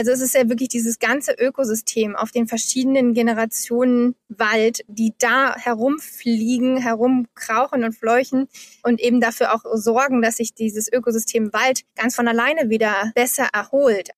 Also 0.00 0.12
es 0.12 0.22
ist 0.22 0.34
ja 0.34 0.48
wirklich 0.48 0.70
dieses 0.70 0.98
ganze 0.98 1.32
Ökosystem 1.38 2.16
auf 2.16 2.30
den 2.30 2.46
verschiedenen 2.46 3.12
Generationen 3.12 4.14
Wald, 4.30 4.80
die 4.88 5.12
da 5.18 5.54
herumfliegen, 5.54 6.78
herumkrauchen 6.78 7.84
und 7.84 7.92
fleuchen 7.92 8.48
und 8.82 8.98
eben 8.98 9.20
dafür 9.20 9.52
auch 9.52 9.62
sorgen, 9.74 10.22
dass 10.22 10.36
sich 10.36 10.54
dieses 10.54 10.90
Ökosystem 10.90 11.52
Wald 11.52 11.82
ganz 11.96 12.16
von 12.16 12.26
alleine 12.28 12.70
wieder 12.70 13.12
besser 13.14 13.48
erholt. 13.52 14.08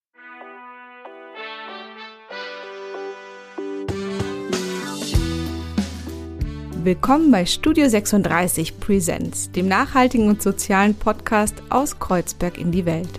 Willkommen 6.85 7.33
bei 7.33 7.45
Studio 7.45 7.89
36 7.89 8.79
Presents, 8.79 9.51
dem 9.51 9.67
nachhaltigen 9.67 10.29
und 10.29 10.43
sozialen 10.43 10.95
Podcast 10.95 11.57
aus 11.71 11.99
Kreuzberg 11.99 12.57
in 12.57 12.71
die 12.71 12.87
Welt. 12.87 13.19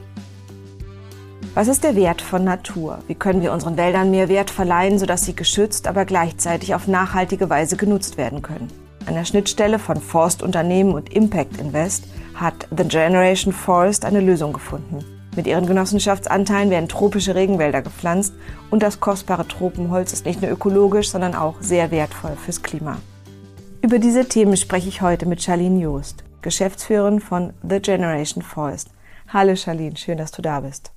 Was 1.55 1.67
ist 1.67 1.83
der 1.83 1.95
Wert 1.95 2.23
von 2.23 2.43
Natur? 2.43 2.97
Wie 3.05 3.13
können 3.13 3.43
wir 3.43 3.53
unseren 3.53 3.77
Wäldern 3.77 4.09
mehr 4.09 4.27
Wert 4.27 4.49
verleihen, 4.49 4.97
sodass 4.97 5.23
sie 5.23 5.35
geschützt, 5.35 5.87
aber 5.87 6.03
gleichzeitig 6.03 6.73
auf 6.73 6.87
nachhaltige 6.87 7.47
Weise 7.47 7.77
genutzt 7.77 8.17
werden 8.17 8.41
können? 8.41 8.69
An 9.05 9.13
der 9.13 9.23
Schnittstelle 9.23 9.77
von 9.77 10.01
Forstunternehmen 10.01 10.95
und 10.95 11.13
Impact 11.13 11.57
Invest 11.57 12.05
hat 12.33 12.67
The 12.75 12.85
Generation 12.85 13.53
Forest 13.53 14.03
eine 14.03 14.19
Lösung 14.19 14.51
gefunden. 14.51 15.05
Mit 15.35 15.45
ihren 15.45 15.67
Genossenschaftsanteilen 15.67 16.71
werden 16.71 16.89
tropische 16.89 17.35
Regenwälder 17.35 17.83
gepflanzt 17.83 18.33
und 18.71 18.81
das 18.81 18.99
kostbare 18.99 19.47
Tropenholz 19.47 20.11
ist 20.11 20.25
nicht 20.25 20.41
nur 20.41 20.49
ökologisch, 20.49 21.11
sondern 21.11 21.35
auch 21.35 21.57
sehr 21.59 21.91
wertvoll 21.91 22.35
fürs 22.35 22.63
Klima. 22.63 22.97
Über 23.83 23.99
diese 23.99 24.27
Themen 24.27 24.57
spreche 24.57 24.89
ich 24.89 25.03
heute 25.03 25.27
mit 25.27 25.43
Charlene 25.43 25.81
Joost, 25.81 26.23
Geschäftsführerin 26.41 27.19
von 27.19 27.53
The 27.61 27.79
Generation 27.79 28.41
Forest. 28.41 28.89
Hallo 29.27 29.55
Charlene, 29.55 29.97
schön, 29.97 30.17
dass 30.17 30.31
du 30.31 30.41
da 30.41 30.59
bist. 30.59 30.91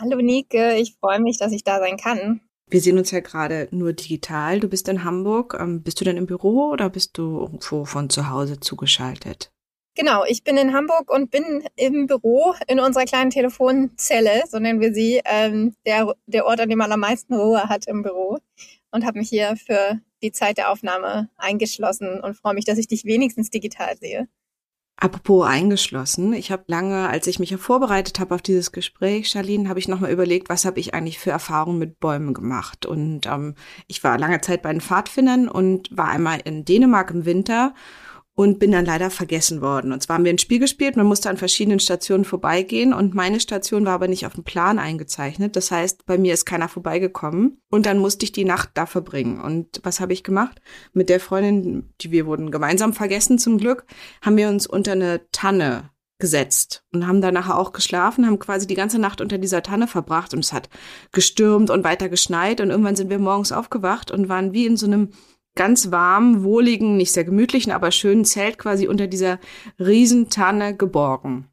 Hallo 0.00 0.20
Nike, 0.20 0.78
ich 0.80 0.96
freue 1.00 1.20
mich, 1.20 1.38
dass 1.38 1.52
ich 1.52 1.64
da 1.64 1.78
sein 1.78 1.96
kann. 1.96 2.40
Wir 2.68 2.80
sehen 2.80 2.98
uns 2.98 3.12
ja 3.12 3.20
gerade 3.20 3.68
nur 3.70 3.92
digital. 3.92 4.58
Du 4.58 4.68
bist 4.68 4.88
in 4.88 5.04
Hamburg. 5.04 5.56
Ähm, 5.58 5.82
bist 5.82 6.00
du 6.00 6.04
denn 6.04 6.16
im 6.16 6.26
Büro 6.26 6.70
oder 6.72 6.90
bist 6.90 7.16
du 7.16 7.40
irgendwo 7.40 7.84
von 7.84 8.10
zu 8.10 8.28
Hause 8.28 8.58
zugeschaltet? 8.58 9.52
Genau, 9.94 10.24
ich 10.26 10.44
bin 10.44 10.58
in 10.58 10.74
Hamburg 10.74 11.10
und 11.10 11.30
bin 11.30 11.64
im 11.74 12.06
Büro 12.06 12.54
in 12.66 12.80
unserer 12.80 13.04
kleinen 13.04 13.30
Telefonzelle, 13.30 14.42
so 14.46 14.58
nennen 14.58 14.80
wir 14.80 14.92
sie, 14.92 15.22
ähm, 15.24 15.74
der, 15.86 16.14
der 16.26 16.44
Ort, 16.44 16.60
an 16.60 16.68
dem 16.68 16.78
man 16.78 16.92
am 16.92 17.00
meisten 17.00 17.32
Ruhe 17.32 17.70
hat 17.70 17.86
im 17.86 18.02
Büro 18.02 18.38
und 18.90 19.06
habe 19.06 19.18
mich 19.18 19.30
hier 19.30 19.56
für 19.56 19.98
die 20.22 20.32
Zeit 20.32 20.58
der 20.58 20.70
Aufnahme 20.70 21.30
eingeschlossen 21.38 22.20
und 22.20 22.36
freue 22.36 22.52
mich, 22.52 22.66
dass 22.66 22.76
ich 22.76 22.88
dich 22.88 23.06
wenigstens 23.06 23.48
digital 23.48 23.96
sehe. 23.96 24.28
Apropos 24.98 25.46
eingeschlossen, 25.46 26.32
ich 26.32 26.50
habe 26.50 26.64
lange, 26.68 27.10
als 27.10 27.26
ich 27.26 27.38
mich 27.38 27.50
ja 27.50 27.58
vorbereitet 27.58 28.18
habe 28.18 28.34
auf 28.34 28.40
dieses 28.40 28.72
Gespräch, 28.72 29.28
Charlene, 29.28 29.68
habe 29.68 29.78
ich 29.78 29.88
nochmal 29.88 30.10
überlegt, 30.10 30.48
was 30.48 30.64
habe 30.64 30.80
ich 30.80 30.94
eigentlich 30.94 31.18
für 31.18 31.30
Erfahrungen 31.30 31.78
mit 31.78 32.00
Bäumen 32.00 32.32
gemacht. 32.32 32.86
Und 32.86 33.26
ähm, 33.26 33.56
ich 33.88 34.02
war 34.02 34.16
lange 34.16 34.40
Zeit 34.40 34.62
bei 34.62 34.72
den 34.72 34.80
Pfadfindern 34.80 35.48
und 35.48 35.94
war 35.94 36.08
einmal 36.08 36.40
in 36.44 36.64
Dänemark 36.64 37.10
im 37.10 37.26
Winter 37.26 37.74
und 38.36 38.58
bin 38.58 38.70
dann 38.70 38.84
leider 38.84 39.10
vergessen 39.10 39.62
worden. 39.62 39.92
Und 39.92 40.02
zwar 40.02 40.16
haben 40.16 40.24
wir 40.24 40.32
ein 40.32 40.38
Spiel 40.38 40.58
gespielt, 40.58 40.96
man 40.96 41.06
musste 41.06 41.30
an 41.30 41.38
verschiedenen 41.38 41.80
Stationen 41.80 42.26
vorbeigehen 42.26 42.92
und 42.92 43.14
meine 43.14 43.40
Station 43.40 43.86
war 43.86 43.94
aber 43.94 44.08
nicht 44.08 44.26
auf 44.26 44.34
dem 44.34 44.44
Plan 44.44 44.78
eingezeichnet. 44.78 45.56
Das 45.56 45.70
heißt, 45.70 46.04
bei 46.04 46.18
mir 46.18 46.34
ist 46.34 46.44
keiner 46.44 46.68
vorbeigekommen 46.68 47.62
und 47.70 47.86
dann 47.86 47.98
musste 47.98 48.24
ich 48.24 48.32
die 48.32 48.44
Nacht 48.44 48.70
da 48.74 48.84
verbringen. 48.84 49.40
Und 49.40 49.80
was 49.82 50.00
habe 50.00 50.12
ich 50.12 50.22
gemacht? 50.22 50.60
Mit 50.92 51.08
der 51.08 51.18
Freundin, 51.18 51.88
die 52.02 52.10
wir 52.10 52.26
wurden 52.26 52.50
gemeinsam 52.50 52.92
vergessen 52.92 53.38
zum 53.38 53.56
Glück, 53.56 53.86
haben 54.20 54.36
wir 54.36 54.50
uns 54.50 54.66
unter 54.66 54.92
eine 54.92 55.22
Tanne 55.32 55.90
gesetzt 56.18 56.84
und 56.92 57.06
haben 57.06 57.22
danach 57.22 57.50
auch 57.50 57.72
geschlafen, 57.72 58.26
haben 58.26 58.38
quasi 58.38 58.66
die 58.66 58.74
ganze 58.74 58.98
Nacht 58.98 59.20
unter 59.20 59.38
dieser 59.38 59.62
Tanne 59.62 59.86
verbracht 59.86 60.34
und 60.34 60.40
es 60.40 60.52
hat 60.52 60.68
gestürmt 61.12 61.70
und 61.70 61.84
weiter 61.84 62.08
geschneit 62.08 62.60
und 62.60 62.70
irgendwann 62.70 62.96
sind 62.96 63.10
wir 63.10 63.18
morgens 63.18 63.52
aufgewacht 63.52 64.10
und 64.10 64.28
waren 64.28 64.52
wie 64.52 64.66
in 64.66 64.76
so 64.76 64.86
einem 64.86 65.10
ganz 65.56 65.90
warm, 65.90 66.44
wohligen, 66.44 66.96
nicht 66.96 67.12
sehr 67.12 67.24
gemütlichen, 67.24 67.72
aber 67.72 67.90
schönen 67.90 68.24
Zelt 68.24 68.58
quasi 68.58 68.86
unter 68.86 69.08
dieser 69.08 69.40
Riesentanne 69.80 70.76
geborgen. 70.76 71.48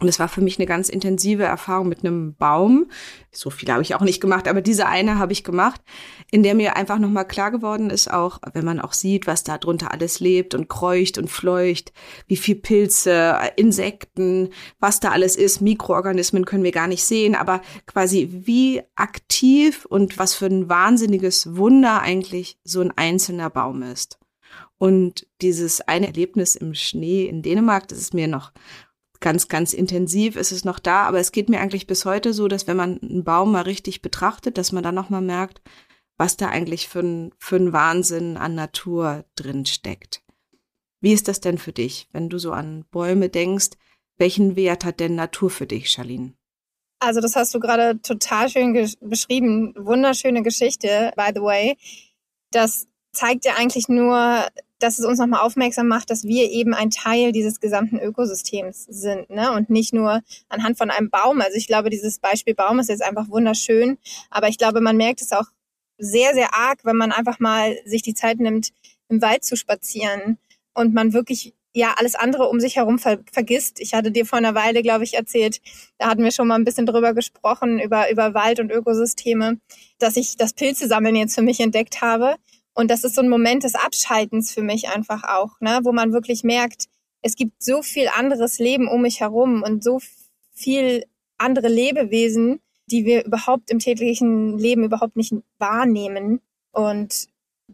Und 0.00 0.08
es 0.08 0.18
war 0.18 0.28
für 0.28 0.40
mich 0.40 0.58
eine 0.58 0.66
ganz 0.66 0.88
intensive 0.88 1.44
Erfahrung 1.44 1.88
mit 1.88 2.00
einem 2.00 2.34
Baum. 2.34 2.90
So 3.30 3.50
viel 3.50 3.70
habe 3.70 3.82
ich 3.82 3.94
auch 3.94 4.00
nicht 4.00 4.20
gemacht, 4.20 4.48
aber 4.48 4.62
diese 4.62 4.86
eine 4.86 5.18
habe 5.18 5.32
ich 5.32 5.44
gemacht, 5.44 5.82
in 6.30 6.42
der 6.42 6.54
mir 6.54 6.74
einfach 6.74 6.98
nochmal 6.98 7.26
klar 7.26 7.50
geworden 7.50 7.90
ist, 7.90 8.10
auch 8.10 8.38
wenn 8.54 8.64
man 8.64 8.80
auch 8.80 8.94
sieht, 8.94 9.26
was 9.26 9.44
da 9.44 9.58
drunter 9.58 9.92
alles 9.92 10.18
lebt 10.18 10.54
und 10.54 10.68
kreucht 10.68 11.18
und 11.18 11.28
fleucht, 11.28 11.92
wie 12.26 12.36
viel 12.36 12.54
Pilze, 12.54 13.38
Insekten, 13.56 14.48
was 14.78 15.00
da 15.00 15.10
alles 15.10 15.36
ist, 15.36 15.60
Mikroorganismen 15.60 16.46
können 16.46 16.64
wir 16.64 16.72
gar 16.72 16.88
nicht 16.88 17.04
sehen, 17.04 17.34
aber 17.34 17.60
quasi 17.86 18.30
wie 18.32 18.80
aktiv 18.96 19.84
und 19.84 20.18
was 20.18 20.34
für 20.34 20.46
ein 20.46 20.70
wahnsinniges 20.70 21.56
Wunder 21.56 22.00
eigentlich 22.00 22.58
so 22.64 22.80
ein 22.80 22.92
einzelner 22.96 23.50
Baum 23.50 23.82
ist. 23.82 24.18
Und 24.78 25.26
dieses 25.42 25.82
eine 25.82 26.06
Erlebnis 26.06 26.56
im 26.56 26.72
Schnee 26.72 27.26
in 27.26 27.42
Dänemark, 27.42 27.88
das 27.88 27.98
ist 27.98 28.14
mir 28.14 28.28
noch 28.28 28.50
ganz, 29.20 29.48
ganz 29.48 29.72
intensiv 29.72 30.36
ist 30.36 30.52
es 30.52 30.64
noch 30.64 30.78
da. 30.78 31.04
Aber 31.04 31.18
es 31.18 31.32
geht 31.32 31.48
mir 31.48 31.60
eigentlich 31.60 31.86
bis 31.86 32.04
heute 32.04 32.32
so, 32.32 32.48
dass 32.48 32.66
wenn 32.66 32.76
man 32.76 33.00
einen 33.00 33.24
Baum 33.24 33.52
mal 33.52 33.62
richtig 33.62 34.02
betrachtet, 34.02 34.58
dass 34.58 34.72
man 34.72 34.82
dann 34.82 34.94
nochmal 34.94 35.22
merkt, 35.22 35.60
was 36.16 36.36
da 36.36 36.48
eigentlich 36.48 36.88
für 36.88 37.00
ein, 37.00 37.32
für 37.38 37.56
ein 37.56 37.72
Wahnsinn 37.72 38.36
an 38.36 38.54
Natur 38.54 39.24
drin 39.36 39.64
steckt. 39.64 40.22
Wie 41.00 41.12
ist 41.12 41.28
das 41.28 41.40
denn 41.40 41.56
für 41.56 41.72
dich, 41.72 42.08
wenn 42.12 42.28
du 42.28 42.38
so 42.38 42.52
an 42.52 42.84
Bäume 42.90 43.30
denkst? 43.30 43.70
Welchen 44.18 44.54
Wert 44.54 44.84
hat 44.84 45.00
denn 45.00 45.14
Natur 45.14 45.48
für 45.48 45.66
dich, 45.66 45.90
Charlene? 45.90 46.34
Also 46.98 47.22
das 47.22 47.36
hast 47.36 47.54
du 47.54 47.60
gerade 47.60 48.02
total 48.02 48.50
schön 48.50 48.74
beschrieben. 49.00 49.74
Wunderschöne 49.78 50.42
Geschichte, 50.42 51.12
by 51.16 51.30
the 51.34 51.40
way. 51.40 51.78
Das 52.50 52.86
zeigt 53.12 53.46
ja 53.46 53.54
eigentlich 53.56 53.88
nur, 53.88 54.46
dass 54.80 54.98
es 54.98 55.04
uns 55.04 55.18
nochmal 55.18 55.40
aufmerksam 55.40 55.86
macht, 55.86 56.10
dass 56.10 56.24
wir 56.24 56.50
eben 56.50 56.74
ein 56.74 56.90
Teil 56.90 57.32
dieses 57.32 57.60
gesamten 57.60 57.98
Ökosystems 57.98 58.84
sind 58.88 59.30
ne? 59.30 59.52
und 59.52 59.70
nicht 59.70 59.92
nur 59.92 60.22
anhand 60.48 60.78
von 60.78 60.90
einem 60.90 61.10
Baum. 61.10 61.40
Also 61.40 61.56
ich 61.56 61.66
glaube, 61.66 61.90
dieses 61.90 62.18
Beispiel 62.18 62.54
Baum 62.54 62.80
ist 62.80 62.88
jetzt 62.88 63.02
einfach 63.02 63.28
wunderschön, 63.28 63.98
aber 64.30 64.48
ich 64.48 64.58
glaube, 64.58 64.80
man 64.80 64.96
merkt 64.96 65.20
es 65.20 65.32
auch 65.32 65.46
sehr, 65.98 66.34
sehr 66.34 66.54
arg, 66.54 66.80
wenn 66.84 66.96
man 66.96 67.12
einfach 67.12 67.38
mal 67.38 67.76
sich 67.84 68.02
die 68.02 68.14
Zeit 68.14 68.40
nimmt, 68.40 68.70
im 69.08 69.20
Wald 69.20 69.44
zu 69.44 69.56
spazieren 69.56 70.38
und 70.74 70.94
man 70.94 71.12
wirklich 71.12 71.54
ja 71.72 71.94
alles 71.98 72.14
andere 72.14 72.48
um 72.48 72.58
sich 72.58 72.76
herum 72.76 72.98
ver 72.98 73.20
vergisst. 73.30 73.80
Ich 73.80 73.94
hatte 73.94 74.10
dir 74.10 74.26
vor 74.26 74.38
einer 74.38 74.54
Weile, 74.54 74.82
glaube 74.82 75.04
ich, 75.04 75.14
erzählt, 75.14 75.60
da 75.98 76.08
hatten 76.08 76.24
wir 76.24 76.32
schon 76.32 76.48
mal 76.48 76.56
ein 76.56 76.64
bisschen 76.64 76.86
drüber 76.86 77.14
gesprochen, 77.14 77.78
über, 77.78 78.10
über 78.10 78.34
Wald 78.34 78.60
und 78.60 78.72
Ökosysteme, 78.72 79.58
dass 79.98 80.16
ich 80.16 80.36
das 80.36 80.52
Pilze 80.52 80.88
sammeln 80.88 81.16
jetzt 81.16 81.34
für 81.34 81.42
mich 81.42 81.60
entdeckt 81.60 82.00
habe 82.00 82.36
und 82.80 82.90
das 82.90 83.04
ist 83.04 83.14
so 83.14 83.20
ein 83.20 83.28
Moment 83.28 83.62
des 83.64 83.74
Abschaltens 83.74 84.52
für 84.52 84.62
mich 84.62 84.88
einfach 84.88 85.22
auch, 85.24 85.60
ne, 85.60 85.80
wo 85.82 85.92
man 85.92 86.14
wirklich 86.14 86.44
merkt, 86.44 86.86
es 87.20 87.36
gibt 87.36 87.62
so 87.62 87.82
viel 87.82 88.08
anderes 88.08 88.58
Leben 88.58 88.88
um 88.88 89.02
mich 89.02 89.20
herum 89.20 89.62
und 89.62 89.84
so 89.84 90.00
viel 90.54 91.04
andere 91.36 91.68
Lebewesen, 91.68 92.60
die 92.86 93.04
wir 93.04 93.26
überhaupt 93.26 93.70
im 93.70 93.80
täglichen 93.80 94.58
Leben 94.58 94.82
überhaupt 94.82 95.16
nicht 95.16 95.34
wahrnehmen. 95.58 96.40
Und 96.72 97.26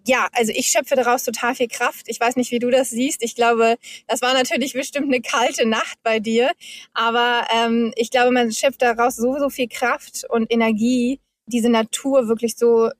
ja, 0.04 0.26
also 0.32 0.52
ich 0.54 0.66
schöpfe 0.66 0.96
daraus 0.96 1.22
total 1.22 1.54
viel 1.54 1.68
Kraft. 1.68 2.08
Ich 2.08 2.18
weiß 2.18 2.34
nicht, 2.34 2.50
wie 2.50 2.58
du 2.58 2.70
das 2.70 2.90
siehst. 2.90 3.22
Ich 3.22 3.36
glaube, 3.36 3.76
das 4.08 4.22
war 4.22 4.34
natürlich 4.34 4.72
bestimmt 4.72 5.06
eine 5.06 5.22
kalte 5.22 5.66
Nacht 5.66 5.98
bei 6.02 6.18
dir. 6.18 6.50
Aber 6.94 7.46
ähm, 7.54 7.92
ich 7.94 8.10
glaube, 8.10 8.32
man 8.32 8.50
schöpft 8.50 8.82
daraus 8.82 9.14
so, 9.14 9.38
so 9.38 9.50
viel 9.50 9.68
Kraft 9.68 10.24
und 10.28 10.52
Energie, 10.52 11.20
diese 11.46 11.68
Natur 11.68 12.26
wirklich 12.26 12.56
so 12.56 12.90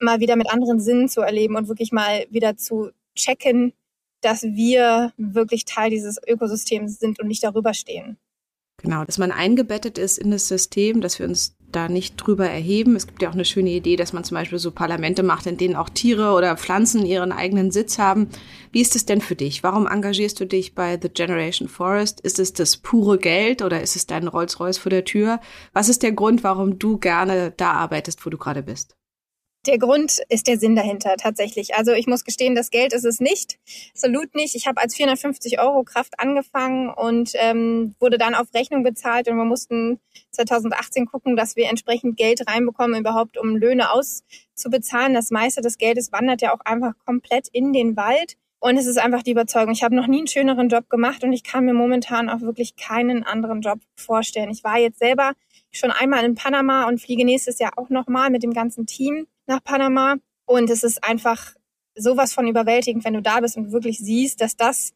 mal 0.00 0.20
wieder 0.20 0.36
mit 0.36 0.50
anderen 0.50 0.80
Sinnen 0.80 1.08
zu 1.08 1.20
erleben 1.20 1.56
und 1.56 1.68
wirklich 1.68 1.92
mal 1.92 2.26
wieder 2.30 2.56
zu 2.56 2.90
checken, 3.14 3.72
dass 4.20 4.42
wir 4.42 5.12
wirklich 5.16 5.64
Teil 5.64 5.90
dieses 5.90 6.18
Ökosystems 6.26 6.98
sind 6.98 7.20
und 7.20 7.28
nicht 7.28 7.44
darüber 7.44 7.74
stehen. 7.74 8.18
Genau, 8.80 9.04
dass 9.04 9.18
man 9.18 9.32
eingebettet 9.32 9.98
ist 9.98 10.18
in 10.18 10.30
das 10.30 10.46
System, 10.46 11.00
dass 11.00 11.18
wir 11.18 11.26
uns 11.26 11.56
da 11.72 11.88
nicht 11.88 12.16
drüber 12.16 12.48
erheben. 12.48 12.94
Es 12.94 13.08
gibt 13.08 13.20
ja 13.20 13.28
auch 13.28 13.34
eine 13.34 13.44
schöne 13.44 13.70
Idee, 13.70 13.96
dass 13.96 14.12
man 14.12 14.22
zum 14.22 14.36
Beispiel 14.36 14.60
so 14.60 14.70
Parlamente 14.70 15.24
macht, 15.24 15.46
in 15.46 15.56
denen 15.56 15.74
auch 15.74 15.88
Tiere 15.88 16.32
oder 16.32 16.56
Pflanzen 16.56 17.04
ihren 17.04 17.32
eigenen 17.32 17.72
Sitz 17.72 17.98
haben. 17.98 18.28
Wie 18.70 18.80
ist 18.80 18.94
es 18.94 19.04
denn 19.04 19.20
für 19.20 19.34
dich? 19.34 19.64
Warum 19.64 19.88
engagierst 19.88 20.38
du 20.38 20.46
dich 20.46 20.76
bei 20.76 20.98
The 21.00 21.08
Generation 21.08 21.68
Forest? 21.68 22.20
Ist 22.20 22.38
es 22.38 22.52
das 22.52 22.76
pure 22.76 23.18
Geld 23.18 23.62
oder 23.62 23.82
ist 23.82 23.96
es 23.96 24.06
dein 24.06 24.28
Rolls-Royce 24.28 24.78
vor 24.78 24.90
der 24.90 25.04
Tür? 25.04 25.40
Was 25.72 25.88
ist 25.88 26.04
der 26.04 26.12
Grund, 26.12 26.44
warum 26.44 26.78
du 26.78 26.98
gerne 26.98 27.52
da 27.56 27.72
arbeitest, 27.72 28.24
wo 28.24 28.30
du 28.30 28.38
gerade 28.38 28.62
bist? 28.62 28.96
Der 29.66 29.78
Grund 29.78 30.20
ist 30.28 30.46
der 30.46 30.58
Sinn 30.58 30.76
dahinter 30.76 31.16
tatsächlich. 31.16 31.74
Also 31.74 31.92
ich 31.92 32.06
muss 32.06 32.24
gestehen, 32.24 32.54
das 32.54 32.70
Geld 32.70 32.92
ist 32.92 33.04
es 33.04 33.20
nicht, 33.20 33.58
absolut 33.92 34.34
nicht. 34.34 34.54
Ich 34.54 34.66
habe 34.66 34.80
als 34.80 34.94
450 34.94 35.60
Euro 35.60 35.82
Kraft 35.82 36.20
angefangen 36.20 36.88
und 36.88 37.32
ähm, 37.34 37.94
wurde 37.98 38.18
dann 38.18 38.34
auf 38.34 38.54
Rechnung 38.54 38.84
bezahlt 38.84 39.28
und 39.28 39.36
wir 39.36 39.44
mussten 39.44 39.98
2018 40.30 41.06
gucken, 41.06 41.36
dass 41.36 41.56
wir 41.56 41.68
entsprechend 41.68 42.16
Geld 42.16 42.48
reinbekommen, 42.48 43.00
überhaupt 43.00 43.36
um 43.36 43.56
Löhne 43.56 43.90
auszubezahlen. 43.92 45.12
Das 45.12 45.30
meiste 45.30 45.60
des 45.60 45.76
Geldes 45.76 46.12
wandert 46.12 46.40
ja 46.40 46.54
auch 46.54 46.60
einfach 46.60 46.92
komplett 47.04 47.48
in 47.52 47.72
den 47.72 47.96
Wald. 47.96 48.36
Und 48.60 48.76
es 48.76 48.86
ist 48.86 48.98
einfach 48.98 49.22
die 49.22 49.30
Überzeugung, 49.32 49.72
ich 49.72 49.84
habe 49.84 49.94
noch 49.94 50.08
nie 50.08 50.18
einen 50.18 50.26
schöneren 50.26 50.68
Job 50.68 50.88
gemacht 50.88 51.22
und 51.22 51.32
ich 51.32 51.44
kann 51.44 51.64
mir 51.64 51.74
momentan 51.74 52.28
auch 52.28 52.40
wirklich 52.40 52.74
keinen 52.74 53.22
anderen 53.22 53.60
Job 53.60 53.78
vorstellen. 53.94 54.50
Ich 54.50 54.64
war 54.64 54.78
jetzt 54.78 54.98
selber 54.98 55.32
schon 55.70 55.92
einmal 55.92 56.24
in 56.24 56.34
Panama 56.34 56.88
und 56.88 57.00
fliege 57.00 57.24
nächstes 57.24 57.58
Jahr 57.60 57.72
auch 57.76 57.88
nochmal 57.88 58.30
mit 58.30 58.42
dem 58.42 58.52
ganzen 58.52 58.86
Team 58.86 59.26
nach 59.48 59.62
Panama. 59.62 60.16
Und 60.46 60.70
es 60.70 60.82
ist 60.82 61.04
einfach 61.04 61.54
sowas 61.94 62.32
von 62.32 62.46
überwältigend, 62.46 63.04
wenn 63.04 63.14
du 63.14 63.22
da 63.22 63.40
bist 63.40 63.56
und 63.56 63.72
wirklich 63.72 63.98
siehst, 63.98 64.40
dass 64.40 64.56
das, 64.56 64.92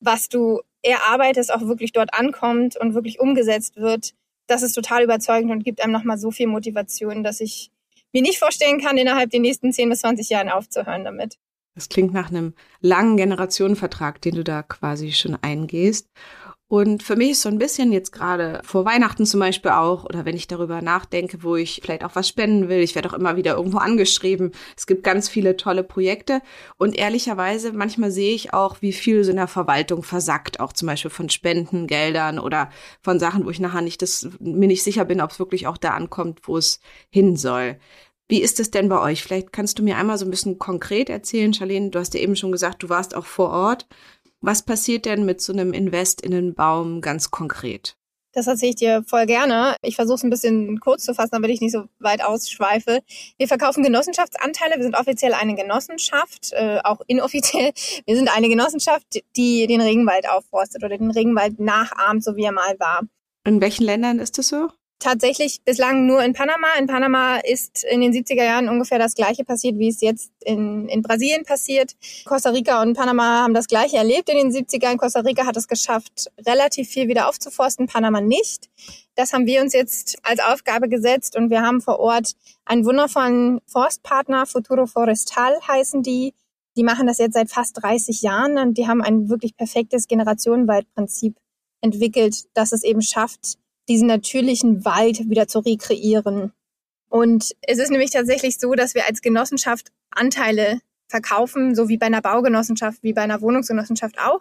was 0.00 0.28
du 0.28 0.60
erarbeitest, 0.82 1.52
auch 1.52 1.62
wirklich 1.62 1.92
dort 1.92 2.12
ankommt 2.12 2.76
und 2.76 2.94
wirklich 2.94 3.20
umgesetzt 3.20 3.76
wird. 3.76 4.14
Das 4.46 4.62
ist 4.62 4.74
total 4.74 5.04
überzeugend 5.04 5.50
und 5.50 5.64
gibt 5.64 5.82
einem 5.82 5.92
nochmal 5.92 6.18
so 6.18 6.30
viel 6.30 6.46
Motivation, 6.46 7.22
dass 7.22 7.40
ich 7.40 7.70
mir 8.12 8.22
nicht 8.22 8.38
vorstellen 8.38 8.80
kann, 8.80 8.98
innerhalb 8.98 9.30
der 9.30 9.40
nächsten 9.40 9.72
10 9.72 9.88
bis 9.88 10.00
20 10.00 10.28
Jahren 10.28 10.48
aufzuhören 10.48 11.04
damit. 11.04 11.38
Das 11.74 11.88
klingt 11.88 12.12
nach 12.12 12.30
einem 12.30 12.54
langen 12.80 13.16
Generationenvertrag, 13.16 14.20
den 14.20 14.36
du 14.36 14.44
da 14.44 14.62
quasi 14.62 15.12
schon 15.12 15.36
eingehst. 15.42 16.08
Und 16.66 17.02
für 17.02 17.14
mich 17.14 17.32
ist 17.32 17.42
so 17.42 17.50
ein 17.50 17.58
bisschen 17.58 17.92
jetzt 17.92 18.10
gerade 18.10 18.60
vor 18.64 18.86
Weihnachten 18.86 19.26
zum 19.26 19.38
Beispiel 19.38 19.70
auch, 19.72 20.04
oder 20.04 20.24
wenn 20.24 20.34
ich 20.34 20.48
darüber 20.48 20.80
nachdenke, 20.80 21.42
wo 21.42 21.56
ich 21.56 21.80
vielleicht 21.82 22.02
auch 22.04 22.14
was 22.14 22.26
spenden 22.26 22.68
will, 22.70 22.80
ich 22.80 22.94
werde 22.94 23.10
auch 23.10 23.14
immer 23.14 23.36
wieder 23.36 23.56
irgendwo 23.56 23.78
angeschrieben. 23.78 24.52
Es 24.76 24.86
gibt 24.86 25.04
ganz 25.04 25.28
viele 25.28 25.56
tolle 25.58 25.84
Projekte. 25.84 26.40
Und 26.78 26.96
ehrlicherweise, 26.96 27.72
manchmal 27.72 28.10
sehe 28.10 28.34
ich 28.34 28.54
auch, 28.54 28.80
wie 28.80 28.92
viel 28.92 29.22
so 29.24 29.30
in 29.30 29.36
der 29.36 29.46
Verwaltung 29.46 30.02
versackt, 30.02 30.58
auch 30.58 30.72
zum 30.72 30.86
Beispiel 30.86 31.10
von 31.10 31.28
Spenden, 31.28 31.86
Geldern 31.86 32.38
oder 32.38 32.70
von 33.02 33.20
Sachen, 33.20 33.44
wo 33.44 33.50
ich 33.50 33.60
nachher 33.60 33.82
nicht 33.82 34.00
das, 34.00 34.28
mir 34.40 34.66
nicht 34.66 34.82
sicher 34.82 35.04
bin, 35.04 35.20
ob 35.20 35.32
es 35.32 35.38
wirklich 35.38 35.66
auch 35.66 35.76
da 35.76 35.90
ankommt, 35.90 36.40
wo 36.44 36.56
es 36.56 36.80
hin 37.10 37.36
soll. 37.36 37.78
Wie 38.26 38.40
ist 38.40 38.58
es 38.58 38.70
denn 38.70 38.88
bei 38.88 39.00
euch? 39.00 39.22
Vielleicht 39.22 39.52
kannst 39.52 39.78
du 39.78 39.82
mir 39.82 39.98
einmal 39.98 40.16
so 40.16 40.24
ein 40.24 40.30
bisschen 40.30 40.58
konkret 40.58 41.10
erzählen, 41.10 41.52
Charlene. 41.52 41.90
Du 41.90 41.98
hast 41.98 42.14
ja 42.14 42.20
eben 42.20 42.36
schon 42.36 42.52
gesagt, 42.52 42.82
du 42.82 42.88
warst 42.88 43.14
auch 43.14 43.26
vor 43.26 43.50
Ort. 43.50 43.86
Was 44.46 44.62
passiert 44.62 45.06
denn 45.06 45.24
mit 45.24 45.40
so 45.40 45.54
einem 45.54 45.72
Invest 45.72 46.20
in 46.20 46.34
einen 46.34 46.54
Baum 46.54 47.00
ganz 47.00 47.30
konkret? 47.30 47.96
Das 48.32 48.46
erzähle 48.46 48.70
ich 48.70 48.76
dir 48.76 49.02
voll 49.06 49.24
gerne. 49.24 49.74
Ich 49.80 49.96
versuche 49.96 50.16
es 50.16 50.22
ein 50.22 50.28
bisschen 50.28 50.80
kurz 50.80 51.02
zu 51.04 51.14
fassen, 51.14 51.30
damit 51.32 51.48
ich 51.48 51.62
nicht 51.62 51.72
so 51.72 51.84
weit 51.98 52.22
ausschweife. 52.22 53.00
Wir 53.38 53.48
verkaufen 53.48 53.82
Genossenschaftsanteile. 53.82 54.76
Wir 54.76 54.82
sind 54.82 54.96
offiziell 54.96 55.32
eine 55.32 55.54
Genossenschaft, 55.54 56.52
äh, 56.52 56.78
auch 56.84 57.00
inoffiziell. 57.06 57.72
Wir 58.04 58.16
sind 58.16 58.28
eine 58.36 58.50
Genossenschaft, 58.50 59.06
die 59.34 59.66
den 59.66 59.80
Regenwald 59.80 60.28
aufforstet 60.28 60.84
oder 60.84 60.98
den 60.98 61.10
Regenwald 61.10 61.58
nachahmt, 61.58 62.22
so 62.22 62.36
wie 62.36 62.44
er 62.44 62.52
mal 62.52 62.78
war. 62.78 63.00
In 63.46 63.62
welchen 63.62 63.84
Ländern 63.84 64.18
ist 64.18 64.36
das 64.36 64.48
so? 64.48 64.68
Tatsächlich 65.04 65.60
bislang 65.64 66.06
nur 66.06 66.24
in 66.24 66.32
Panama. 66.32 66.68
In 66.78 66.86
Panama 66.86 67.36
ist 67.36 67.84
in 67.84 68.00
den 68.00 68.12
70er 68.12 68.42
Jahren 68.42 68.70
ungefähr 68.70 68.98
das 68.98 69.14
Gleiche 69.14 69.44
passiert, 69.44 69.78
wie 69.78 69.88
es 69.88 70.00
jetzt 70.00 70.32
in, 70.40 70.88
in 70.88 71.02
Brasilien 71.02 71.44
passiert. 71.44 71.94
Costa 72.24 72.50
Rica 72.50 72.80
und 72.80 72.96
Panama 72.96 73.42
haben 73.42 73.52
das 73.52 73.68
Gleiche 73.68 73.98
erlebt 73.98 74.30
in 74.30 74.38
den 74.38 74.50
70ern. 74.50 74.96
Costa 74.96 75.20
Rica 75.20 75.44
hat 75.44 75.58
es 75.58 75.68
geschafft, 75.68 76.32
relativ 76.46 76.88
viel 76.88 77.06
wieder 77.06 77.28
aufzuforsten, 77.28 77.86
Panama 77.86 78.22
nicht. 78.22 78.70
Das 79.14 79.34
haben 79.34 79.46
wir 79.46 79.60
uns 79.60 79.74
jetzt 79.74 80.16
als 80.22 80.40
Aufgabe 80.40 80.88
gesetzt 80.88 81.36
und 81.36 81.50
wir 81.50 81.60
haben 81.60 81.82
vor 81.82 82.00
Ort 82.00 82.32
einen 82.64 82.86
wundervollen 82.86 83.60
Forstpartner, 83.66 84.46
Futuro 84.46 84.86
Forestal 84.86 85.60
heißen 85.68 86.02
die. 86.02 86.32
Die 86.76 86.82
machen 86.82 87.06
das 87.06 87.18
jetzt 87.18 87.34
seit 87.34 87.50
fast 87.50 87.82
30 87.82 88.22
Jahren 88.22 88.56
und 88.56 88.78
die 88.78 88.88
haben 88.88 89.02
ein 89.02 89.28
wirklich 89.28 89.54
perfektes 89.54 90.08
Generationenwaldprinzip 90.08 91.36
entwickelt, 91.82 92.46
das 92.54 92.72
es 92.72 92.82
eben 92.82 93.02
schafft, 93.02 93.58
diesen 93.88 94.08
natürlichen 94.08 94.84
Wald 94.84 95.28
wieder 95.28 95.48
zu 95.48 95.60
rekreieren. 95.60 96.52
Und 97.08 97.54
es 97.62 97.78
ist 97.78 97.90
nämlich 97.90 98.10
tatsächlich 98.10 98.58
so, 98.58 98.74
dass 98.74 98.94
wir 98.94 99.06
als 99.06 99.22
Genossenschaft 99.22 99.92
Anteile 100.10 100.80
verkaufen, 101.08 101.74
so 101.74 101.88
wie 101.88 101.98
bei 101.98 102.06
einer 102.06 102.22
Baugenossenschaft, 102.22 103.02
wie 103.02 103.12
bei 103.12 103.22
einer 103.22 103.40
Wohnungsgenossenschaft 103.40 104.18
auch. 104.18 104.40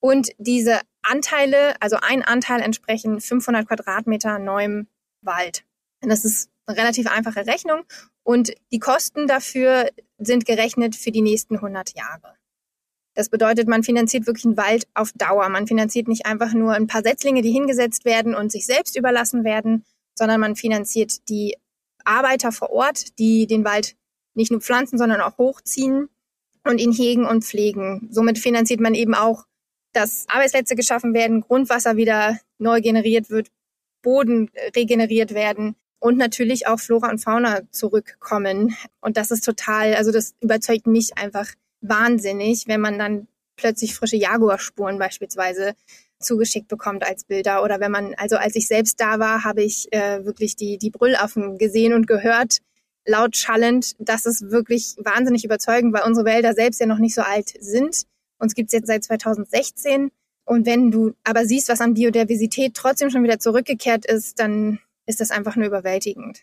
Und 0.00 0.30
diese 0.38 0.80
Anteile, 1.02 1.74
also 1.80 1.96
ein 2.00 2.22
Anteil 2.22 2.62
entsprechen 2.62 3.20
500 3.20 3.66
Quadratmeter 3.66 4.38
neuem 4.38 4.86
Wald. 5.20 5.64
Und 6.02 6.08
das 6.08 6.24
ist 6.24 6.48
eine 6.66 6.78
relativ 6.78 7.06
einfache 7.06 7.46
Rechnung. 7.46 7.82
Und 8.22 8.52
die 8.72 8.78
Kosten 8.78 9.26
dafür 9.26 9.90
sind 10.18 10.46
gerechnet 10.46 10.96
für 10.96 11.10
die 11.10 11.22
nächsten 11.22 11.56
100 11.56 11.94
Jahre. 11.94 12.39
Das 13.14 13.28
bedeutet, 13.28 13.68
man 13.68 13.82
finanziert 13.82 14.26
wirklich 14.26 14.44
einen 14.44 14.56
Wald 14.56 14.86
auf 14.94 15.12
Dauer. 15.12 15.48
Man 15.48 15.66
finanziert 15.66 16.08
nicht 16.08 16.26
einfach 16.26 16.52
nur 16.52 16.72
ein 16.72 16.86
paar 16.86 17.02
Setzlinge, 17.02 17.42
die 17.42 17.50
hingesetzt 17.50 18.04
werden 18.04 18.34
und 18.34 18.52
sich 18.52 18.66
selbst 18.66 18.96
überlassen 18.96 19.44
werden, 19.44 19.84
sondern 20.14 20.40
man 20.40 20.56
finanziert 20.56 21.28
die 21.28 21.56
Arbeiter 22.04 22.52
vor 22.52 22.70
Ort, 22.70 23.18
die 23.18 23.46
den 23.46 23.64
Wald 23.64 23.96
nicht 24.34 24.50
nur 24.50 24.60
pflanzen, 24.60 24.98
sondern 24.98 25.20
auch 25.20 25.38
hochziehen 25.38 26.08
und 26.64 26.80
ihn 26.80 26.92
hegen 26.92 27.26
und 27.26 27.44
pflegen. 27.44 28.08
Somit 28.10 28.38
finanziert 28.38 28.80
man 28.80 28.94
eben 28.94 29.14
auch, 29.14 29.44
dass 29.92 30.26
Arbeitsplätze 30.28 30.76
geschaffen 30.76 31.14
werden, 31.14 31.40
Grundwasser 31.40 31.96
wieder 31.96 32.38
neu 32.58 32.80
generiert 32.80 33.30
wird, 33.30 33.48
Boden 34.02 34.50
regeneriert 34.76 35.34
werden 35.34 35.74
und 35.98 36.16
natürlich 36.16 36.66
auch 36.66 36.78
Flora 36.78 37.10
und 37.10 37.18
Fauna 37.18 37.60
zurückkommen. 37.70 38.76
Und 39.00 39.16
das 39.16 39.30
ist 39.30 39.44
total, 39.44 39.94
also 39.94 40.12
das 40.12 40.34
überzeugt 40.40 40.86
mich 40.86 41.18
einfach 41.18 41.48
wahnsinnig, 41.80 42.66
wenn 42.66 42.80
man 42.80 42.98
dann 42.98 43.28
plötzlich 43.56 43.94
frische 43.94 44.16
Jaguarspuren 44.16 44.98
beispielsweise 44.98 45.74
zugeschickt 46.18 46.68
bekommt 46.68 47.04
als 47.04 47.24
Bilder. 47.24 47.62
Oder 47.62 47.80
wenn 47.80 47.90
man, 47.90 48.14
also 48.14 48.36
als 48.36 48.54
ich 48.56 48.68
selbst 48.68 49.00
da 49.00 49.18
war, 49.18 49.44
habe 49.44 49.62
ich 49.62 49.92
äh, 49.92 50.24
wirklich 50.24 50.56
die, 50.56 50.78
die 50.78 50.90
Brüllaffen 50.90 51.58
gesehen 51.58 51.92
und 51.92 52.06
gehört, 52.06 52.58
laut 53.06 53.36
schallend. 53.36 53.96
Das 53.98 54.26
ist 54.26 54.50
wirklich 54.50 54.94
wahnsinnig 54.98 55.44
überzeugend, 55.44 55.92
weil 55.92 56.06
unsere 56.06 56.26
Wälder 56.26 56.54
selbst 56.54 56.80
ja 56.80 56.86
noch 56.86 56.98
nicht 56.98 57.14
so 57.14 57.22
alt 57.22 57.54
sind. 57.58 58.04
Uns 58.38 58.54
gibt's 58.54 58.72
jetzt 58.72 58.86
seit 58.86 59.04
2016. 59.04 60.10
Und 60.44 60.66
wenn 60.66 60.90
du 60.90 61.14
aber 61.24 61.44
siehst, 61.44 61.68
was 61.68 61.80
an 61.80 61.94
Biodiversität 61.94 62.74
trotzdem 62.74 63.10
schon 63.10 63.22
wieder 63.22 63.38
zurückgekehrt 63.38 64.04
ist, 64.06 64.38
dann 64.38 64.78
ist 65.06 65.20
das 65.20 65.30
einfach 65.30 65.56
nur 65.56 65.66
überwältigend. 65.66 66.42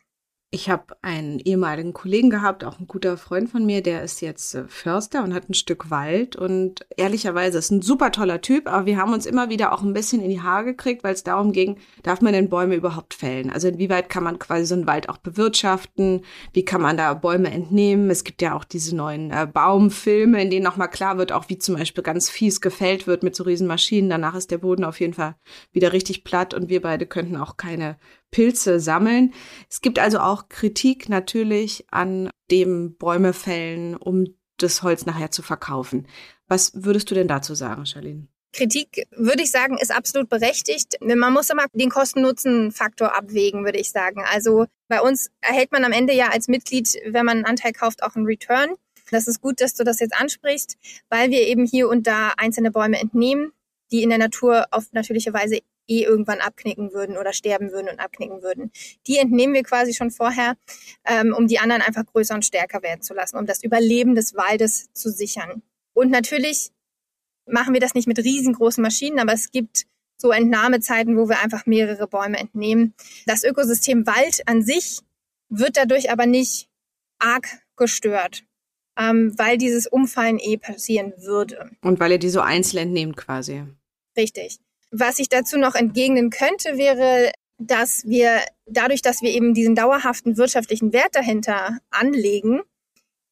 Ich 0.49 0.69
habe 0.69 0.95
einen 1.01 1.39
ehemaligen 1.39 1.91
Kollegen 1.91 2.29
gehabt, 2.29 2.63
auch 2.63 2.79
ein 2.79 2.87
guter 2.87 3.17
Freund 3.17 3.49
von 3.49 3.65
mir, 3.65 3.83
der 3.83 4.01
ist 4.01 4.21
jetzt 4.21 4.55
äh, 4.55 4.63
Förster 4.69 5.21
und 5.25 5.33
hat 5.33 5.49
ein 5.49 5.53
Stück 5.53 5.89
Wald 5.89 6.37
und 6.37 6.85
ehrlicherweise 6.95 7.57
ist 7.57 7.69
ein 7.69 7.81
super 7.81 8.13
toller 8.13 8.39
Typ, 8.39 8.65
aber 8.71 8.85
wir 8.85 8.95
haben 8.95 9.11
uns 9.11 9.25
immer 9.25 9.49
wieder 9.49 9.73
auch 9.73 9.83
ein 9.83 9.91
bisschen 9.91 10.21
in 10.21 10.29
die 10.29 10.39
Haare 10.39 10.63
gekriegt, 10.63 11.03
weil 11.03 11.13
es 11.13 11.25
darum 11.25 11.51
ging, 11.51 11.75
darf 12.01 12.21
man 12.21 12.31
denn 12.31 12.47
Bäume 12.47 12.75
überhaupt 12.75 13.13
fällen? 13.13 13.49
Also 13.49 13.67
inwieweit 13.67 14.07
kann 14.07 14.23
man 14.23 14.39
quasi 14.39 14.65
so 14.65 14.75
einen 14.75 14.87
Wald 14.87 15.09
auch 15.09 15.17
bewirtschaften? 15.17 16.21
Wie 16.53 16.63
kann 16.63 16.81
man 16.81 16.95
da 16.95 17.13
Bäume 17.13 17.51
entnehmen? 17.51 18.09
Es 18.09 18.23
gibt 18.23 18.41
ja 18.41 18.55
auch 18.55 18.63
diese 18.63 18.95
neuen 18.95 19.31
äh, 19.31 19.49
Baumfilme, 19.51 20.41
in 20.41 20.49
denen 20.49 20.63
nochmal 20.63 20.89
klar 20.89 21.17
wird, 21.17 21.33
auch 21.33 21.49
wie 21.49 21.57
zum 21.57 21.75
Beispiel 21.75 22.05
ganz 22.05 22.29
fies 22.29 22.61
gefällt 22.61 23.05
wird 23.05 23.21
mit 23.21 23.35
so 23.35 23.43
riesen 23.43 23.67
Maschinen. 23.67 24.09
Danach 24.09 24.33
ist 24.35 24.49
der 24.51 24.59
Boden 24.59 24.85
auf 24.85 25.01
jeden 25.01 25.13
Fall 25.13 25.35
wieder 25.73 25.91
richtig 25.91 26.23
platt 26.23 26.53
und 26.53 26.69
wir 26.69 26.81
beide 26.81 27.05
könnten 27.05 27.35
auch 27.35 27.57
keine 27.57 27.97
Pilze 28.31 28.79
sammeln. 28.79 29.33
Es 29.69 29.81
gibt 29.81 29.99
also 29.99 30.19
auch 30.19 30.49
Kritik 30.49 31.09
natürlich 31.09 31.85
an 31.91 32.29
dem 32.51 32.95
Bäume 32.95 33.33
fällen, 33.33 33.95
um 33.95 34.25
das 34.57 34.83
Holz 34.83 35.05
nachher 35.05 35.31
zu 35.31 35.41
verkaufen. 35.41 36.07
Was 36.47 36.71
würdest 36.73 37.11
du 37.11 37.15
denn 37.15 37.27
dazu 37.27 37.55
sagen, 37.55 37.85
Charlene? 37.85 38.27
Kritik, 38.53 39.07
würde 39.11 39.43
ich 39.43 39.51
sagen, 39.51 39.77
ist 39.77 39.95
absolut 39.95 40.29
berechtigt. 40.29 40.97
Man 41.01 41.33
muss 41.33 41.49
immer 41.49 41.65
den 41.73 41.89
Kosten-Nutzen-Faktor 41.89 43.15
abwägen, 43.15 43.65
würde 43.65 43.77
ich 43.77 43.91
sagen. 43.91 44.23
Also 44.31 44.65
bei 44.87 45.01
uns 45.01 45.29
erhält 45.41 45.71
man 45.71 45.83
am 45.83 45.91
Ende 45.91 46.13
ja 46.13 46.29
als 46.29 46.47
Mitglied, 46.47 46.97
wenn 47.05 47.25
man 47.25 47.37
einen 47.37 47.45
Anteil 47.45 47.73
kauft, 47.73 48.03
auch 48.03 48.15
einen 48.15 48.25
Return. 48.25 48.69
Das 49.11 49.27
ist 49.27 49.41
gut, 49.41 49.61
dass 49.61 49.73
du 49.73 49.83
das 49.83 49.99
jetzt 49.99 50.19
ansprichst, 50.19 50.77
weil 51.09 51.29
wir 51.29 51.41
eben 51.41 51.65
hier 51.65 51.87
und 51.87 52.07
da 52.07 52.33
einzelne 52.37 52.71
Bäume 52.71 52.99
entnehmen, 52.99 53.51
die 53.91 54.03
in 54.03 54.09
der 54.09 54.17
Natur 54.17 54.65
auf 54.71 54.91
natürliche 54.91 55.33
Weise 55.33 55.59
eh 55.87 56.03
irgendwann 56.03 56.39
abknicken 56.39 56.93
würden 56.93 57.17
oder 57.17 57.33
sterben 57.33 57.71
würden 57.71 57.89
und 57.89 57.99
abknicken 57.99 58.41
würden. 58.41 58.71
Die 59.07 59.17
entnehmen 59.17 59.53
wir 59.53 59.63
quasi 59.63 59.93
schon 59.93 60.11
vorher, 60.11 60.57
ähm, 61.05 61.33
um 61.35 61.47
die 61.47 61.59
anderen 61.59 61.81
einfach 61.81 62.05
größer 62.05 62.35
und 62.35 62.45
stärker 62.45 62.83
werden 62.83 63.01
zu 63.01 63.13
lassen, 63.13 63.37
um 63.37 63.45
das 63.45 63.63
Überleben 63.63 64.15
des 64.15 64.35
Waldes 64.35 64.91
zu 64.93 65.09
sichern. 65.09 65.63
Und 65.93 66.11
natürlich 66.11 66.71
machen 67.47 67.73
wir 67.73 67.79
das 67.79 67.93
nicht 67.93 68.07
mit 68.07 68.19
riesengroßen 68.19 68.81
Maschinen, 68.81 69.19
aber 69.19 69.33
es 69.33 69.51
gibt 69.51 69.85
so 70.17 70.31
Entnahmezeiten, 70.31 71.17
wo 71.17 71.29
wir 71.29 71.39
einfach 71.39 71.65
mehrere 71.65 72.07
Bäume 72.07 72.37
entnehmen. 72.37 72.93
Das 73.25 73.43
Ökosystem 73.43 74.05
Wald 74.05 74.41
an 74.47 74.63
sich 74.63 74.99
wird 75.49 75.77
dadurch 75.77 76.11
aber 76.11 76.25
nicht 76.25 76.69
arg 77.19 77.47
gestört, 77.75 78.43
ähm, 78.97 79.33
weil 79.37 79.57
dieses 79.57 79.87
Umfallen 79.87 80.39
eh 80.39 80.57
passieren 80.57 81.13
würde. 81.17 81.71
Und 81.81 81.99
weil 81.99 82.13
ihr 82.13 82.19
die 82.19 82.29
so 82.29 82.41
einzeln 82.41 82.87
entnehmt 82.87 83.15
quasi. 83.15 83.63
Richtig. 84.17 84.59
Was 84.99 85.19
ich 85.19 85.29
dazu 85.29 85.59
noch 85.59 85.75
entgegnen 85.75 86.31
könnte, 86.31 86.77
wäre, 86.77 87.31
dass 87.59 88.03
wir 88.05 88.41
dadurch, 88.65 89.03
dass 89.03 89.21
wir 89.21 89.29
eben 89.29 89.53
diesen 89.53 89.75
dauerhaften 89.75 90.37
wirtschaftlichen 90.37 90.91
Wert 90.91 91.15
dahinter 91.15 91.77
anlegen, 91.91 92.61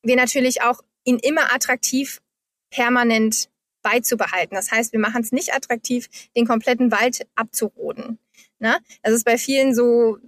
wir 0.03 0.15
natürlich 0.15 0.61
auch 0.61 0.81
ihn 1.05 1.17
immer 1.17 1.53
attraktiv 1.53 2.21
permanent 2.69 3.49
beizubehalten. 3.81 4.55
Das 4.55 4.71
heißt, 4.71 4.93
wir 4.93 4.99
machen 4.99 5.21
es 5.21 5.31
nicht 5.31 5.53
attraktiv, 5.53 6.07
den 6.35 6.45
kompletten 6.45 6.91
Wald 6.91 7.25
abzuroden. 7.33 8.19
Ne? 8.59 8.77
Das 9.01 9.13
ist 9.13 9.25
bei 9.25 9.37
vielen 9.37 9.73
so 9.73 10.19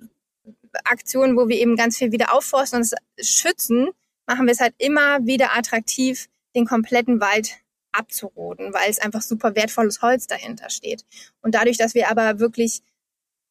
Aktionen, 0.86 1.38
wo 1.38 1.48
wir 1.48 1.58
eben 1.58 1.76
ganz 1.76 1.98
viel 1.98 2.12
wieder 2.12 2.34
aufforsten 2.34 2.82
und 2.82 2.92
schützen, 3.24 3.90
machen 4.26 4.48
wir 4.48 4.54
es 4.54 4.60
halt 4.60 4.74
immer 4.80 5.26
wieder 5.26 5.56
attraktiv, 5.56 6.30
den 6.56 6.66
kompletten 6.66 7.20
Wald 7.22 7.58
abzuroden, 7.98 8.74
weil 8.74 8.90
es 8.90 9.00
einfach 9.00 9.22
super 9.22 9.56
wertvolles 9.56 10.02
Holz 10.02 10.28
dahinter 10.28 10.70
steht. 10.70 11.06
Und 11.42 11.56
dadurch, 11.56 11.78
dass 11.78 11.94
wir 11.94 12.10
aber 12.10 12.40
wirklich 12.40 12.82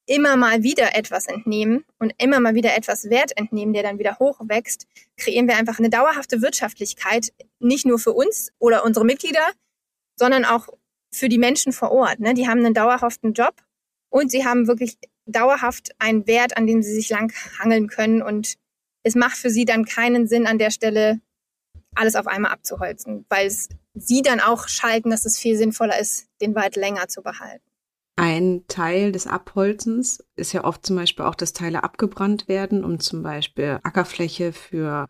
immer 0.06 0.36
mal 0.36 0.62
wieder 0.62 0.96
etwas 0.96 1.26
entnehmen 1.26 1.84
und 1.98 2.14
immer 2.18 2.38
mal 2.40 2.54
wieder 2.54 2.76
etwas 2.76 3.10
Wert 3.10 3.36
entnehmen, 3.36 3.74
der 3.74 3.82
dann 3.82 3.98
wieder 3.98 4.18
hochwächst, 4.18 4.86
kreieren 5.16 5.48
wir 5.48 5.56
einfach 5.56 5.78
eine 5.78 5.90
dauerhafte 5.90 6.42
Wirtschaftlichkeit, 6.42 7.32
nicht 7.58 7.86
nur 7.86 7.98
für 7.98 8.12
uns 8.12 8.52
oder 8.58 8.84
unsere 8.84 9.04
Mitglieder, 9.04 9.50
sondern 10.16 10.44
auch 10.44 10.68
für 11.12 11.28
die 11.28 11.38
Menschen 11.38 11.72
vor 11.72 11.90
Ort. 11.90 12.20
Ne? 12.20 12.34
Die 12.34 12.46
haben 12.46 12.64
einen 12.64 12.74
dauerhaften 12.74 13.32
Job 13.32 13.54
und 14.10 14.30
sie 14.30 14.44
haben 14.44 14.68
wirklich 14.68 14.96
dauerhaft 15.26 15.90
einen 15.98 16.26
Wert, 16.26 16.56
an 16.56 16.66
dem 16.66 16.82
sie 16.82 16.94
sich 16.94 17.10
lang 17.10 17.32
hangeln 17.58 17.88
können. 17.88 18.22
Und 18.22 18.54
es 19.02 19.14
macht 19.14 19.36
für 19.36 19.50
sie 19.50 19.64
dann 19.64 19.84
keinen 19.84 20.28
Sinn, 20.28 20.46
an 20.46 20.58
der 20.58 20.70
Stelle 20.70 21.20
alles 21.94 22.14
auf 22.14 22.26
einmal 22.26 22.52
abzuholzen, 22.52 23.24
weil 23.28 23.46
es 23.46 23.68
sie 23.96 24.22
dann 24.22 24.40
auch 24.40 24.68
schalten, 24.68 25.10
dass 25.10 25.24
es 25.24 25.38
viel 25.38 25.56
sinnvoller 25.56 25.98
ist, 25.98 26.26
den 26.40 26.54
Wald 26.54 26.76
länger 26.76 27.08
zu 27.08 27.22
behalten. 27.22 27.64
Ein 28.16 28.64
Teil 28.66 29.12
des 29.12 29.26
Abholzens 29.26 30.24
ist 30.36 30.52
ja 30.52 30.64
oft 30.64 30.86
zum 30.86 30.96
Beispiel 30.96 31.24
auch, 31.26 31.34
dass 31.34 31.52
Teile 31.52 31.84
abgebrannt 31.84 32.48
werden, 32.48 32.82
um 32.82 32.98
zum 32.98 33.22
Beispiel 33.22 33.78
Ackerfläche 33.82 34.52
für 34.52 35.08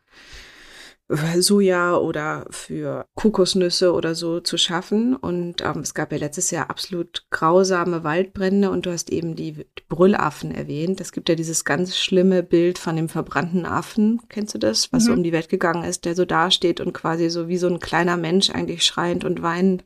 Soja 1.09 1.97
oder 1.97 2.47
für 2.51 3.07
Kokosnüsse 3.15 3.93
oder 3.93 4.15
so 4.15 4.41
zu 4.41 4.59
schaffen. 4.59 5.15
Und 5.15 5.63
ähm, 5.63 5.81
es 5.81 5.95
gab 5.95 6.13
ja 6.13 6.19
letztes 6.19 6.51
Jahr 6.51 6.69
absolut 6.69 7.27
grausame 7.31 8.03
Waldbrände 8.03 8.71
und 8.71 8.87
du 8.87 8.93
hast 8.93 9.11
eben 9.11 9.37
die 9.37 9.67
Brüllaffen 9.89 10.51
erwähnt. 10.53 11.01
Es 11.01 11.13
gibt 11.13 11.29
ja 11.29 11.35
dieses 11.35 11.65
ganz 11.65 11.97
schlimme 11.97 12.43
Bild 12.43 12.79
von 12.79 12.97
dem 12.97 13.09
verbrannten 13.09 13.67
Affen. 13.67 14.21
Kennst 14.29 14.55
du 14.55 14.59
das? 14.59 14.93
Was 14.93 15.05
mhm. 15.05 15.07
so 15.07 15.13
um 15.13 15.23
die 15.23 15.33
Welt 15.33 15.49
gegangen 15.49 15.85
ist, 15.85 16.05
der 16.05 16.15
so 16.17 16.25
dasteht 16.25 16.81
und 16.81 16.93
quasi 16.93 17.31
so 17.31 17.49
wie 17.49 17.59
so 17.59 17.69
ein 17.69 17.79
kleiner 17.79 18.17
Mensch 18.17 18.51
eigentlich 18.51 18.85
schreiend 18.85 19.25
und 19.25 19.43
weinend 19.43 19.85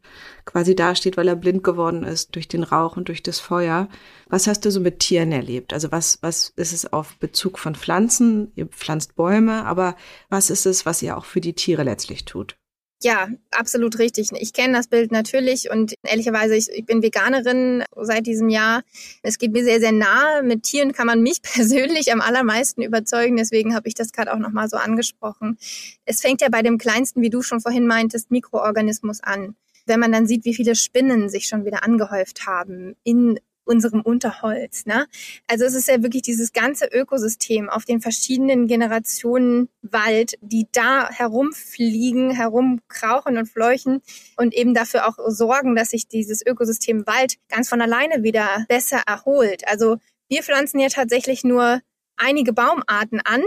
quasi 0.50 0.74
dasteht, 0.74 1.16
weil 1.16 1.28
er 1.28 1.36
blind 1.36 1.62
geworden 1.62 2.02
ist 2.02 2.34
durch 2.34 2.48
den 2.48 2.64
Rauch 2.64 2.96
und 2.96 3.08
durch 3.08 3.22
das 3.22 3.38
Feuer. 3.38 3.88
Was 4.28 4.46
hast 4.46 4.64
du 4.64 4.70
so 4.70 4.80
mit 4.80 4.98
Tieren 4.98 5.30
erlebt? 5.32 5.72
Also 5.72 5.92
was, 5.92 6.18
was 6.22 6.52
ist 6.56 6.72
es 6.72 6.92
auf 6.92 7.16
Bezug 7.18 7.58
von 7.58 7.74
Pflanzen? 7.74 8.50
Ihr 8.56 8.66
pflanzt 8.66 9.14
Bäume, 9.14 9.64
aber 9.64 9.96
was 10.28 10.50
ist 10.50 10.66
es, 10.66 10.86
was 10.86 11.02
ihr 11.02 11.16
auch 11.16 11.24
für 11.24 11.40
die 11.40 11.54
Tiere 11.54 11.84
letztlich 11.84 12.24
tut? 12.24 12.56
Ja, 13.02 13.28
absolut 13.50 13.98
richtig. 13.98 14.28
Ich 14.32 14.52
kenne 14.52 14.74
das 14.74 14.88
Bild 14.88 15.10
natürlich 15.10 15.70
und 15.70 15.94
ehrlicherweise, 16.02 16.54
ich, 16.54 16.68
ich, 16.68 16.84
bin 16.84 17.02
Veganerin 17.02 17.82
seit 17.96 18.26
diesem 18.26 18.50
Jahr. 18.50 18.82
Es 19.22 19.38
geht 19.38 19.52
mir 19.52 19.64
sehr, 19.64 19.80
sehr 19.80 19.92
nahe. 19.92 20.42
Mit 20.42 20.64
Tieren 20.64 20.92
kann 20.92 21.06
man 21.06 21.22
mich 21.22 21.40
persönlich 21.54 22.12
am 22.12 22.20
allermeisten 22.20 22.82
überzeugen. 22.82 23.36
Deswegen 23.36 23.74
habe 23.74 23.88
ich 23.88 23.94
das 23.94 24.12
gerade 24.12 24.34
auch 24.34 24.38
nochmal 24.38 24.68
so 24.68 24.76
angesprochen. 24.76 25.56
Es 26.04 26.20
fängt 26.20 26.42
ja 26.42 26.48
bei 26.50 26.60
dem 26.60 26.76
kleinsten, 26.76 27.22
wie 27.22 27.30
du 27.30 27.40
schon 27.40 27.60
vorhin 27.60 27.86
meintest, 27.86 28.30
Mikroorganismus 28.30 29.22
an 29.22 29.54
wenn 29.86 30.00
man 30.00 30.12
dann 30.12 30.26
sieht, 30.26 30.44
wie 30.44 30.54
viele 30.54 30.74
Spinnen 30.74 31.28
sich 31.28 31.46
schon 31.46 31.64
wieder 31.64 31.84
angehäuft 31.84 32.46
haben 32.46 32.96
in 33.04 33.38
unserem 33.70 34.00
Unterholz. 34.00 34.84
Ne? 34.84 35.06
Also 35.46 35.64
es 35.64 35.74
ist 35.74 35.88
ja 35.88 36.02
wirklich 36.02 36.22
dieses 36.22 36.52
ganze 36.52 36.86
Ökosystem 36.86 37.70
auf 37.70 37.84
den 37.84 38.00
verschiedenen 38.00 38.66
Generationen 38.66 39.68
Wald, 39.82 40.34
die 40.40 40.66
da 40.72 41.08
herumfliegen, 41.08 42.32
herumkrauchen 42.32 43.38
und 43.38 43.46
fleuchen 43.46 44.02
und 44.36 44.54
eben 44.54 44.74
dafür 44.74 45.08
auch 45.08 45.16
sorgen, 45.28 45.76
dass 45.76 45.90
sich 45.90 46.08
dieses 46.08 46.44
Ökosystem 46.44 47.06
Wald 47.06 47.36
ganz 47.48 47.68
von 47.68 47.80
alleine 47.80 48.24
wieder 48.24 48.64
besser 48.68 49.02
erholt. 49.06 49.66
Also 49.68 49.98
wir 50.28 50.42
pflanzen 50.42 50.80
ja 50.80 50.88
tatsächlich 50.88 51.44
nur 51.44 51.80
einige 52.16 52.52
Baumarten 52.52 53.20
an, 53.20 53.42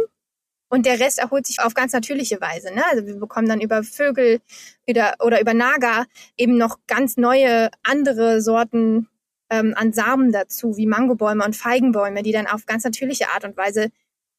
und 0.74 0.88
der 0.88 1.00
Rest 1.00 1.20
erholt 1.20 1.46
sich 1.46 1.60
auf 1.60 1.76
ganz 1.76 1.94
natürliche 1.94 2.42
Weise. 2.42 2.74
Ne? 2.74 2.84
Also 2.90 3.06
wir 3.06 3.16
bekommen 3.18 3.48
dann 3.48 3.62
über 3.62 3.84
Vögel 3.84 4.42
oder, 4.90 5.14
oder 5.20 5.40
über 5.40 5.54
Naga 5.54 6.08
eben 6.36 6.58
noch 6.58 6.80
ganz 6.88 7.16
neue 7.16 7.70
andere 7.84 8.42
Sorten 8.42 9.08
ähm, 9.52 9.76
an 9.78 9.94
Samen 9.94 10.32
dazu, 10.32 10.76
wie 10.76 10.88
Mangobäume 10.88 11.46
und 11.46 11.56
Feigenbäume, 11.56 12.24
die 12.24 12.32
dann 12.32 12.48
auf 12.48 12.66
ganz 12.66 12.84
natürliche 12.86 13.30
Art 13.30 13.46
und 13.46 13.56
Weise 13.56 13.92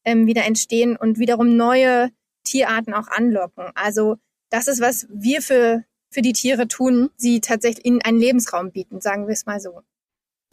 ähm, 0.03 0.27
wieder 0.27 0.43
entstehen 0.43 0.97
und 0.97 1.19
wiederum 1.19 1.55
neue 1.55 2.09
Tierarten 2.43 2.93
auch 2.93 3.07
anlocken. 3.07 3.71
Also 3.73 4.17
das 4.49 4.67
ist, 4.67 4.81
was 4.81 5.07
wir 5.09 5.41
für, 5.41 5.85
für 6.09 6.21
die 6.21 6.33
Tiere 6.33 6.67
tun, 6.67 7.11
sie 7.15 7.39
tatsächlich 7.39 7.85
ihnen 7.85 8.01
einen 8.01 8.19
Lebensraum 8.19 8.73
bieten, 8.73 8.99
sagen 8.99 9.27
wir 9.27 9.33
es 9.33 9.45
mal 9.45 9.61
so. 9.61 9.83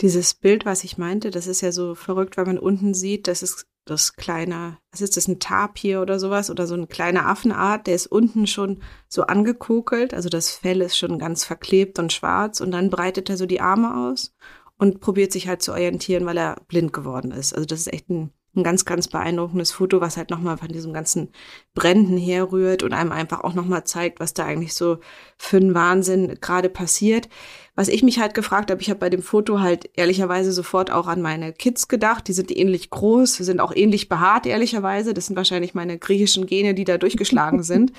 Dieses 0.01 0.35
Bild, 0.35 0.65
was 0.65 0.85
ich 0.85 0.97
meinte, 0.97 1.33
das 1.33 1.49
ist 1.49 1.61
ja 1.61 1.73
so 1.73 1.97
verrückt, 1.97 2.37
weil 2.37 2.47
man 2.47 2.59
unten 2.61 2.95
sieht, 2.95 3.27
das 3.27 3.43
ist 3.43 3.67
das 3.85 4.15
kleine, 4.15 4.79
was 4.91 5.01
ist 5.01 5.17
das, 5.17 5.29
ein 5.29 5.41
Tapir 5.41 6.01
oder 6.01 6.19
sowas 6.21 6.51
oder 6.51 6.67
so 6.67 6.75
eine 6.75 6.87
kleine 6.87 7.27
Affenart, 7.27 7.87
der 7.87 7.95
ist 7.95 8.07
unten 8.07 8.47
schon 8.47 8.83
so 9.09 9.23
angekokelt, 9.23 10.15
also 10.15 10.29
das 10.29 10.51
Fell 10.51 10.81
ist 10.83 10.97
schon 10.97 11.19
ganz 11.19 11.45
verklebt 11.45 11.99
und 11.99 12.13
schwarz 12.13 12.61
und 12.61 12.71
dann 12.71 12.91
breitet 12.91 13.29
er 13.29 13.37
so 13.37 13.47
die 13.47 13.61
Arme 13.61 14.09
aus 14.09 14.35
und 14.79 15.01
probiert 15.01 15.33
sich 15.33 15.49
halt 15.49 15.63
zu 15.63 15.73
orientieren, 15.73 16.27
weil 16.27 16.37
er 16.37 16.57
blind 16.69 16.93
geworden 16.93 17.31
ist. 17.31 17.55
Also 17.55 17.67
das 17.67 17.81
ist 17.81 17.93
echt 17.93 18.11
ein, 18.11 18.33
ein 18.57 18.65
ganz, 18.65 18.85
ganz 18.85 19.09
beeindruckendes 19.09 19.73
Foto, 19.73 20.01
was 20.01 20.17
halt 20.17 20.31
nochmal 20.31 20.59
von 20.59 20.69
diesem 20.69 20.93
ganzen 20.93 21.31
Bränden 21.75 22.19
herrührt 22.19 22.83
und 22.83 22.93
einem 22.93 23.13
einfach 23.13 23.41
auch 23.41 23.55
nochmal 23.55 23.85
zeigt, 23.85 24.21
was 24.21 24.35
da 24.35 24.45
eigentlich 24.45 24.75
so 24.75 24.99
für 25.39 25.59
ein 25.59 25.75
Wahnsinn 25.75 26.39
gerade 26.41 26.69
passiert. 26.69 27.29
Was 27.75 27.89
ich 27.89 28.03
mich 28.03 28.19
halt 28.19 28.35
gefragt 28.35 28.71
habe, 28.71 28.83
ich 28.83 28.91
habe 28.91 29.01
bei 29.01 29.09
dem 29.09 29.23
Foto 29.23 29.61
halt 29.61 29.89
ehrlicherweise 29.95 30.53
sofort 30.53 30.91
auch 30.91 31.07
an 31.07 31.23
meine 31.23 31.53
Kids 31.55 31.89
gedacht. 31.89 32.29
Die 32.29 32.35
sind 32.35 32.55
ähnlich 32.55 32.91
groß, 32.91 33.37
sind 33.37 33.61
auch 33.61 33.75
ähnlich 33.75 34.11
behaart, 34.11 34.47
ehrlicherweise. 34.47 35.15
Das 35.15 35.27
sind 35.27 35.37
wahrscheinlich 35.37 35.75
meine 35.75 35.99
griechischen 35.99 36.47
Gene, 36.47 36.75
die 36.75 36.85
da 36.85 36.99
durchgeschlagen 36.99 37.63
sind. 37.63 37.93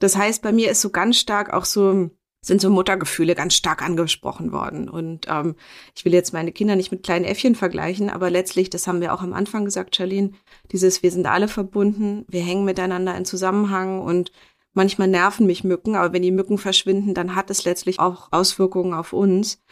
Das 0.00 0.16
heißt, 0.16 0.42
bei 0.42 0.52
mir 0.52 0.70
ist 0.70 0.80
so 0.80 0.90
ganz 0.90 1.16
stark 1.16 1.52
auch 1.52 1.64
so 1.64 2.10
sind 2.44 2.60
so 2.60 2.68
Muttergefühle 2.70 3.34
ganz 3.34 3.54
stark 3.54 3.82
angesprochen 3.82 4.52
worden. 4.52 4.88
Und 4.88 5.26
ähm, 5.28 5.54
ich 5.96 6.04
will 6.04 6.12
jetzt 6.12 6.32
meine 6.32 6.52
Kinder 6.52 6.76
nicht 6.76 6.92
mit 6.92 7.02
kleinen 7.02 7.24
Äffchen 7.24 7.54
vergleichen, 7.54 8.10
aber 8.10 8.30
letztlich, 8.30 8.68
das 8.70 8.86
haben 8.86 9.00
wir 9.00 9.14
auch 9.14 9.22
am 9.22 9.32
Anfang 9.32 9.64
gesagt, 9.64 9.96
Charlene, 9.96 10.32
dieses, 10.70 11.02
wir 11.02 11.10
sind 11.10 11.26
alle 11.26 11.48
verbunden, 11.48 12.24
wir 12.28 12.42
hängen 12.42 12.64
miteinander 12.64 13.16
in 13.16 13.24
Zusammenhang 13.24 14.00
und 14.00 14.30
Manchmal 14.74 15.06
nerven 15.06 15.46
mich 15.46 15.62
Mücken, 15.62 15.94
aber 15.94 16.12
wenn 16.12 16.22
die 16.22 16.32
Mücken 16.32 16.58
verschwinden, 16.58 17.14
dann 17.14 17.36
hat 17.36 17.48
es 17.48 17.64
letztlich 17.64 18.00
auch 18.00 18.28
Auswirkungen 18.32 18.92
auf 18.92 19.12
uns. 19.12 19.62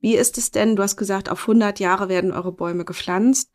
Wie 0.00 0.14
ist 0.14 0.38
es 0.38 0.52
denn? 0.52 0.76
Du 0.76 0.82
hast 0.84 0.96
gesagt, 0.96 1.28
auf 1.28 1.40
100 1.40 1.80
Jahre 1.80 2.08
werden 2.08 2.30
eure 2.30 2.52
Bäume 2.52 2.84
gepflanzt. 2.84 3.50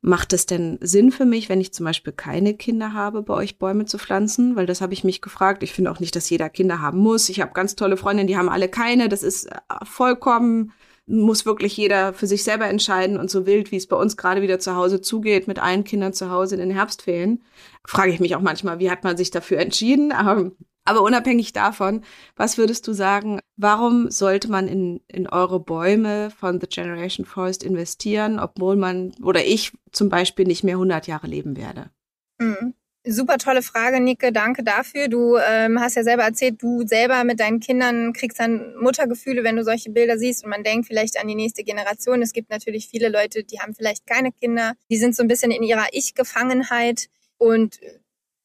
Macht 0.00 0.32
es 0.32 0.46
denn 0.46 0.78
Sinn 0.80 1.12
für 1.12 1.24
mich, 1.24 1.48
wenn 1.48 1.60
ich 1.60 1.72
zum 1.72 1.86
Beispiel 1.86 2.12
keine 2.12 2.54
Kinder 2.54 2.92
habe, 2.92 3.22
bei 3.22 3.34
euch 3.34 3.58
Bäume 3.58 3.84
zu 3.84 3.98
pflanzen? 3.98 4.56
Weil 4.56 4.66
das 4.66 4.80
habe 4.80 4.92
ich 4.94 5.04
mich 5.04 5.22
gefragt. 5.22 5.62
Ich 5.62 5.72
finde 5.72 5.92
auch 5.92 6.00
nicht, 6.00 6.16
dass 6.16 6.28
jeder 6.28 6.50
Kinder 6.50 6.80
haben 6.80 6.98
muss. 6.98 7.28
Ich 7.28 7.40
habe 7.40 7.52
ganz 7.52 7.76
tolle 7.76 7.96
Freundinnen, 7.96 8.26
die 8.26 8.36
haben 8.36 8.48
alle 8.48 8.68
keine. 8.68 9.08
Das 9.08 9.22
ist 9.22 9.46
äh, 9.46 9.54
vollkommen 9.84 10.72
muss 11.06 11.44
wirklich 11.46 11.76
jeder 11.76 12.14
für 12.14 12.26
sich 12.26 12.44
selber 12.44 12.68
entscheiden 12.68 13.16
und 13.18 13.30
so 13.30 13.44
wild, 13.44 13.72
wie 13.72 13.76
es 13.76 13.88
bei 13.88 13.96
uns 13.96 14.16
gerade 14.16 14.40
wieder 14.40 14.58
zu 14.58 14.76
Hause 14.76 15.00
zugeht, 15.00 15.48
mit 15.48 15.58
allen 15.58 15.84
Kindern 15.84 16.12
zu 16.12 16.30
Hause 16.30 16.54
in 16.54 16.60
den 16.60 16.70
Herbstferien, 16.70 17.42
frage 17.86 18.12
ich 18.12 18.20
mich 18.20 18.36
auch 18.36 18.40
manchmal, 18.40 18.78
wie 18.78 18.90
hat 18.90 19.04
man 19.04 19.16
sich 19.16 19.30
dafür 19.30 19.58
entschieden? 19.58 20.12
Aber, 20.12 20.50
aber 20.84 21.02
unabhängig 21.02 21.52
davon, 21.52 22.02
was 22.36 22.58
würdest 22.58 22.86
du 22.86 22.92
sagen, 22.92 23.40
warum 23.56 24.10
sollte 24.10 24.50
man 24.50 24.68
in, 24.68 25.00
in 25.08 25.28
eure 25.28 25.60
Bäume 25.60 26.30
von 26.30 26.60
The 26.60 26.66
Generation 26.66 27.26
Forest 27.26 27.62
investieren, 27.62 28.38
obwohl 28.38 28.76
man 28.76 29.12
oder 29.22 29.44
ich 29.44 29.72
zum 29.92 30.08
Beispiel 30.08 30.46
nicht 30.46 30.64
mehr 30.64 30.74
100 30.74 31.06
Jahre 31.06 31.26
leben 31.26 31.56
werde? 31.56 31.90
Mhm. 32.38 32.74
Super 33.04 33.38
tolle 33.38 33.62
Frage, 33.62 34.00
Nicke. 34.00 34.30
Danke 34.30 34.62
dafür. 34.62 35.08
Du 35.08 35.36
ähm, 35.36 35.80
hast 35.80 35.96
ja 35.96 36.04
selber 36.04 36.22
erzählt, 36.22 36.62
du 36.62 36.86
selber 36.86 37.24
mit 37.24 37.40
deinen 37.40 37.58
Kindern 37.58 38.12
kriegst 38.12 38.38
dann 38.38 38.76
Muttergefühle, 38.76 39.42
wenn 39.42 39.56
du 39.56 39.64
solche 39.64 39.90
Bilder 39.90 40.18
siehst 40.18 40.44
und 40.44 40.50
man 40.50 40.62
denkt 40.62 40.86
vielleicht 40.86 41.20
an 41.20 41.26
die 41.26 41.34
nächste 41.34 41.64
Generation. 41.64 42.22
Es 42.22 42.32
gibt 42.32 42.50
natürlich 42.50 42.86
viele 42.86 43.08
Leute, 43.08 43.42
die 43.42 43.58
haben 43.58 43.74
vielleicht 43.74 44.06
keine 44.06 44.30
Kinder. 44.30 44.74
Die 44.88 44.98
sind 44.98 45.16
so 45.16 45.24
ein 45.24 45.28
bisschen 45.28 45.50
in 45.50 45.64
ihrer 45.64 45.86
Ich-Gefangenheit 45.90 47.08
und 47.42 47.80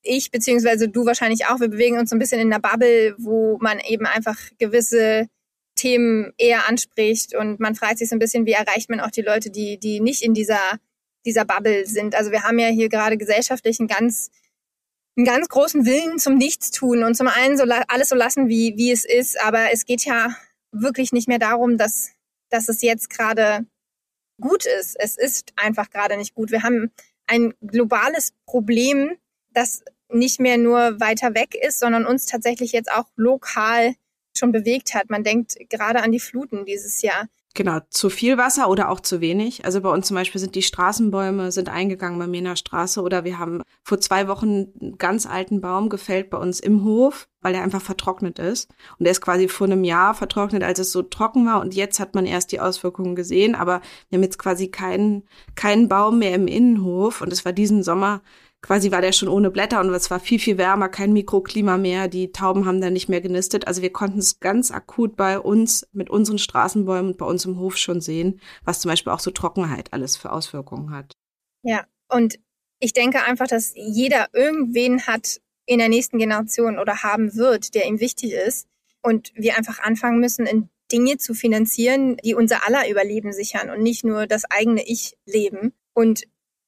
ich 0.02 0.32
beziehungsweise 0.32 0.90
du 0.90 1.06
wahrscheinlich 1.06 1.46
auch. 1.46 1.60
Wir 1.60 1.68
bewegen 1.68 2.00
uns 2.00 2.10
so 2.10 2.16
ein 2.16 2.20
bisschen 2.20 2.40
in 2.40 2.52
einer 2.52 2.62
Bubble, 2.62 3.16
wo 3.20 3.58
man 3.60 3.80
eben 3.80 4.06
einfach 4.06 4.38
gewisse 4.58 5.28
Themen 5.76 6.34
eher 6.38 6.68
anspricht 6.68 7.36
und 7.36 7.60
man 7.60 7.76
fragt 7.76 8.00
sich 8.00 8.10
so 8.10 8.16
ein 8.16 8.20
bisschen, 8.20 8.46
wie 8.48 8.54
erreicht 8.54 8.90
man 8.90 9.00
auch 9.00 9.12
die 9.12 9.22
Leute, 9.22 9.52
die 9.52 9.78
die 9.80 10.00
nicht 10.00 10.24
in 10.24 10.34
dieser 10.34 10.80
dieser 11.26 11.46
Bubble 11.46 11.86
sind. 11.86 12.16
Also 12.16 12.32
wir 12.32 12.44
haben 12.44 12.58
ja 12.58 12.68
hier 12.68 12.90
gerade 12.90 13.18
gesellschaftlich 13.18 13.80
einen 13.80 13.88
ganz 13.88 14.32
einen 15.16 15.26
ganz 15.26 15.50
großen 15.50 15.86
Willen 15.86 16.20
zum 16.20 16.36
Nichtstun 16.36 17.04
und 17.04 17.16
zum 17.16 17.28
einen 17.28 17.58
so 17.58 17.66
alles 17.88 18.10
so 18.10 18.16
lassen, 18.16 18.50
wie, 18.50 18.76
wie 18.78 18.92
es 18.92 19.04
ist. 19.04 19.40
Aber 19.42 19.72
es 19.74 19.86
geht 19.86 20.06
ja 20.06 20.36
wirklich 20.72 21.12
nicht 21.12 21.28
mehr 21.28 21.40
darum, 21.40 21.78
dass, 21.78 22.12
dass 22.50 22.70
es 22.70 22.82
jetzt 22.82 23.10
gerade 23.10 23.66
gut 24.40 24.66
ist. 24.80 24.96
Es 25.00 25.18
ist 25.18 25.54
einfach 25.56 25.90
gerade 25.90 26.18
nicht 26.18 26.36
gut. 26.36 26.52
Wir 26.52 26.62
haben 26.62 26.92
ein 27.28 27.54
globales 27.62 28.34
Problem, 28.46 29.18
das 29.52 29.84
nicht 30.10 30.40
mehr 30.40 30.58
nur 30.58 31.00
weiter 31.00 31.36
weg 31.36 31.56
ist, 31.56 31.80
sondern 31.80 32.06
uns 32.06 32.26
tatsächlich 32.26 32.72
jetzt 32.72 32.92
auch 32.92 33.06
lokal 33.16 33.96
schon 34.36 34.52
bewegt 34.52 34.94
hat. 34.94 35.10
Man 35.10 35.24
denkt 35.24 35.58
gerade 35.70 36.02
an 36.02 36.12
die 36.12 36.20
Fluten 36.20 36.66
dieses 36.66 37.02
Jahr. 37.02 37.28
Genau, 37.58 37.80
zu 37.90 38.12
viel 38.12 38.38
Wasser 38.38 38.70
oder 38.70 38.88
auch 38.88 39.00
zu 39.00 39.20
wenig. 39.20 39.66
Also 39.66 39.82
bei 39.82 39.90
uns 39.90 40.06
zum 40.06 40.14
Beispiel 40.14 40.40
sind 40.40 40.54
die 40.54 40.62
Straßenbäume 40.62 41.52
sind 41.52 41.70
eingegangen 41.70 42.20
bei 42.20 42.28
mir 42.28 42.56
Straße 42.56 43.02
oder 43.02 43.24
wir 43.24 43.40
haben 43.40 43.64
vor 43.82 44.00
zwei 44.00 44.28
Wochen 44.28 44.68
einen 44.80 45.00
ganz 45.00 45.26
alten 45.26 45.60
Baum 45.60 45.90
gefällt 45.90 46.30
bei 46.30 46.38
uns 46.38 46.60
im 46.60 46.84
Hof, 46.84 47.28
weil 47.42 47.54
der 47.54 47.64
einfach 47.64 47.82
vertrocknet 47.82 48.38
ist. 48.38 48.70
Und 49.00 49.06
der 49.06 49.12
ist 49.12 49.22
quasi 49.22 49.48
vor 49.48 49.66
einem 49.66 49.84
Jahr 49.84 50.14
vertrocknet, 50.14 50.62
als 50.62 50.78
es 50.78 50.92
so 50.92 51.02
trocken 51.02 51.48
war 51.48 51.60
und 51.60 51.74
jetzt 51.74 52.00
hat 52.00 52.14
man 52.14 52.28
erst 52.28 52.52
die 52.52 52.60
Auswirkungen 52.60 53.16
gesehen, 53.16 53.56
aber 53.56 53.82
wir 54.10 54.18
haben 54.18 54.24
jetzt 54.24 54.38
quasi 54.38 54.68
keinen, 54.68 55.24
keinen 55.56 55.90
Baum 55.90 56.20
mehr 56.20 56.36
im 56.36 56.46
Innenhof 56.46 57.22
und 57.22 57.34
es 57.34 57.44
war 57.44 57.54
diesen 57.54 57.82
Sommer 57.82 58.22
quasi 58.62 58.92
war 58.92 59.02
der 59.02 59.12
schon 59.12 59.30
ohne 59.30 59.52
Blätter 59.52 59.80
und 59.80 59.94
es 59.94 60.10
war 60.10 60.20
viel, 60.20 60.40
viel 60.40 60.58
wärmer, 60.58 60.90
kein 60.90 61.14
Mikroklima 61.14 61.78
mehr. 61.78 62.08
Die 62.08 62.32
Tauben 62.32 62.66
haben 62.66 62.82
da 62.82 62.90
nicht 62.90 63.10
mehr 63.10 63.22
genistet. 63.22 63.68
Also 63.68 63.82
wir 63.82 63.92
konnten 63.92 64.20
es 64.20 64.40
ganz 64.40 64.72
akut 64.72 65.16
bei 65.16 65.40
uns 65.40 65.88
mit 65.94 66.10
unseren 66.10 66.38
Straßenbäumen 66.38 67.12
und 67.12 67.18
bei 67.18 67.26
uns 67.26 67.46
im 67.46 67.60
Hof 67.60 67.78
schon 67.78 68.02
sehen, 68.02 68.42
was 68.64 68.80
zum 68.80 68.90
Beispiel 68.90 69.14
auch 69.14 69.20
so 69.20 69.32
Trockenheit 69.32 69.94
alles 69.94 70.18
für 70.18 70.32
Auswirkungen 70.32 70.92
hat. 70.92 71.14
Ja, 71.64 71.86
und 72.10 72.40
ich 72.80 72.94
denke 72.94 73.24
einfach, 73.24 73.48
dass 73.48 73.74
jeder 73.76 74.28
irgendwen 74.34 75.08
hat 75.08 75.40
in 75.66 75.80
der 75.80 75.90
nächsten 75.90 76.18
Generation 76.18 76.80
oder 76.80 77.04
haben 77.04 77.36
wird, 77.36 77.76
der 77.76 77.86
ihm 77.86 78.00
wichtig 78.00 78.34
ist. 78.34 78.68
Und 79.04 79.32
wir 79.36 79.58
einfach 79.58 79.80
anfangen 79.80 80.20
müssen, 80.20 80.46
in 80.46 80.70
Dinge 80.92 81.18
zu 81.18 81.34
finanzieren, 81.34 82.18
die 82.24 82.34
unser 82.34 82.66
aller 82.66 82.90
Überleben 82.90 83.34
sichern 83.34 83.70
und 83.70 83.82
nicht 83.82 84.04
nur 84.04 84.26
das 84.28 84.46
eigene 84.50 84.84
Ich-Leben. 84.86 85.74
Und 85.94 86.24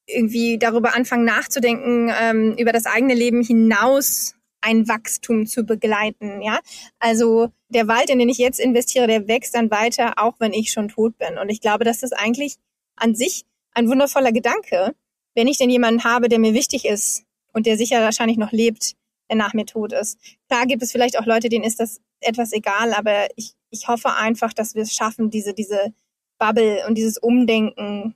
irgendwie 0.10 0.58
darüber 0.58 0.96
anfangen 0.96 1.26
nachzudenken, 1.26 2.12
ähm, 2.20 2.56
über 2.58 2.72
das 2.72 2.86
eigene 2.86 3.14
Leben 3.14 3.44
hinaus 3.44 4.36
ein 4.62 4.88
Wachstum 4.88 5.46
zu 5.46 5.64
begleiten, 5.64 6.42
ja. 6.42 6.60
Also 7.00 7.50
der 7.70 7.88
Wald, 7.88 8.10
in 8.10 8.20
den 8.20 8.30
ich 8.30 8.38
jetzt 8.38 8.60
investiere, 8.60 9.08
der 9.08 9.28
wächst 9.28 9.56
dann 9.56 9.72
weiter, 9.72 10.14
auch 10.18 10.36
wenn 10.40 10.54
ich 10.54 10.72
schon 10.72 10.90
tot 10.90 11.18
bin. 11.18 11.38
Und 11.38 11.50
ich 11.50 11.62
glaube, 11.62 11.86
das 11.86 12.04
eigentlich 12.12 12.58
an 12.96 13.16
sich 13.16 13.46
ein 13.74 13.88
wundervoller 13.88 14.32
Gedanke, 14.32 14.94
wenn 15.36 15.48
ich 15.48 15.58
denn 15.58 15.70
jemanden 15.70 16.04
habe, 16.04 16.28
der 16.28 16.40
mir 16.40 16.54
wichtig 16.54 16.86
ist 16.86 17.24
und 17.54 17.66
der 17.66 17.78
sicher 17.78 18.02
wahrscheinlich 18.02 18.38
noch 18.38 18.52
lebt, 18.52 18.96
der 19.30 19.38
nach 19.38 19.54
mir 19.54 19.66
tot 19.66 19.94
ist. 19.94 20.18
Klar 20.50 20.66
gibt 20.66 20.84
es 20.84 20.92
vielleicht 20.92 21.18
auch 21.18 21.26
Leute, 21.26 21.50
denen 21.50 21.64
ist 21.64 21.80
das 21.80 22.02
etwas 22.20 22.52
egal, 22.52 22.94
aber 22.94 23.28
ich, 23.36 23.54
ich 23.70 23.88
hoffe 23.88 24.14
einfach, 24.16 24.54
dass 24.54 24.76
wir 24.76 24.82
es 24.82 24.94
schaffen, 24.94 25.30
diese, 25.30 25.54
diese 25.54 25.94
Bubble 26.38 26.86
und 26.88 26.96
dieses 26.96 27.18
Umdenken 27.18 28.16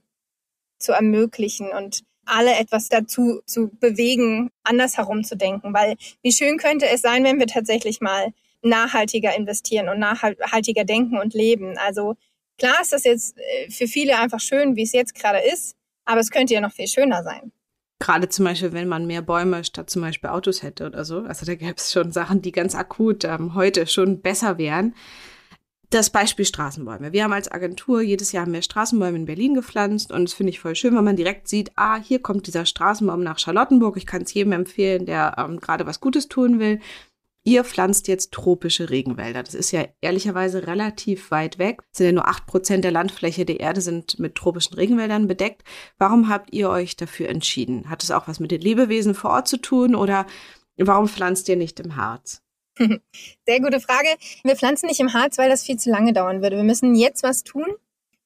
zu 0.84 0.92
ermöglichen 0.92 1.70
und 1.70 2.02
alle 2.26 2.54
etwas 2.54 2.88
dazu 2.88 3.40
zu 3.46 3.70
bewegen, 3.80 4.50
anders 4.62 4.96
herumzudenken. 4.96 5.74
Weil 5.74 5.96
wie 6.22 6.32
schön 6.32 6.58
könnte 6.58 6.88
es 6.88 7.02
sein, 7.02 7.24
wenn 7.24 7.38
wir 7.38 7.46
tatsächlich 7.46 8.00
mal 8.00 8.32
nachhaltiger 8.62 9.36
investieren 9.36 9.88
und 9.88 9.98
nachhaltiger 9.98 10.84
denken 10.84 11.18
und 11.18 11.34
leben. 11.34 11.76
Also 11.78 12.14
klar 12.58 12.80
ist 12.80 12.92
das 12.92 13.04
jetzt 13.04 13.36
äh, 13.36 13.70
für 13.70 13.86
viele 13.86 14.18
einfach 14.18 14.40
schön, 14.40 14.76
wie 14.76 14.82
es 14.82 14.92
jetzt 14.92 15.14
gerade 15.14 15.40
ist, 15.40 15.76
aber 16.04 16.20
es 16.20 16.30
könnte 16.30 16.54
ja 16.54 16.60
noch 16.60 16.72
viel 16.72 16.88
schöner 16.88 17.22
sein. 17.22 17.52
Gerade 18.00 18.28
zum 18.28 18.44
Beispiel, 18.44 18.72
wenn 18.72 18.88
man 18.88 19.06
mehr 19.06 19.22
Bäume 19.22 19.64
statt 19.64 19.88
zum 19.88 20.02
Beispiel 20.02 20.30
Autos 20.30 20.62
hätte 20.62 20.86
oder 20.86 21.04
so. 21.04 21.20
Also 21.20 21.46
da 21.46 21.54
gäbe 21.54 21.74
es 21.76 21.92
schon 21.92 22.10
Sachen, 22.10 22.42
die 22.42 22.52
ganz 22.52 22.74
akut 22.74 23.24
ähm, 23.24 23.54
heute 23.54 23.86
schon 23.86 24.20
besser 24.20 24.58
wären 24.58 24.94
das 25.90 26.10
Beispiel 26.10 26.44
Straßenbäume. 26.44 27.12
Wir 27.12 27.24
haben 27.24 27.32
als 27.32 27.50
Agentur 27.50 28.00
jedes 28.00 28.32
Jahr 28.32 28.46
mehr 28.46 28.62
Straßenbäume 28.62 29.16
in 29.16 29.26
Berlin 29.26 29.54
gepflanzt 29.54 30.12
und 30.12 30.24
das 30.24 30.34
finde 30.34 30.50
ich 30.50 30.60
voll 30.60 30.74
schön, 30.74 30.96
wenn 30.96 31.04
man 31.04 31.16
direkt 31.16 31.48
sieht, 31.48 31.72
ah, 31.76 31.96
hier 31.96 32.20
kommt 32.20 32.46
dieser 32.46 32.66
Straßenbaum 32.66 33.22
nach 33.22 33.38
Charlottenburg. 33.38 33.96
Ich 33.96 34.06
kann 34.06 34.22
es 34.22 34.34
jedem 34.34 34.52
empfehlen, 34.52 35.06
der 35.06 35.36
ähm, 35.38 35.60
gerade 35.60 35.86
was 35.86 36.00
Gutes 36.00 36.28
tun 36.28 36.58
will. 36.58 36.80
Ihr 37.46 37.62
pflanzt 37.62 38.08
jetzt 38.08 38.32
tropische 38.32 38.88
Regenwälder. 38.88 39.42
Das 39.42 39.52
ist 39.52 39.70
ja 39.70 39.84
ehrlicherweise 40.00 40.66
relativ 40.66 41.30
weit 41.30 41.58
weg. 41.58 41.82
Es 41.92 41.98
sind 41.98 42.06
ja 42.06 42.12
nur 42.12 42.26
acht 42.26 42.46
Prozent 42.46 42.84
der 42.84 42.90
Landfläche 42.90 43.44
der 43.44 43.60
Erde 43.60 43.82
sind 43.82 44.18
mit 44.18 44.34
tropischen 44.34 44.74
Regenwäldern 44.76 45.28
bedeckt. 45.28 45.62
Warum 45.98 46.30
habt 46.30 46.54
ihr 46.54 46.70
euch 46.70 46.96
dafür 46.96 47.28
entschieden? 47.28 47.90
Hat 47.90 48.02
es 48.02 48.10
auch 48.10 48.28
was 48.28 48.40
mit 48.40 48.50
den 48.50 48.62
Lebewesen 48.62 49.14
vor 49.14 49.30
Ort 49.30 49.46
zu 49.46 49.58
tun 49.58 49.94
oder 49.94 50.26
warum 50.78 51.06
pflanzt 51.06 51.46
ihr 51.50 51.56
nicht 51.56 51.80
im 51.80 51.96
Harz? 51.96 52.43
Sehr 52.78 53.60
gute 53.60 53.80
Frage. 53.80 54.08
Wir 54.42 54.56
pflanzen 54.56 54.86
nicht 54.86 55.00
im 55.00 55.12
Harz, 55.12 55.38
weil 55.38 55.48
das 55.48 55.64
viel 55.64 55.78
zu 55.78 55.90
lange 55.90 56.12
dauern 56.12 56.42
würde. 56.42 56.56
Wir 56.56 56.64
müssen 56.64 56.94
jetzt 56.94 57.22
was 57.22 57.44
tun. 57.44 57.66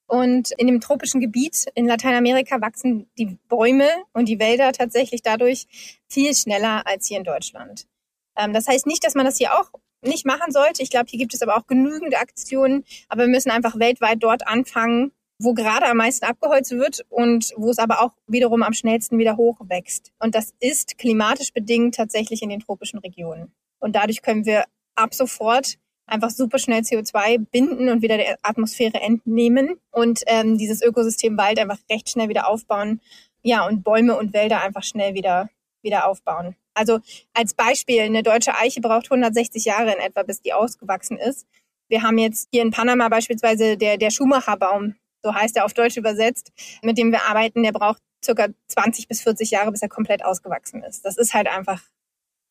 Und 0.06 0.52
in 0.52 0.66
dem 0.66 0.80
tropischen 0.80 1.20
Gebiet 1.20 1.66
in 1.74 1.86
Lateinamerika 1.86 2.62
wachsen 2.62 3.10
die 3.18 3.38
Bäume 3.48 3.88
und 4.14 4.26
die 4.26 4.38
Wälder 4.38 4.72
tatsächlich 4.72 5.20
dadurch 5.20 5.66
viel 6.08 6.34
schneller 6.34 6.86
als 6.86 7.06
hier 7.06 7.18
in 7.18 7.24
Deutschland. 7.24 7.86
Ähm, 8.34 8.54
das 8.54 8.66
heißt 8.66 8.86
nicht, 8.86 9.04
dass 9.04 9.14
man 9.14 9.26
das 9.26 9.36
hier 9.36 9.52
auch 9.58 9.70
nicht 10.00 10.24
machen 10.24 10.50
sollte. 10.50 10.82
Ich 10.82 10.90
glaube, 10.90 11.06
hier 11.10 11.18
gibt 11.18 11.34
es 11.34 11.42
aber 11.42 11.56
auch 11.56 11.66
genügend 11.66 12.16
Aktionen. 12.16 12.84
Aber 13.08 13.22
wir 13.22 13.28
müssen 13.28 13.50
einfach 13.50 13.78
weltweit 13.78 14.22
dort 14.22 14.46
anfangen, 14.46 15.12
wo 15.38 15.52
gerade 15.52 15.86
am 15.86 15.98
meisten 15.98 16.24
abgeholzt 16.24 16.70
wird 16.70 17.04
und 17.10 17.52
wo 17.56 17.70
es 17.70 17.78
aber 17.78 18.00
auch 18.00 18.12
wiederum 18.26 18.62
am 18.62 18.72
schnellsten 18.72 19.18
wieder 19.18 19.36
hochwächst. 19.36 20.12
Und 20.18 20.34
das 20.34 20.54
ist 20.58 20.96
klimatisch 20.96 21.52
bedingt 21.52 21.96
tatsächlich 21.96 22.42
in 22.42 22.48
den 22.48 22.60
tropischen 22.60 22.98
Regionen. 23.00 23.52
Und 23.78 23.94
dadurch 23.94 24.22
können 24.22 24.44
wir 24.44 24.64
ab 24.94 25.14
sofort 25.14 25.78
einfach 26.08 26.30
super 26.30 26.58
schnell 26.58 26.80
CO2 26.80 27.46
binden 27.50 27.88
und 27.88 28.02
wieder 28.02 28.16
der 28.16 28.38
Atmosphäre 28.42 29.00
entnehmen 29.00 29.78
und 29.90 30.22
ähm, 30.26 30.58
dieses 30.58 30.82
Ökosystem 30.82 31.36
Wald 31.36 31.58
einfach 31.58 31.78
recht 31.90 32.08
schnell 32.08 32.28
wieder 32.28 32.48
aufbauen. 32.48 33.00
Ja, 33.42 33.66
und 33.66 33.84
Bäume 33.84 34.16
und 34.16 34.32
Wälder 34.32 34.62
einfach 34.62 34.82
schnell 34.82 35.14
wieder, 35.14 35.48
wieder 35.82 36.08
aufbauen. 36.08 36.56
Also 36.74 37.00
als 37.34 37.54
Beispiel, 37.54 38.00
eine 38.02 38.22
deutsche 38.22 38.54
Eiche 38.54 38.80
braucht 38.80 39.06
160 39.06 39.64
Jahre 39.64 39.92
in 39.92 39.98
etwa, 39.98 40.22
bis 40.22 40.40
die 40.40 40.52
ausgewachsen 40.52 41.18
ist. 41.18 41.46
Wir 41.88 42.02
haben 42.02 42.18
jetzt 42.18 42.48
hier 42.52 42.62
in 42.62 42.70
Panama 42.70 43.08
beispielsweise 43.08 43.76
der, 43.76 43.96
der 43.96 44.10
Schumacherbaum, 44.10 44.94
so 45.22 45.34
heißt 45.34 45.56
er 45.56 45.64
auf 45.64 45.74
Deutsch 45.74 45.96
übersetzt, 45.96 46.52
mit 46.82 46.98
dem 46.98 47.10
wir 47.10 47.22
arbeiten, 47.24 47.62
der 47.62 47.72
braucht 47.72 48.00
circa 48.24 48.48
20 48.68 49.08
bis 49.08 49.22
40 49.22 49.50
Jahre, 49.50 49.72
bis 49.72 49.82
er 49.82 49.88
komplett 49.88 50.24
ausgewachsen 50.24 50.82
ist. 50.82 51.04
Das 51.04 51.16
ist 51.16 51.34
halt 51.34 51.48
einfach 51.48 51.82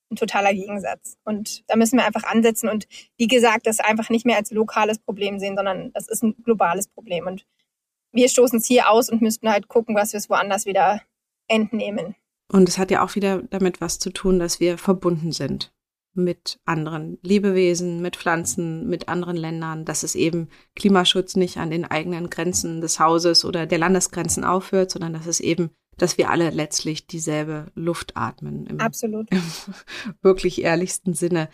ein 0.09 0.15
totaler 0.15 0.53
Gegensatz. 0.53 1.17
Und 1.23 1.63
da 1.67 1.75
müssen 1.75 1.97
wir 1.97 2.05
einfach 2.05 2.23
ansetzen 2.23 2.69
und 2.69 2.87
wie 3.17 3.27
gesagt, 3.27 3.67
das 3.67 3.79
einfach 3.79 4.09
nicht 4.09 4.25
mehr 4.25 4.37
als 4.37 4.51
lokales 4.51 4.99
Problem 4.99 5.39
sehen, 5.39 5.55
sondern 5.55 5.91
das 5.93 6.07
ist 6.07 6.23
ein 6.23 6.35
globales 6.43 6.87
Problem. 6.87 7.27
Und 7.27 7.45
wir 8.11 8.29
stoßen 8.29 8.59
es 8.59 8.65
hier 8.65 8.89
aus 8.89 9.09
und 9.09 9.21
müssten 9.21 9.49
halt 9.49 9.67
gucken, 9.67 9.95
was 9.95 10.13
wir 10.13 10.17
es 10.17 10.29
woanders 10.29 10.65
wieder 10.65 11.01
entnehmen. 11.47 12.15
Und 12.51 12.69
es 12.69 12.77
hat 12.77 12.91
ja 12.91 13.03
auch 13.03 13.15
wieder 13.15 13.43
damit 13.43 13.81
was 13.81 13.99
zu 13.99 14.09
tun, 14.09 14.39
dass 14.39 14.59
wir 14.59 14.77
verbunden 14.77 15.31
sind 15.31 15.73
mit 16.13 16.59
anderen 16.65 17.19
Lebewesen, 17.21 18.01
mit 18.01 18.15
Pflanzen, 18.15 18.87
mit 18.87 19.07
anderen 19.07 19.37
Ländern, 19.37 19.85
dass 19.85 20.03
es 20.03 20.15
eben 20.15 20.49
Klimaschutz 20.75 21.35
nicht 21.35 21.57
an 21.57 21.69
den 21.69 21.85
eigenen 21.85 22.29
Grenzen 22.29 22.81
des 22.81 22.99
Hauses 22.99 23.45
oder 23.45 23.67
der 23.67 23.77
Landesgrenzen 23.77 24.43
aufhört, 24.43 24.89
sondern 24.89 25.13
dass 25.13 25.27
es 25.27 25.39
eben 25.39 25.69
dass 25.97 26.17
wir 26.17 26.29
alle 26.29 26.49
letztlich 26.49 27.07
dieselbe 27.07 27.67
Luft 27.75 28.15
atmen. 28.15 28.65
Im, 28.67 28.79
Absolut. 28.79 29.29
Im 29.31 29.41
wirklich 30.21 30.61
ehrlichsten 30.61 31.13
Sinne. 31.13 31.49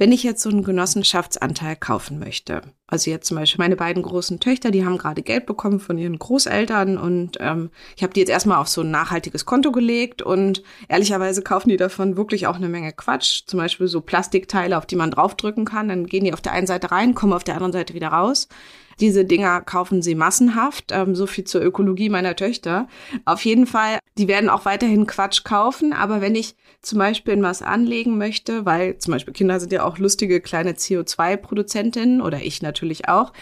Wenn 0.00 0.12
ich 0.12 0.22
jetzt 0.22 0.40
so 0.40 0.48
einen 0.48 0.62
Genossenschaftsanteil 0.62 1.76
kaufen 1.76 2.18
möchte, 2.18 2.62
also 2.86 3.10
jetzt 3.10 3.26
zum 3.26 3.36
Beispiel 3.36 3.62
meine 3.62 3.76
beiden 3.76 4.02
großen 4.02 4.40
Töchter, 4.40 4.70
die 4.70 4.86
haben 4.86 4.96
gerade 4.96 5.20
Geld 5.20 5.44
bekommen 5.44 5.78
von 5.78 5.98
ihren 5.98 6.18
Großeltern 6.18 6.96
und 6.96 7.36
ähm, 7.38 7.68
ich 7.96 8.02
habe 8.02 8.14
die 8.14 8.20
jetzt 8.20 8.30
erstmal 8.30 8.56
auf 8.56 8.68
so 8.68 8.80
ein 8.80 8.90
nachhaltiges 8.90 9.44
Konto 9.44 9.72
gelegt 9.72 10.22
und 10.22 10.62
ehrlicherweise 10.88 11.42
kaufen 11.42 11.68
die 11.68 11.76
davon 11.76 12.16
wirklich 12.16 12.46
auch 12.46 12.56
eine 12.56 12.70
Menge 12.70 12.94
Quatsch, 12.94 13.42
zum 13.44 13.58
Beispiel 13.58 13.88
so 13.88 14.00
Plastikteile, 14.00 14.78
auf 14.78 14.86
die 14.86 14.96
man 14.96 15.10
draufdrücken 15.10 15.66
kann, 15.66 15.88
dann 15.88 16.06
gehen 16.06 16.24
die 16.24 16.32
auf 16.32 16.40
der 16.40 16.52
einen 16.52 16.66
Seite 16.66 16.90
rein, 16.90 17.14
kommen 17.14 17.34
auf 17.34 17.44
der 17.44 17.56
anderen 17.56 17.72
Seite 17.72 17.92
wieder 17.92 18.08
raus. 18.08 18.48
Diese 19.00 19.24
Dinger 19.24 19.62
kaufen 19.62 20.02
sie 20.02 20.14
massenhaft. 20.14 20.92
Ähm, 20.92 21.14
so 21.14 21.26
viel 21.26 21.44
zur 21.44 21.62
Ökologie 21.62 22.08
meiner 22.08 22.36
Töchter. 22.36 22.86
Auf 23.24 23.44
jeden 23.44 23.66
Fall, 23.66 23.98
die 24.18 24.28
werden 24.28 24.50
auch 24.50 24.64
weiterhin 24.64 25.06
Quatsch 25.06 25.44
kaufen. 25.44 25.92
Aber 25.92 26.20
wenn 26.20 26.34
ich 26.34 26.56
zum 26.82 26.98
Beispiel 26.98 27.34
in 27.34 27.42
was 27.42 27.62
anlegen 27.62 28.18
möchte, 28.18 28.66
weil 28.66 28.98
zum 28.98 29.12
Beispiel 29.12 29.34
Kinder 29.34 29.58
sind 29.60 29.72
ja 29.72 29.84
auch 29.84 29.98
lustige 29.98 30.40
kleine 30.40 30.72
CO2-Produzentinnen 30.72 32.20
oder 32.20 32.42
ich 32.42 32.62
natürlich 32.62 33.08
auch. 33.08 33.32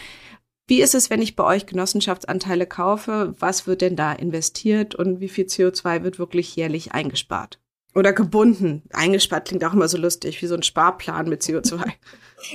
Wie 0.67 0.83
ist 0.83 0.95
es, 0.95 1.09
wenn 1.09 1.23
ich 1.23 1.35
bei 1.35 1.45
euch 1.45 1.67
Genossenschaftsanteile 1.67 2.67
kaufe? 2.67 3.35
Was 3.39 3.67
wird 3.67 3.81
denn 3.81 3.97
da 3.97 4.13
investiert 4.13 4.95
und 4.95 5.19
wie 5.21 5.31
viel 5.31 5.47
CO2 5.47 6.03
wird 6.03 6.19
wirklich 6.19 6.55
jährlich 6.57 6.93
eingespart? 6.93 7.59
Oder 7.95 8.13
gebunden. 8.13 8.83
Eingespart 8.93 9.49
klingt 9.49 9.65
auch 9.65 9.73
immer 9.73 9.89
so 9.89 9.97
lustig, 9.97 10.41
wie 10.43 10.47
so 10.47 10.55
ein 10.55 10.63
Sparplan 10.63 11.29
mit 11.29 11.43
CO2. 11.43 11.83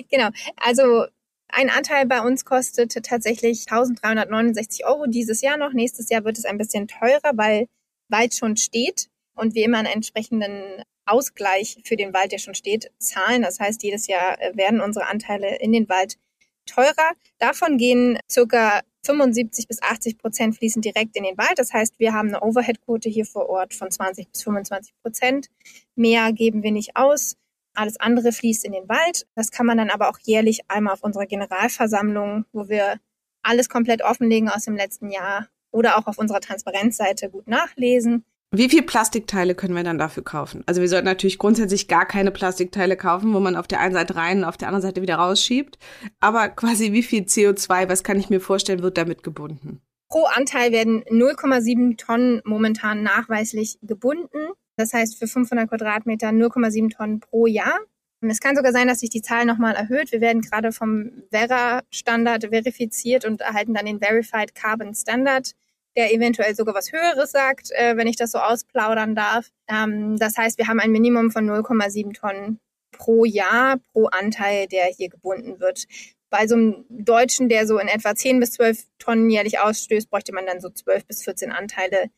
Genau. 0.10 0.30
Also 0.56 1.08
ein 1.54 1.70
Anteil 1.70 2.06
bei 2.06 2.22
uns 2.22 2.46
kostet 2.46 2.94
tatsächlich 3.06 3.66
1369 3.70 4.86
Euro 4.86 5.06
dieses 5.06 5.42
Jahr 5.42 5.58
noch. 5.58 5.74
Nächstes 5.74 6.10
Jahr 6.10 6.24
wird 6.24 6.38
es 6.38 6.46
ein 6.46 6.58
bisschen 6.58 6.88
teurer, 6.88 7.32
weil 7.34 7.68
Wald 8.10 8.34
schon 8.34 8.58
steht 8.58 9.10
und 9.36 9.56
wir 9.56 9.66
immer 9.66 9.78
einen 9.78 9.88
entsprechenden 9.88 10.84
Ausgleich 11.06 11.78
für 11.84 11.96
den 11.96 12.13
Wald, 12.13 12.32
der 12.32 12.38
schon 12.39 12.56
steht, 12.56 12.92
zahlen. 12.98 13.42
Das 13.42 13.60
heißt, 13.60 13.84
jedes 13.84 14.08
Jahr 14.08 14.42
äh, 14.42 14.56
werden 14.56 14.82
unsere 14.82 15.08
Anteile 15.08 15.58
in 15.58 15.72
den 15.72 15.89
Wald 15.89 16.18
teurer. 16.66 17.12
Davon 17.39 17.78
gehen 17.78 18.20
circa 18.32 18.82
75 19.06 19.68
bis 19.68 19.82
80 19.82 20.18
Prozent 20.18 20.56
fließen 20.56 20.82
direkt 20.82 21.16
in 21.18 21.24
den 21.24 21.38
Wald. 21.38 21.58
Das 21.60 21.74
heißt, 21.74 22.00
wir 22.00 22.13
haben 22.13 22.30
eine 22.30 22.42
Overhead-Quote 22.42 23.10
hier 23.10 23.26
vor 23.26 23.50
Ort 23.50 23.74
von 23.74 23.92
20 23.92 24.30
bis 24.32 24.44
25 24.44 24.94
Prozent. 25.02 25.48
Mehr 25.96 26.32
geben 26.32 26.63
wir 26.63 26.72
nicht 26.72 26.96
aus. 26.96 27.36
Alles 27.74 28.00
andere 28.00 28.32
fließt 28.32 28.66
in 28.66 28.72
den 28.72 28.88
Wald. 28.88 29.26
Das 29.36 29.52
kann 29.52 29.66
man 29.66 29.78
dann 29.78 29.90
aber 29.90 30.10
auch 30.10 30.20
jährlich 30.20 30.62
einmal 30.68 30.94
auf 30.94 31.04
unserer 31.04 31.26
Generalversammlung, 31.26 32.46
wo 32.52 32.70
wir 32.70 33.00
alles 33.42 33.70
komplett 33.70 34.04
offenlegen 34.04 34.50
aus 34.50 34.66
dem 34.66 34.76
letzten 34.76 35.10
Jahr 35.10 35.48
oder 35.72 35.98
auch 35.98 36.08
auf 36.08 36.18
unserer 36.18 36.40
Transparenzseite 36.40 37.30
gut 37.30 37.48
nachlesen. 37.48 38.24
Wie 38.56 38.70
viel 38.70 38.84
Plastikteile 38.84 39.56
können 39.56 39.76
wir 39.76 39.84
dann 39.84 39.98
dafür 39.98 40.24
kaufen? 40.24 40.62
Also 40.68 40.80
wir 40.80 40.88
sollten 40.88 41.08
natürlich 41.08 41.40
grundsätzlich 41.40 41.88
gar 41.88 42.06
keine 42.06 42.30
Plastikteile 42.30 42.96
kaufen, 42.96 43.34
wo 43.34 43.40
man 43.40 43.56
auf 43.56 43.68
der 43.68 43.80
einen 43.80 43.96
Seite 43.96 44.16
rein 44.16 44.40
und 44.40 44.44
auf 44.44 44.58
der 44.58 44.68
anderen 44.68 44.84
Seite 44.84 45.02
wieder 45.02 45.16
rausschiebt. 45.16 45.80
Aber 46.20 46.50
quasi 46.56 46.94
wie 46.94 47.02
viel 47.02 47.24
CO2, 47.24 47.90
was 47.90 48.04
kann 48.04 48.20
ich 48.20 48.30
mir 48.30 48.40
vorstellen, 48.40 48.84
wird 48.84 49.00
damit 49.00 49.24
gebunden? 49.24 49.82
Pro 50.08 50.26
Anteil 50.26 50.72
werden 50.72 51.04
0,7 51.06 51.98
Tonnen 51.98 52.44
momentan 52.46 53.02
nachweislich 53.02 53.80
gebunden. 53.82 54.52
Das 54.76 54.94
heißt 54.94 55.18
für 55.18 55.28
500 55.28 55.70
Quadratmeter 55.70 56.30
0,7 56.30 56.96
Tonnen 56.96 57.20
pro 57.20 57.48
Jahr. 57.48 57.80
Es 58.22 58.40
kann 58.40 58.56
sogar 58.56 58.72
sein, 58.72 58.88
dass 58.88 59.02
sich 59.02 59.10
die 59.10 59.22
Zahl 59.22 59.46
nochmal 59.46 59.76
erhöht. 59.76 60.14
Wir 60.14 60.22
werden 60.22 60.42
gerade 60.42 60.72
vom 60.72 61.24
Vera-Standard 61.30 62.46
verifiziert 62.46 63.26
und 63.26 63.42
erhalten 63.42 63.74
dann 63.74 63.86
den 63.86 64.00
Verified 64.00 64.56
Carbon 64.56 64.96
Standard 64.96 65.54
der 65.96 66.14
eventuell 66.14 66.56
sogar 66.56 66.76
was 66.76 66.92
Höheres 66.92 67.32
sagt, 67.32 67.72
äh, 67.72 67.96
wenn 67.98 68.08
ich 68.08 68.16
das 68.16 68.32
so 68.32 68.40
ausplaudern 68.40 69.16
darf. 69.16 69.50
Ähm, 69.68 70.18
das 70.18 70.38
heißt, 70.38 70.58
wir 70.58 70.68
haben 70.68 70.80
ein 70.80 70.92
Minimum 70.92 71.32
von 71.32 71.46
0,7 71.46 72.14
Tonnen 72.14 72.60
pro 72.92 73.26
Jahr, 73.26 73.78
pro 73.92 74.06
Anteil, 74.06 74.68
der 74.68 74.86
hier 74.86 75.10
gebunden 75.10 75.60
wird. 75.60 75.86
Bei 76.30 76.48
so 76.48 76.56
einem 76.56 76.86
Deutschen, 76.90 77.48
der 77.48 77.68
so 77.68 77.78
in 77.78 77.88
etwa 77.88 78.16
10 78.16 78.40
bis 78.40 78.54
12 78.54 78.86
Tonnen 78.98 79.30
jährlich 79.30 79.60
ausstößt, 79.60 80.10
bräuchte 80.10 80.34
man 80.34 80.46
dann 80.46 80.60
so 80.60 80.70
12 80.70 81.06
bis 81.06 81.24
14 81.24 81.52
Anteile, 81.52 82.10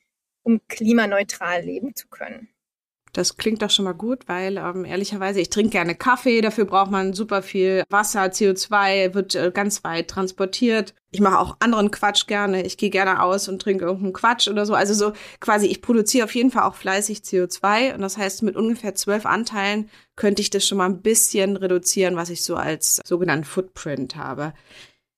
um 0.45 0.61
klimaneutral 0.67 1.63
leben 1.63 1.95
zu 1.95 2.07
können. 2.07 2.49
Das 3.15 3.37
klingt 3.37 3.61
doch 3.61 3.69
schon 3.69 3.85
mal 3.85 3.93
gut, 3.93 4.27
weil 4.27 4.57
ähm, 4.57 4.83
ehrlicherweise, 4.83 5.39
ich 5.39 5.49
trinke 5.49 5.69
gerne 5.69 5.95
Kaffee, 5.95 6.41
dafür 6.41 6.65
braucht 6.65 6.91
man 6.91 7.13
super 7.13 7.41
viel 7.41 7.83
Wasser, 7.89 8.23
CO2 8.25 9.13
wird 9.13 9.35
äh, 9.35 9.51
ganz 9.53 9.85
weit 9.85 10.09
transportiert. 10.09 10.93
Ich 11.11 11.21
mache 11.21 11.39
auch 11.39 11.55
anderen 11.59 11.91
Quatsch 11.91 12.27
gerne. 12.27 12.65
Ich 12.65 12.75
gehe 12.75 12.89
gerne 12.89 13.23
aus 13.23 13.47
und 13.47 13.61
trinke 13.61 13.85
irgendeinen 13.85 14.11
Quatsch 14.11 14.49
oder 14.49 14.65
so. 14.65 14.73
Also 14.73 14.93
so 14.93 15.13
quasi, 15.39 15.67
ich 15.67 15.81
produziere 15.81 16.25
auf 16.25 16.35
jeden 16.35 16.51
Fall 16.51 16.63
auch 16.63 16.75
fleißig 16.75 17.19
CO2. 17.19 17.93
Und 17.93 18.01
das 18.01 18.17
heißt, 18.17 18.43
mit 18.43 18.57
ungefähr 18.57 18.95
zwölf 18.95 19.25
Anteilen 19.25 19.89
könnte 20.17 20.41
ich 20.41 20.49
das 20.49 20.67
schon 20.67 20.77
mal 20.77 20.87
ein 20.87 21.01
bisschen 21.01 21.55
reduzieren, 21.55 22.17
was 22.17 22.29
ich 22.29 22.43
so 22.43 22.57
als 22.57 22.99
sogenannten 23.05 23.45
Footprint 23.45 24.17
habe. 24.17 24.53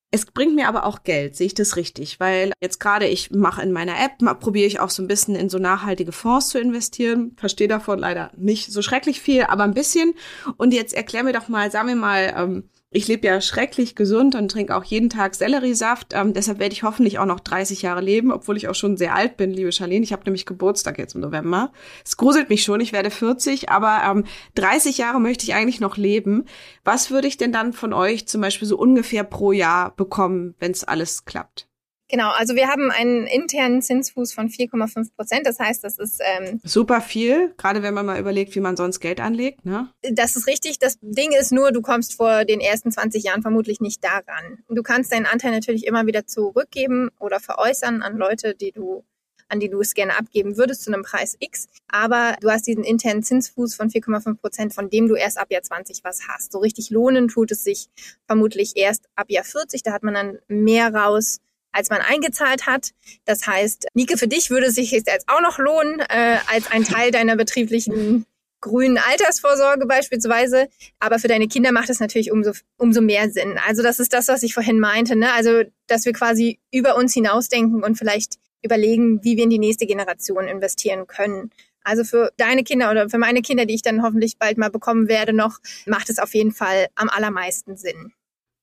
Es 0.09 0.25
bringt 0.25 0.55
mir 0.55 0.69
aber 0.69 0.85
auch 0.85 1.03
Geld, 1.03 1.35
sehe 1.35 1.47
ich 1.47 1.53
das 1.53 1.75
richtig? 1.75 2.19
Weil 2.21 2.53
jetzt 2.61 2.79
gerade 2.79 3.07
ich 3.07 3.31
mache 3.31 3.61
in 3.61 3.73
meiner 3.73 3.99
App, 3.99 4.17
probiere 4.39 4.65
ich 4.65 4.79
auch 4.79 4.89
so 4.89 5.03
ein 5.03 5.07
bisschen 5.07 5.35
in 5.35 5.49
so 5.49 5.59
nachhaltige 5.59 6.13
Fonds 6.13 6.47
zu 6.47 6.59
investieren. 6.59 7.33
Verstehe 7.35 7.67
davon 7.67 7.99
leider 7.99 8.31
nicht 8.37 8.71
so 8.71 8.81
schrecklich 8.81 9.19
viel, 9.19 9.43
aber 9.43 9.63
ein 9.63 9.73
bisschen. 9.73 10.13
Und 10.55 10.73
jetzt 10.73 10.93
erklär 10.93 11.23
mir 11.23 11.33
doch 11.33 11.49
mal, 11.49 11.71
sagen 11.71 11.89
wir 11.89 11.95
mal, 11.97 12.33
ähm, 12.37 12.69
ich 12.89 13.07
lebe 13.07 13.27
ja 13.27 13.41
schrecklich 13.41 13.95
gesund 13.95 14.33
und 14.35 14.49
trinke 14.49 14.75
auch 14.75 14.83
jeden 14.85 15.09
Tag 15.09 15.35
Selleriesaft. 15.35 16.13
Ähm, 16.13 16.33
deshalb 16.33 16.59
werde 16.59 16.73
ich 16.73 16.83
hoffentlich 16.83 17.19
auch 17.19 17.25
noch 17.25 17.41
30 17.41 17.81
Jahre 17.81 17.99
leben, 17.99 18.31
obwohl 18.31 18.55
ich 18.55 18.69
auch 18.69 18.75
schon 18.75 18.95
sehr 18.95 19.13
alt 19.13 19.35
bin, 19.35 19.51
liebe 19.51 19.73
Charlene. 19.73 20.03
Ich 20.05 20.13
habe 20.13 20.23
nämlich 20.23 20.45
Geburtstag 20.45 20.97
jetzt 20.97 21.13
im 21.13 21.21
November. 21.21 21.73
Es 22.05 22.15
gruselt 22.15 22.49
mich 22.49 22.63
schon, 22.63 22.79
ich 22.79 22.93
werde 22.93 23.11
40, 23.11 23.69
aber 23.69 24.01
ähm, 24.09 24.23
30 24.55 24.97
Jahre 24.97 25.19
möchte 25.19 25.43
ich 25.43 25.53
eigentlich 25.53 25.81
noch 25.81 25.97
leben. 25.97 26.45
Was 26.85 27.11
würde 27.11 27.27
ich 27.27 27.35
denn 27.35 27.51
dann 27.51 27.73
von 27.73 27.91
euch 27.91 28.27
zum 28.27 28.39
Beispiel 28.39 28.67
so 28.67 28.77
ungefähr 28.77 29.25
pro 29.25 29.51
Jahr 29.51 29.93
bekommen, 29.95 30.55
wenn 30.59 30.71
es 30.71 30.85
alles 30.85 31.25
klappt? 31.25 31.67
Genau, 32.09 32.29
also 32.31 32.55
wir 32.55 32.67
haben 32.67 32.89
einen 32.89 33.27
internen 33.27 33.81
Zinsfuß 33.81 34.33
von 34.33 34.49
4,5 34.49 35.13
Prozent. 35.15 35.45
Das 35.45 35.59
heißt, 35.59 35.83
das 35.83 35.97
ist 35.97 36.21
ähm, 36.23 36.61
super 36.63 37.01
viel, 37.01 37.53
gerade 37.57 37.83
wenn 37.83 37.93
man 37.93 38.05
mal 38.05 38.19
überlegt, 38.19 38.55
wie 38.55 38.61
man 38.61 38.77
sonst 38.77 38.99
Geld 38.99 39.19
anlegt. 39.19 39.65
Ne? 39.65 39.89
Das 40.11 40.35
ist 40.35 40.47
richtig. 40.47 40.79
Das 40.79 40.97
Ding 41.01 41.33
ist 41.33 41.51
nur, 41.51 41.71
du 41.71 41.81
kommst 41.81 42.13
vor 42.13 42.45
den 42.45 42.61
ersten 42.61 42.91
20 42.91 43.23
Jahren 43.23 43.41
vermutlich 43.41 43.81
nicht 43.81 44.03
daran. 44.03 44.63
Du 44.69 44.83
kannst 44.83 45.11
deinen 45.11 45.25
Anteil 45.25 45.51
natürlich 45.51 45.85
immer 45.85 46.05
wieder 46.05 46.25
zurückgeben 46.25 47.09
oder 47.19 47.39
veräußern 47.39 48.01
an 48.01 48.17
Leute, 48.17 48.55
die 48.55 48.71
du 48.71 49.03
an 49.49 49.59
die 49.59 49.69
du 49.69 49.79
es 49.79 49.93
gerne 49.93 50.17
abgeben 50.17 50.57
würdest 50.57 50.83
zu 50.83 50.91
einem 50.91 51.03
Preis 51.03 51.37
X. 51.39 51.67
Aber 51.87 52.35
du 52.41 52.49
hast 52.49 52.67
diesen 52.67 52.83
internen 52.83 53.23
Zinsfuß 53.23 53.75
von 53.75 53.89
4,5 53.89 54.35
Prozent, 54.35 54.73
von 54.73 54.89
dem 54.89 55.07
du 55.07 55.15
erst 55.15 55.37
ab 55.37 55.51
Jahr 55.51 55.61
20 55.61 56.03
was 56.03 56.27
hast. 56.27 56.51
So 56.51 56.59
richtig 56.59 56.89
lohnen 56.89 57.27
tut 57.27 57.51
es 57.51 57.63
sich 57.63 57.87
vermutlich 58.25 58.73
erst 58.75 59.05
ab 59.15 59.29
Jahr 59.29 59.45
40. 59.45 59.83
Da 59.83 59.93
hat 59.93 60.03
man 60.03 60.15
dann 60.15 60.39
mehr 60.47 60.93
raus 60.93 61.39
als 61.71 61.89
man 61.89 62.01
eingezahlt 62.01 62.65
hat. 62.65 62.91
Das 63.25 63.45
heißt, 63.45 63.87
Nike, 63.93 64.17
für 64.17 64.27
dich 64.27 64.49
würde 64.49 64.67
es 64.67 64.75
sich 64.75 64.91
jetzt 64.91 65.27
auch 65.27 65.41
noch 65.41 65.59
lohnen, 65.59 65.99
äh, 65.99 66.37
als 66.51 66.71
ein 66.71 66.83
Teil 66.83 67.11
deiner 67.11 67.35
betrieblichen 67.35 68.25
grünen 68.61 68.97
Altersvorsorge 68.97 69.85
beispielsweise. 69.85 70.67
Aber 70.99 71.19
für 71.19 71.27
deine 71.27 71.47
Kinder 71.47 71.71
macht 71.71 71.89
es 71.89 71.99
natürlich 71.99 72.31
umso, 72.31 72.51
umso 72.77 73.01
mehr 73.01 73.29
Sinn. 73.29 73.59
Also 73.67 73.83
das 73.83 73.99
ist 73.99 74.13
das, 74.13 74.27
was 74.27 74.43
ich 74.43 74.53
vorhin 74.53 74.79
meinte. 74.79 75.15
Ne? 75.15 75.31
Also, 75.33 75.63
dass 75.87 76.05
wir 76.05 76.13
quasi 76.13 76.59
über 76.71 76.95
uns 76.95 77.13
hinausdenken 77.13 77.83
und 77.83 77.97
vielleicht 77.97 78.35
überlegen, 78.63 79.23
wie 79.23 79.37
wir 79.37 79.43
in 79.43 79.49
die 79.49 79.59
nächste 79.59 79.85
Generation 79.85 80.47
investieren 80.47 81.07
können. 81.07 81.51
Also 81.83 82.03
für 82.03 82.31
deine 82.35 82.63
Kinder 82.63 82.91
oder 82.91 83.09
für 83.09 83.17
meine 83.17 83.41
Kinder, 83.41 83.65
die 83.65 83.75
ich 83.75 83.81
dann 83.81 84.03
hoffentlich 84.03 84.37
bald 84.37 84.57
mal 84.57 84.69
bekommen 84.69 85.07
werde, 85.07 85.31
noch, 85.31 85.59
macht 85.85 86.09
es 86.09 86.19
auf 86.19 86.33
jeden 86.33 86.51
Fall 86.51 86.87
am 86.95 87.07
allermeisten 87.07 87.77
Sinn. 87.77 88.11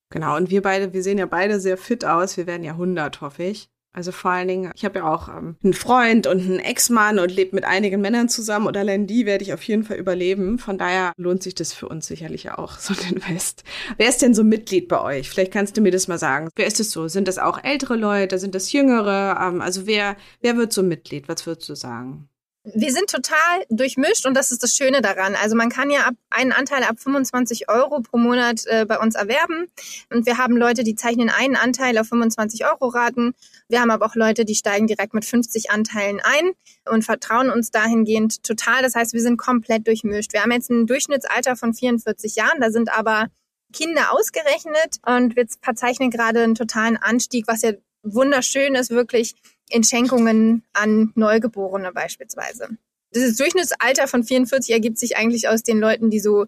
Genau, 0.09 0.35
und 0.35 0.49
wir 0.49 0.61
beide, 0.61 0.93
wir 0.93 1.03
sehen 1.03 1.17
ja 1.17 1.25
beide 1.25 1.59
sehr 1.59 1.77
fit 1.77 2.05
aus. 2.05 2.37
Wir 2.37 2.47
werden 2.47 2.63
ja 2.63 2.73
100, 2.73 3.21
hoffe 3.21 3.43
ich. 3.43 3.69
Also 3.95 4.11
vor 4.11 4.31
allen 4.31 4.49
Dingen, 4.49 4.71
ich 4.75 4.83
habe 4.83 4.99
ja 4.99 5.05
auch 5.05 5.29
ähm, 5.29 5.55
einen 5.63 5.73
Freund 5.73 6.27
und 6.27 6.41
einen 6.41 6.59
Ex-Mann 6.59 7.17
und 7.17 7.31
lebe 7.31 7.55
mit 7.55 7.63
einigen 7.63 8.01
Männern 8.01 8.27
zusammen 8.27 8.67
und 8.67 8.75
allein 8.75 9.07
die 9.07 9.25
werde 9.25 9.45
ich 9.45 9.53
auf 9.53 9.63
jeden 9.63 9.85
Fall 9.85 9.95
überleben. 9.95 10.59
Von 10.59 10.77
daher 10.77 11.13
lohnt 11.15 11.41
sich 11.41 11.55
das 11.55 11.71
für 11.71 11.87
uns 11.87 12.05
sicherlich 12.05 12.51
auch, 12.51 12.77
so 12.79 12.93
ein 12.93 13.13
Invest. 13.13 13.63
Wer 13.95 14.09
ist 14.09 14.21
denn 14.21 14.33
so 14.33 14.43
Mitglied 14.43 14.89
bei 14.89 14.99
euch? 14.99 15.29
Vielleicht 15.29 15.53
kannst 15.53 15.77
du 15.77 15.81
mir 15.81 15.91
das 15.91 16.09
mal 16.09 16.19
sagen. 16.19 16.49
Wer 16.57 16.67
ist 16.67 16.81
es 16.81 16.91
so? 16.91 17.07
Sind 17.07 17.29
das 17.29 17.37
auch 17.37 17.63
ältere 17.63 17.95
Leute? 17.95 18.37
Sind 18.37 18.53
das 18.53 18.73
jüngere? 18.73 19.39
Ähm, 19.41 19.61
also 19.61 19.87
wer, 19.87 20.17
wer 20.41 20.57
wird 20.57 20.73
so 20.73 20.83
Mitglied? 20.83 21.29
Was 21.29 21.47
würdest 21.47 21.69
du 21.69 21.75
sagen? 21.75 22.27
Wir 22.73 22.91
sind 22.91 23.09
total 23.09 23.63
durchmischt 23.69 24.25
und 24.25 24.33
das 24.33 24.51
ist 24.51 24.63
das 24.63 24.75
Schöne 24.75 25.01
daran. 25.01 25.35
Also 25.35 25.55
man 25.55 25.69
kann 25.69 25.91
ja 25.91 26.01
ab, 26.01 26.15
einen 26.31 26.51
Anteil 26.51 26.83
ab 26.83 26.99
25 26.99 27.69
Euro 27.69 28.01
pro 28.01 28.17
Monat 28.17 28.65
äh, 28.65 28.85
bei 28.85 28.97
uns 28.97 29.15
erwerben. 29.15 29.67
Und 30.11 30.25
wir 30.25 30.37
haben 30.37 30.57
Leute, 30.57 30.83
die 30.83 30.95
zeichnen 30.95 31.29
einen 31.29 31.55
Anteil 31.55 31.97
auf 31.97 32.07
25 32.07 32.65
Euro 32.65 32.87
Raten. 32.87 33.33
Wir 33.69 33.81
haben 33.81 33.91
aber 33.91 34.05
auch 34.05 34.15
Leute, 34.15 34.45
die 34.45 34.55
steigen 34.55 34.87
direkt 34.87 35.13
mit 35.13 35.25
50 35.25 35.69
Anteilen 35.69 36.19
ein 36.23 36.51
und 36.89 37.03
vertrauen 37.03 37.51
uns 37.51 37.69
dahingehend 37.69 38.43
total. 38.43 38.81
Das 38.81 38.95
heißt, 38.95 39.13
wir 39.13 39.21
sind 39.21 39.37
komplett 39.37 39.85
durchmischt. 39.87 40.33
Wir 40.33 40.41
haben 40.41 40.51
jetzt 40.51 40.71
ein 40.71 40.87
Durchschnittsalter 40.87 41.55
von 41.55 41.73
44 41.73 42.35
Jahren. 42.35 42.59
Da 42.61 42.71
sind 42.71 42.91
aber 42.91 43.27
Kinder 43.73 44.11
ausgerechnet 44.11 44.97
und 45.05 45.35
wir 45.35 45.45
verzeichnen 45.61 46.09
gerade 46.09 46.41
einen 46.41 46.55
totalen 46.55 46.97
Anstieg, 46.97 47.47
was 47.47 47.61
ja 47.61 47.73
wunderschön 48.05 48.75
ist, 48.75 48.91
wirklich 48.91 49.35
in 49.69 49.83
Schenkungen 49.83 50.63
an 50.73 51.11
Neugeborene 51.15 51.91
beispielsweise. 51.91 52.69
Das 53.11 53.35
Durchschnittsalter 53.37 54.07
von 54.07 54.23
44 54.23 54.73
ergibt 54.73 54.99
sich 54.99 55.17
eigentlich 55.17 55.47
aus 55.47 55.63
den 55.63 55.79
Leuten, 55.79 56.09
die 56.09 56.19
so 56.19 56.45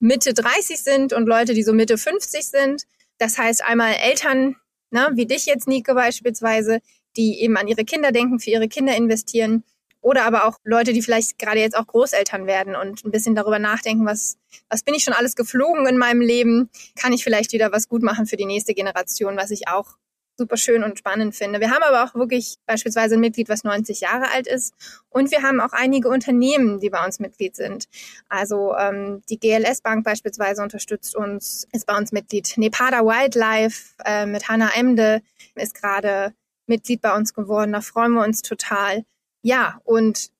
Mitte 0.00 0.34
30 0.34 0.78
sind 0.78 1.12
und 1.12 1.26
Leute, 1.26 1.54
die 1.54 1.62
so 1.62 1.72
Mitte 1.72 1.98
50 1.98 2.46
sind. 2.46 2.82
Das 3.18 3.38
heißt 3.38 3.64
einmal 3.64 3.94
Eltern, 3.94 4.56
ne, 4.90 5.10
wie 5.14 5.26
dich 5.26 5.46
jetzt, 5.46 5.68
Nike 5.68 5.94
beispielsweise, 5.94 6.80
die 7.16 7.40
eben 7.40 7.56
an 7.56 7.68
ihre 7.68 7.84
Kinder 7.84 8.12
denken, 8.12 8.40
für 8.40 8.50
ihre 8.50 8.68
Kinder 8.68 8.96
investieren. 8.96 9.64
Oder 10.00 10.24
aber 10.24 10.44
auch 10.44 10.58
Leute, 10.62 10.92
die 10.92 11.02
vielleicht 11.02 11.38
gerade 11.38 11.58
jetzt 11.58 11.76
auch 11.76 11.86
Großeltern 11.86 12.46
werden 12.46 12.76
und 12.76 13.04
ein 13.04 13.10
bisschen 13.10 13.34
darüber 13.34 13.58
nachdenken, 13.58 14.06
was, 14.06 14.38
was 14.68 14.84
bin 14.84 14.94
ich 14.94 15.02
schon 15.02 15.14
alles 15.14 15.34
geflogen 15.34 15.86
in 15.86 15.98
meinem 15.98 16.20
Leben? 16.20 16.70
Kann 16.96 17.12
ich 17.12 17.24
vielleicht 17.24 17.52
wieder 17.52 17.72
was 17.72 17.88
gut 17.88 18.02
machen 18.02 18.26
für 18.26 18.36
die 18.36 18.46
nächste 18.46 18.74
Generation, 18.74 19.36
was 19.36 19.50
ich 19.50 19.66
auch 19.66 19.96
super 20.38 20.56
schön 20.56 20.84
und 20.84 20.98
spannend 20.98 21.34
finde. 21.34 21.60
Wir 21.60 21.70
haben 21.70 21.82
aber 21.82 22.04
auch 22.04 22.14
wirklich 22.14 22.56
beispielsweise 22.64 23.16
ein 23.16 23.20
Mitglied, 23.20 23.48
was 23.48 23.64
90 23.64 24.00
Jahre 24.00 24.30
alt 24.30 24.46
ist. 24.46 24.72
Und 25.10 25.30
wir 25.32 25.42
haben 25.42 25.60
auch 25.60 25.72
einige 25.72 26.08
Unternehmen, 26.08 26.78
die 26.80 26.90
bei 26.90 27.04
uns 27.04 27.18
Mitglied 27.18 27.56
sind. 27.56 27.88
Also 28.28 28.74
ähm, 28.76 29.22
die 29.28 29.38
GLS 29.38 29.80
Bank 29.82 30.04
beispielsweise 30.04 30.62
unterstützt 30.62 31.16
uns, 31.16 31.66
ist 31.72 31.86
bei 31.86 31.96
uns 31.96 32.12
Mitglied. 32.12 32.54
Nepada 32.56 33.04
Wildlife 33.04 33.94
äh, 34.04 34.26
mit 34.26 34.48
Hannah 34.48 34.70
Emde 34.74 35.20
ist 35.56 35.74
gerade 35.74 36.32
Mitglied 36.66 37.02
bei 37.02 37.14
uns 37.14 37.34
geworden. 37.34 37.72
Da 37.72 37.80
freuen 37.80 38.12
wir 38.12 38.22
uns 38.22 38.42
total. 38.42 39.04
Ja, 39.42 39.80
und 39.84 40.30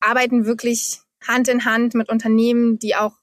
arbeiten 0.00 0.46
wirklich 0.46 1.00
Hand 1.26 1.48
in 1.48 1.64
Hand 1.64 1.94
mit 1.94 2.08
Unternehmen, 2.08 2.78
die 2.78 2.96
auch 2.96 3.14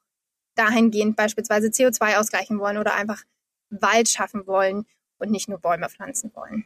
dahingehend 0.56 1.16
beispielsweise 1.16 1.68
CO2 1.68 2.18
ausgleichen 2.18 2.60
wollen 2.60 2.78
oder 2.78 2.94
einfach 2.96 3.22
Wald 3.70 4.10
schaffen 4.10 4.48
wollen 4.48 4.86
und 5.22 5.32
nicht 5.32 5.48
nur 5.48 5.60
Bäume 5.60 5.90
pflanzen 5.90 6.32
wollen. 6.34 6.66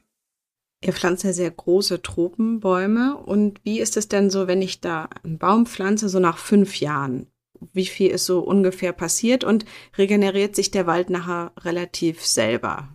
Ihr 0.81 0.93
pflanzt 0.93 1.23
ja 1.23 1.33
sehr 1.33 1.51
große 1.51 2.01
Tropenbäume. 2.01 3.17
Und 3.17 3.59
wie 3.63 3.79
ist 3.79 3.97
es 3.97 4.07
denn 4.07 4.29
so, 4.29 4.47
wenn 4.47 4.61
ich 4.61 4.81
da 4.81 5.09
einen 5.23 5.37
Baum 5.37 5.65
pflanze, 5.65 6.09
so 6.09 6.19
nach 6.19 6.37
fünf 6.37 6.79
Jahren? 6.79 7.27
Wie 7.73 7.85
viel 7.85 8.11
ist 8.11 8.25
so 8.25 8.41
ungefähr 8.41 8.91
passiert 8.93 9.43
und 9.43 9.65
regeneriert 9.97 10.55
sich 10.55 10.71
der 10.71 10.85
Wald 10.85 11.09
nachher 11.09 11.53
relativ 11.59 12.25
selber? 12.25 12.89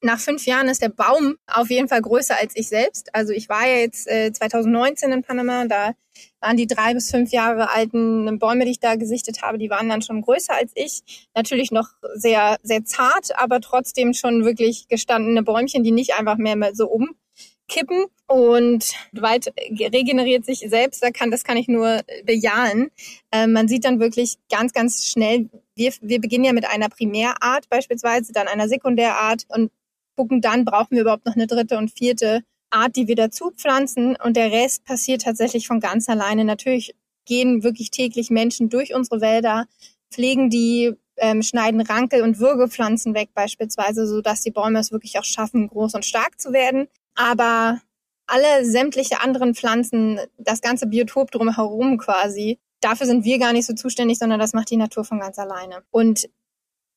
Nach 0.00 0.18
fünf 0.18 0.46
Jahren 0.46 0.68
ist 0.68 0.82
der 0.82 0.90
Baum 0.90 1.36
auf 1.46 1.70
jeden 1.70 1.88
Fall 1.88 2.00
größer 2.00 2.36
als 2.38 2.54
ich 2.56 2.68
selbst. 2.68 3.14
Also 3.14 3.32
ich 3.32 3.48
war 3.48 3.66
ja 3.66 3.76
jetzt 3.76 4.08
äh, 4.08 4.32
2019 4.32 5.12
in 5.12 5.22
Panama, 5.22 5.66
da 5.66 5.94
waren 6.40 6.56
die 6.56 6.66
drei 6.66 6.94
bis 6.94 7.10
fünf 7.10 7.30
Jahre 7.30 7.70
alten 7.70 8.38
Bäume, 8.38 8.64
die 8.64 8.72
ich 8.72 8.80
da 8.80 8.96
gesichtet 8.96 9.42
habe, 9.42 9.58
die 9.58 9.70
waren 9.70 9.88
dann 9.88 10.02
schon 10.02 10.22
größer 10.22 10.54
als 10.54 10.72
ich. 10.74 11.28
Natürlich 11.34 11.70
noch 11.70 11.88
sehr, 12.14 12.56
sehr 12.62 12.84
zart, 12.84 13.36
aber 13.36 13.60
trotzdem 13.60 14.14
schon 14.14 14.44
wirklich 14.44 14.88
gestandene 14.88 15.42
Bäumchen, 15.42 15.82
die 15.84 15.92
nicht 15.92 16.14
einfach 16.14 16.36
mehr 16.36 16.56
so 16.74 16.88
umkippen. 16.88 18.06
Und 18.26 18.92
Wald 19.12 19.52
regeneriert 19.56 20.44
sich 20.44 20.58
selbst, 20.58 21.02
da 21.02 21.10
kann, 21.10 21.30
das 21.30 21.44
kann 21.44 21.56
ich 21.56 21.66
nur 21.66 22.00
bejahen. 22.24 22.90
Äh, 23.30 23.46
man 23.46 23.68
sieht 23.68 23.84
dann 23.84 24.00
wirklich 24.00 24.36
ganz, 24.50 24.72
ganz 24.72 25.06
schnell, 25.06 25.48
wir, 25.74 25.92
wir 26.02 26.20
beginnen 26.20 26.44
ja 26.44 26.52
mit 26.52 26.68
einer 26.68 26.90
Primärart 26.90 27.68
beispielsweise, 27.70 28.32
dann 28.32 28.48
einer 28.48 28.68
Sekundärart 28.68 29.46
und 29.48 29.70
gucken 30.14 30.40
dann, 30.40 30.64
brauchen 30.64 30.90
wir 30.90 31.02
überhaupt 31.02 31.24
noch 31.24 31.36
eine 31.36 31.46
dritte 31.46 31.78
und 31.78 31.90
vierte 31.90 32.42
Art, 32.70 32.96
die 32.96 33.08
wir 33.08 33.16
dazu 33.16 33.50
pflanzen 33.50 34.16
und 34.22 34.36
der 34.36 34.52
Rest 34.52 34.84
passiert 34.84 35.22
tatsächlich 35.22 35.66
von 35.66 35.80
ganz 35.80 36.08
alleine. 36.08 36.44
Natürlich 36.44 36.94
gehen 37.24 37.62
wirklich 37.62 37.90
täglich 37.90 38.30
Menschen 38.30 38.68
durch 38.68 38.94
unsere 38.94 39.20
Wälder, 39.20 39.66
pflegen 40.10 40.50
die, 40.50 40.94
ähm, 41.18 41.42
schneiden 41.42 41.80
Rankel- 41.80 42.22
und 42.22 42.38
Würgepflanzen 42.38 43.14
weg 43.14 43.30
beispielsweise, 43.34 44.06
so 44.06 44.20
dass 44.20 44.42
die 44.42 44.50
Bäume 44.50 44.78
es 44.78 44.92
wirklich 44.92 45.18
auch 45.18 45.24
schaffen, 45.24 45.68
groß 45.68 45.94
und 45.94 46.04
stark 46.04 46.40
zu 46.40 46.52
werden. 46.52 46.88
Aber 47.14 47.80
alle 48.26 48.64
sämtliche 48.64 49.20
anderen 49.20 49.54
Pflanzen, 49.54 50.20
das 50.38 50.60
ganze 50.60 50.86
Biotop 50.86 51.30
drumherum 51.30 51.98
quasi, 51.98 52.58
dafür 52.80 53.06
sind 53.06 53.24
wir 53.24 53.38
gar 53.38 53.52
nicht 53.52 53.66
so 53.66 53.74
zuständig, 53.74 54.18
sondern 54.18 54.38
das 54.38 54.52
macht 54.52 54.70
die 54.70 54.76
Natur 54.76 55.04
von 55.04 55.20
ganz 55.20 55.38
alleine. 55.38 55.82
Und 55.90 56.28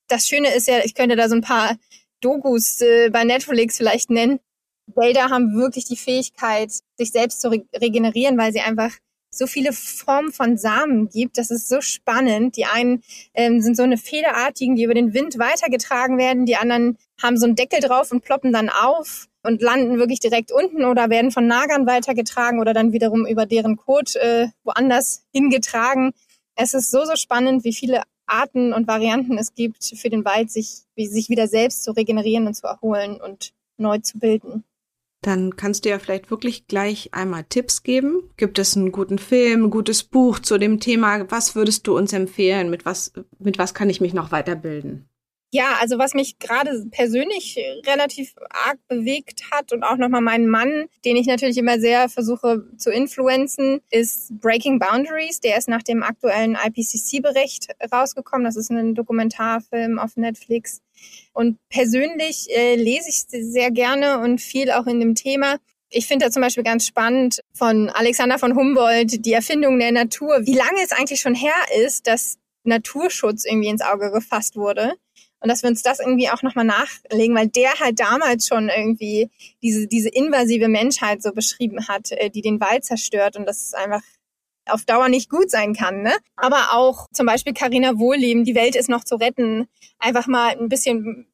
das 0.08 0.28
Schöne 0.28 0.54
ist 0.54 0.68
ja, 0.68 0.80
ich 0.84 0.94
könnte 0.94 1.16
da 1.16 1.28
so 1.28 1.34
ein 1.34 1.40
paar 1.40 1.76
Dokus 2.20 2.80
äh, 2.80 3.10
bei 3.10 3.24
Netflix 3.24 3.76
vielleicht 3.76 4.10
nennen, 4.10 4.38
Wälder 4.96 5.30
haben 5.30 5.54
wirklich 5.54 5.84
die 5.84 5.96
Fähigkeit, 5.96 6.72
sich 6.96 7.12
selbst 7.12 7.40
zu 7.40 7.50
re 7.50 7.64
regenerieren, 7.74 8.38
weil 8.38 8.52
sie 8.52 8.60
einfach 8.60 8.92
so 9.34 9.46
viele 9.46 9.72
Formen 9.72 10.30
von 10.30 10.58
Samen 10.58 11.08
gibt. 11.08 11.38
Das 11.38 11.50
ist 11.50 11.68
so 11.68 11.80
spannend. 11.80 12.56
Die 12.56 12.66
einen 12.66 13.02
ähm, 13.34 13.62
sind 13.62 13.76
so 13.76 13.82
eine 13.82 13.96
Federartigen, 13.96 14.76
die 14.76 14.84
über 14.84 14.94
den 14.94 15.14
Wind 15.14 15.38
weitergetragen 15.38 16.18
werden. 16.18 16.44
Die 16.44 16.56
anderen 16.56 16.98
haben 17.20 17.38
so 17.38 17.46
einen 17.46 17.56
Deckel 17.56 17.80
drauf 17.80 18.12
und 18.12 18.22
ploppen 18.22 18.52
dann 18.52 18.68
auf 18.68 19.28
und 19.42 19.62
landen 19.62 19.98
wirklich 19.98 20.20
direkt 20.20 20.52
unten 20.52 20.84
oder 20.84 21.08
werden 21.10 21.30
von 21.30 21.46
Nagern 21.46 21.86
weitergetragen 21.86 22.60
oder 22.60 22.74
dann 22.74 22.92
wiederum 22.92 23.26
über 23.26 23.46
deren 23.46 23.76
Kot 23.76 24.16
äh, 24.16 24.48
woanders 24.64 25.24
hingetragen. 25.32 26.12
Es 26.54 26.74
ist 26.74 26.90
so, 26.90 27.04
so 27.04 27.16
spannend, 27.16 27.64
wie 27.64 27.72
viele 27.72 28.02
Arten 28.26 28.72
und 28.72 28.86
Varianten 28.86 29.38
es 29.38 29.54
gibt 29.54 29.84
für 29.84 30.10
den 30.10 30.24
Wald, 30.24 30.50
sich, 30.50 30.82
sich 30.96 31.28
wieder 31.28 31.48
selbst 31.48 31.82
zu 31.84 31.92
regenerieren 31.92 32.46
und 32.46 32.54
zu 32.54 32.66
erholen 32.66 33.20
und 33.20 33.52
neu 33.78 33.98
zu 33.98 34.18
bilden. 34.18 34.64
Dann 35.22 35.56
kannst 35.56 35.84
du 35.84 35.88
ja 35.88 35.98
vielleicht 35.98 36.30
wirklich 36.30 36.66
gleich 36.66 37.14
einmal 37.14 37.44
Tipps 37.44 37.84
geben. 37.84 38.28
Gibt 38.36 38.58
es 38.58 38.76
einen 38.76 38.90
guten 38.92 39.18
Film, 39.18 39.64
ein 39.64 39.70
gutes 39.70 40.02
Buch 40.02 40.40
zu 40.40 40.58
dem 40.58 40.80
Thema? 40.80 41.30
Was 41.30 41.54
würdest 41.54 41.86
du 41.86 41.96
uns 41.96 42.12
empfehlen? 42.12 42.70
Mit 42.70 42.84
was, 42.84 43.12
mit 43.38 43.56
was 43.56 43.72
kann 43.72 43.88
ich 43.88 44.00
mich 44.00 44.14
noch 44.14 44.32
weiterbilden? 44.32 45.08
Ja, 45.54 45.76
also 45.82 45.98
was 45.98 46.14
mich 46.14 46.38
gerade 46.38 46.86
persönlich 46.90 47.58
relativ 47.86 48.32
arg 48.48 48.78
bewegt 48.88 49.50
hat 49.50 49.74
und 49.74 49.82
auch 49.82 49.98
nochmal 49.98 50.22
meinen 50.22 50.48
Mann, 50.48 50.86
den 51.04 51.16
ich 51.16 51.26
natürlich 51.26 51.58
immer 51.58 51.78
sehr 51.78 52.08
versuche 52.08 52.64
zu 52.78 52.90
influenzen, 52.90 53.82
ist 53.90 54.40
Breaking 54.40 54.78
Boundaries. 54.78 55.40
Der 55.40 55.58
ist 55.58 55.68
nach 55.68 55.82
dem 55.82 56.02
aktuellen 56.02 56.56
IPCC-Bericht 56.56 57.66
rausgekommen. 57.92 58.46
Das 58.46 58.56
ist 58.56 58.70
ein 58.70 58.94
Dokumentarfilm 58.94 59.98
auf 59.98 60.16
Netflix. 60.16 60.80
Und 61.34 61.58
persönlich 61.68 62.48
äh, 62.56 62.76
lese 62.76 63.10
ich 63.10 63.24
sehr 63.28 63.70
gerne 63.70 64.20
und 64.20 64.40
viel 64.40 64.70
auch 64.70 64.86
in 64.86 65.00
dem 65.00 65.14
Thema. 65.14 65.58
Ich 65.90 66.06
finde 66.06 66.24
da 66.24 66.30
zum 66.30 66.40
Beispiel 66.40 66.64
ganz 66.64 66.86
spannend 66.86 67.40
von 67.52 67.90
Alexander 67.90 68.38
von 68.38 68.56
Humboldt 68.56 69.26
die 69.26 69.34
Erfindung 69.34 69.78
der 69.78 69.92
Natur, 69.92 70.46
wie 70.46 70.54
lange 70.54 70.82
es 70.82 70.92
eigentlich 70.92 71.20
schon 71.20 71.34
her 71.34 71.52
ist, 71.84 72.06
dass 72.06 72.38
Naturschutz 72.64 73.44
irgendwie 73.44 73.68
ins 73.68 73.82
Auge 73.82 74.10
gefasst 74.10 74.56
wurde. 74.56 74.94
Und 75.42 75.48
dass 75.48 75.62
wir 75.62 75.70
uns 75.70 75.82
das 75.82 75.98
irgendwie 75.98 76.30
auch 76.30 76.42
nochmal 76.42 76.64
nachlegen, 76.64 77.34
weil 77.36 77.48
der 77.48 77.74
halt 77.80 77.98
damals 77.98 78.46
schon 78.46 78.68
irgendwie 78.68 79.28
diese, 79.62 79.88
diese 79.88 80.08
invasive 80.08 80.68
Menschheit 80.68 81.22
so 81.22 81.32
beschrieben 81.32 81.88
hat, 81.88 82.12
äh, 82.12 82.30
die 82.30 82.42
den 82.42 82.60
Wald 82.60 82.84
zerstört. 82.84 83.36
Und 83.36 83.46
das 83.46 83.62
ist 83.62 83.76
einfach 83.76 84.02
auf 84.66 84.84
Dauer 84.84 85.08
nicht 85.08 85.28
gut 85.28 85.50
sein 85.50 85.74
kann. 85.74 86.02
Ne? 86.02 86.12
Aber 86.36 86.74
auch 86.74 87.08
zum 87.12 87.26
Beispiel 87.26 87.52
Carina 87.52 87.98
Wohlleben, 87.98 88.44
die 88.44 88.54
Welt 88.54 88.76
ist 88.76 88.88
noch 88.88 89.02
zu 89.02 89.16
retten, 89.16 89.68
einfach 89.98 90.28
mal 90.28 90.56
ein 90.56 90.68
bisschen 90.68 91.26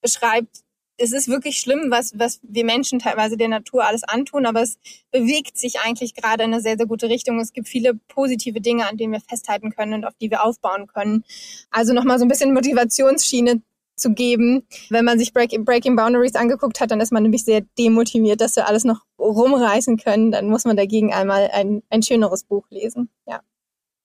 beschreibt, 0.00 0.60
es 1.00 1.12
ist 1.12 1.28
wirklich 1.28 1.58
schlimm, 1.58 1.86
was, 1.90 2.18
was 2.18 2.40
wir 2.42 2.64
Menschen 2.64 2.98
teilweise 2.98 3.36
der 3.36 3.48
Natur 3.48 3.84
alles 3.84 4.04
antun, 4.04 4.44
aber 4.44 4.60
es 4.62 4.78
bewegt 5.10 5.56
sich 5.56 5.80
eigentlich 5.80 6.14
gerade 6.14 6.44
in 6.44 6.52
eine 6.52 6.62
sehr, 6.62 6.76
sehr 6.76 6.86
gute 6.86 7.08
Richtung. 7.08 7.40
Es 7.40 7.52
gibt 7.52 7.68
viele 7.68 7.94
positive 7.94 8.60
Dinge, 8.60 8.86
an 8.86 8.96
denen 8.96 9.12
wir 9.12 9.20
festhalten 9.20 9.70
können 9.70 9.94
und 9.94 10.04
auf 10.04 10.14
die 10.20 10.30
wir 10.30 10.44
aufbauen 10.44 10.86
können. 10.86 11.24
Also 11.70 11.94
nochmal 11.94 12.18
so 12.18 12.24
ein 12.24 12.28
bisschen 12.28 12.52
Motivationsschiene 12.52 13.62
zu 13.96 14.12
geben. 14.12 14.66
Wenn 14.90 15.04
man 15.04 15.18
sich 15.18 15.32
Break 15.32 15.50
Breaking 15.64 15.96
Boundaries 15.96 16.34
angeguckt 16.34 16.80
hat, 16.80 16.90
dann 16.90 17.00
ist 17.00 17.12
man 17.12 17.22
nämlich 17.22 17.44
sehr 17.44 17.62
demotiviert, 17.78 18.40
dass 18.40 18.56
wir 18.56 18.68
alles 18.68 18.84
noch 18.84 19.00
rumreißen 19.18 19.96
können. 19.96 20.30
Dann 20.30 20.48
muss 20.48 20.64
man 20.64 20.76
dagegen 20.76 21.12
einmal 21.12 21.50
ein, 21.52 21.82
ein 21.90 22.02
schöneres 22.02 22.44
Buch 22.44 22.66
lesen. 22.70 23.08
Ja. 23.26 23.40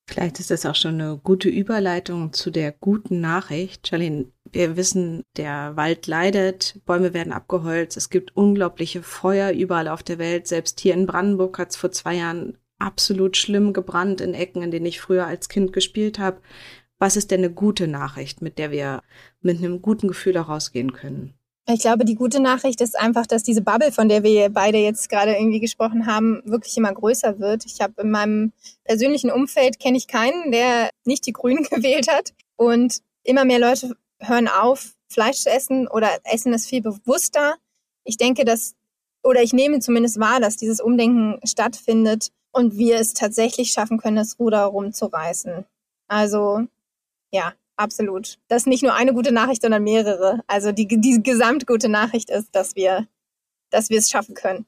Vielleicht 0.08 0.40
ist 0.40 0.52
das 0.52 0.66
auch 0.66 0.76
schon 0.76 1.02
eine 1.02 1.18
gute 1.18 1.50
Überleitung 1.50 2.32
zu 2.32 2.52
der 2.52 2.72
guten 2.72 3.22
Nachricht. 3.22 3.88
Charlene, 3.88 4.32
wir 4.52 4.78
wissen, 4.78 5.24
der 5.36 5.76
Wald 5.76 6.06
leidet, 6.06 6.80
Bäume 6.86 7.14
werden 7.14 7.34
abgeholzt, 7.34 7.98
es 7.98 8.12
gibt 8.12 8.36
unglaubliche 8.38 9.02
Feuer 9.02 9.52
überall 9.52 9.88
auf 9.88 10.04
der 10.04 10.20
Welt. 10.20 10.48
Selbst 10.48 10.80
hier 10.80 10.94
in 10.94 11.08
Brandenburg 11.08 11.58
hat 11.58 11.72
es 11.72 11.76
vor 11.76 11.92
zwei 11.92 12.16
Jahren 12.16 12.58
absolut 12.78 13.36
schlimm 13.36 13.74
gebrannt 13.74 14.22
in 14.22 14.34
Ecken, 14.36 14.62
in 14.62 14.72
denen 14.72 14.86
ich 14.86 15.02
früher 15.02 15.26
als 15.26 15.50
Kind 15.50 15.74
gespielt 15.74 16.20
habe. 16.20 16.40
Was 17.00 17.18
ist 17.18 17.32
denn 17.32 17.44
eine 17.44 17.52
gute 17.52 17.88
Nachricht, 17.88 18.42
mit 18.42 18.58
der 18.60 18.72
wir 18.72 19.02
mit 19.42 19.58
einem 19.58 19.82
guten 19.82 20.08
Gefühl 20.08 20.36
herausgehen 20.36 20.94
können? 20.94 21.34
Ich 21.68 21.80
glaube, 21.80 22.06
die 22.06 22.14
gute 22.14 22.40
Nachricht 22.40 22.80
ist 22.82 22.98
einfach, 22.98 23.26
dass 23.26 23.42
diese 23.42 23.64
Bubble, 23.64 23.92
von 23.92 24.08
der 24.08 24.22
wir 24.22 24.50
beide 24.50 24.78
jetzt 24.78 25.10
gerade 25.10 25.34
irgendwie 25.34 25.60
gesprochen 25.60 26.06
haben, 26.06 26.44
wirklich 26.46 26.78
immer 26.78 26.94
größer 26.94 27.40
wird. 27.40 27.66
Ich 27.66 27.82
habe 27.82 28.04
in 28.04 28.12
meinem 28.12 28.54
persönlichen 28.84 29.32
Umfeld 29.32 29.80
kenne 29.80 29.98
ich 29.98 30.08
keinen, 30.08 30.52
der 30.52 30.92
nicht 31.06 31.26
die 31.26 31.34
Grünen 31.34 31.64
gewählt 31.70 32.08
hat. 32.08 32.34
Und 32.56 33.02
immer 33.24 33.46
mehr 33.46 33.60
Leute 33.60 33.96
hören 34.20 34.48
auf, 34.48 34.94
Fleisch 35.08 35.38
zu 35.38 35.50
essen 35.50 35.88
oder 35.88 36.10
essen 36.24 36.54
es 36.54 36.68
viel 36.68 36.82
bewusster. 36.84 37.56
Ich 38.04 38.18
denke, 38.18 38.46
dass, 38.46 38.76
oder 39.24 39.42
ich 39.42 39.52
nehme 39.52 39.80
zumindest 39.80 40.20
wahr, 40.20 40.40
dass 40.40 40.58
dieses 40.58 40.80
Umdenken 40.80 41.40
stattfindet 41.48 42.32
und 42.52 42.78
wir 42.78 42.98
es 42.98 43.14
tatsächlich 43.14 43.72
schaffen 43.72 43.98
können, 43.98 44.18
das 44.18 44.38
Ruder 44.40 44.66
rumzureißen. 44.66 45.66
Also, 46.08 46.62
ja, 47.32 47.54
absolut. 47.78 48.38
Das 48.48 48.64
ist 48.64 48.68
nicht 48.68 48.84
nur 48.84 48.94
eine 48.94 49.14
gute 49.14 49.32
Nachricht, 49.32 49.62
sondern 49.62 49.84
mehrere. 49.84 50.42
Also 50.48 50.72
die, 50.72 50.88
die 50.88 51.22
gesamtgute 51.22 51.90
Nachricht 51.90 52.30
ist, 52.30 52.56
dass 52.56 52.76
wir, 52.76 53.08
dass 53.70 53.90
wir 53.90 54.00
es 54.00 54.10
schaffen 54.10 54.36
können. 54.36 54.66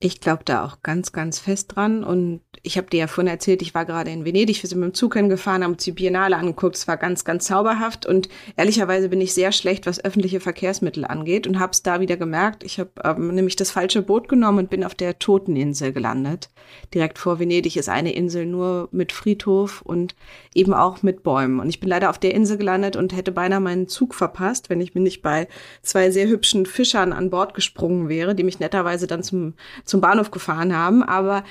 Ich 0.00 0.20
glaube 0.20 0.42
da 0.44 0.64
auch 0.64 0.82
ganz, 0.82 1.12
ganz 1.12 1.38
fest 1.38 1.74
dran. 1.74 2.04
Und 2.04 2.40
ich 2.62 2.76
habe 2.76 2.88
dir 2.88 3.00
ja 3.00 3.06
vorhin 3.06 3.30
erzählt, 3.30 3.62
ich 3.62 3.74
war 3.74 3.84
gerade 3.84 4.10
in 4.10 4.24
Venedig, 4.24 4.62
wir 4.62 4.68
sind 4.68 4.80
mit 4.80 4.90
dem 4.90 4.94
Zug 4.94 5.14
hingefahren, 5.14 5.62
haben 5.62 5.72
uns 5.72 5.84
die 5.84 5.92
Biennale 5.92 6.36
angeguckt. 6.36 6.76
Es 6.76 6.88
war 6.88 6.96
ganz, 6.96 7.24
ganz 7.24 7.46
zauberhaft. 7.46 8.04
Und 8.04 8.28
ehrlicherweise 8.56 9.08
bin 9.08 9.20
ich 9.20 9.32
sehr 9.32 9.52
schlecht, 9.52 9.86
was 9.86 10.04
öffentliche 10.04 10.40
Verkehrsmittel 10.40 11.04
angeht 11.04 11.46
und 11.46 11.58
habe 11.58 11.72
es 11.72 11.82
da 11.82 12.00
wieder 12.00 12.16
gemerkt. 12.16 12.64
Ich 12.64 12.78
habe 12.78 12.90
ähm, 13.02 13.34
nämlich 13.34 13.56
das 13.56 13.70
falsche 13.70 14.02
Boot 14.02 14.28
genommen 14.28 14.58
und 14.58 14.70
bin 14.70 14.84
auf 14.84 14.94
der 14.94 15.18
Toteninsel 15.18 15.92
gelandet. 15.92 16.50
Direkt 16.92 17.18
vor 17.18 17.38
Venedig 17.38 17.76
ist 17.76 17.88
eine 17.88 18.12
Insel 18.12 18.46
nur 18.46 18.88
mit 18.92 19.12
Friedhof 19.12 19.82
und 19.82 20.14
eben 20.54 20.74
auch 20.74 21.02
mit 21.02 21.22
Bäumen. 21.22 21.60
Und 21.60 21.68
ich 21.68 21.80
bin 21.80 21.88
leider 21.88 22.10
auf 22.10 22.18
der 22.18 22.34
Insel 22.34 22.58
gelandet 22.58 22.96
und 22.96 23.14
hätte 23.14 23.32
beinahe 23.32 23.60
meinen 23.60 23.88
Zug 23.88 24.14
verpasst, 24.14 24.70
wenn 24.70 24.80
ich 24.80 24.94
mir 24.94 25.00
nicht 25.00 25.22
bei 25.22 25.48
zwei 25.82 26.10
sehr 26.10 26.28
hübschen 26.28 26.66
Fischern 26.66 27.12
an 27.12 27.30
Bord 27.30 27.54
gesprungen 27.54 28.08
wäre, 28.08 28.34
die 28.34 28.42
mich 28.42 28.58
netterweise 28.58 29.06
dann 29.06 29.22
zum, 29.22 29.54
zum 29.84 30.00
Bahnhof 30.00 30.30
gefahren 30.30 30.76
haben. 30.76 31.02
Aber 31.02 31.44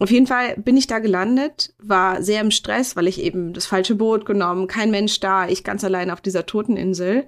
auf 0.00 0.10
jeden 0.10 0.26
Fall 0.26 0.56
bin 0.56 0.76
ich 0.76 0.86
da 0.86 0.98
gelandet, 0.98 1.74
war 1.78 2.22
sehr 2.22 2.40
im 2.40 2.50
Stress, 2.50 2.96
weil 2.96 3.06
ich 3.06 3.22
eben 3.22 3.52
das 3.52 3.66
falsche 3.66 3.94
Boot 3.94 4.26
genommen, 4.26 4.66
kein 4.66 4.90
Mensch 4.90 5.20
da, 5.20 5.48
ich 5.48 5.62
ganz 5.62 5.84
allein 5.84 6.10
auf 6.10 6.20
dieser 6.20 6.46
Toteninsel. 6.46 7.26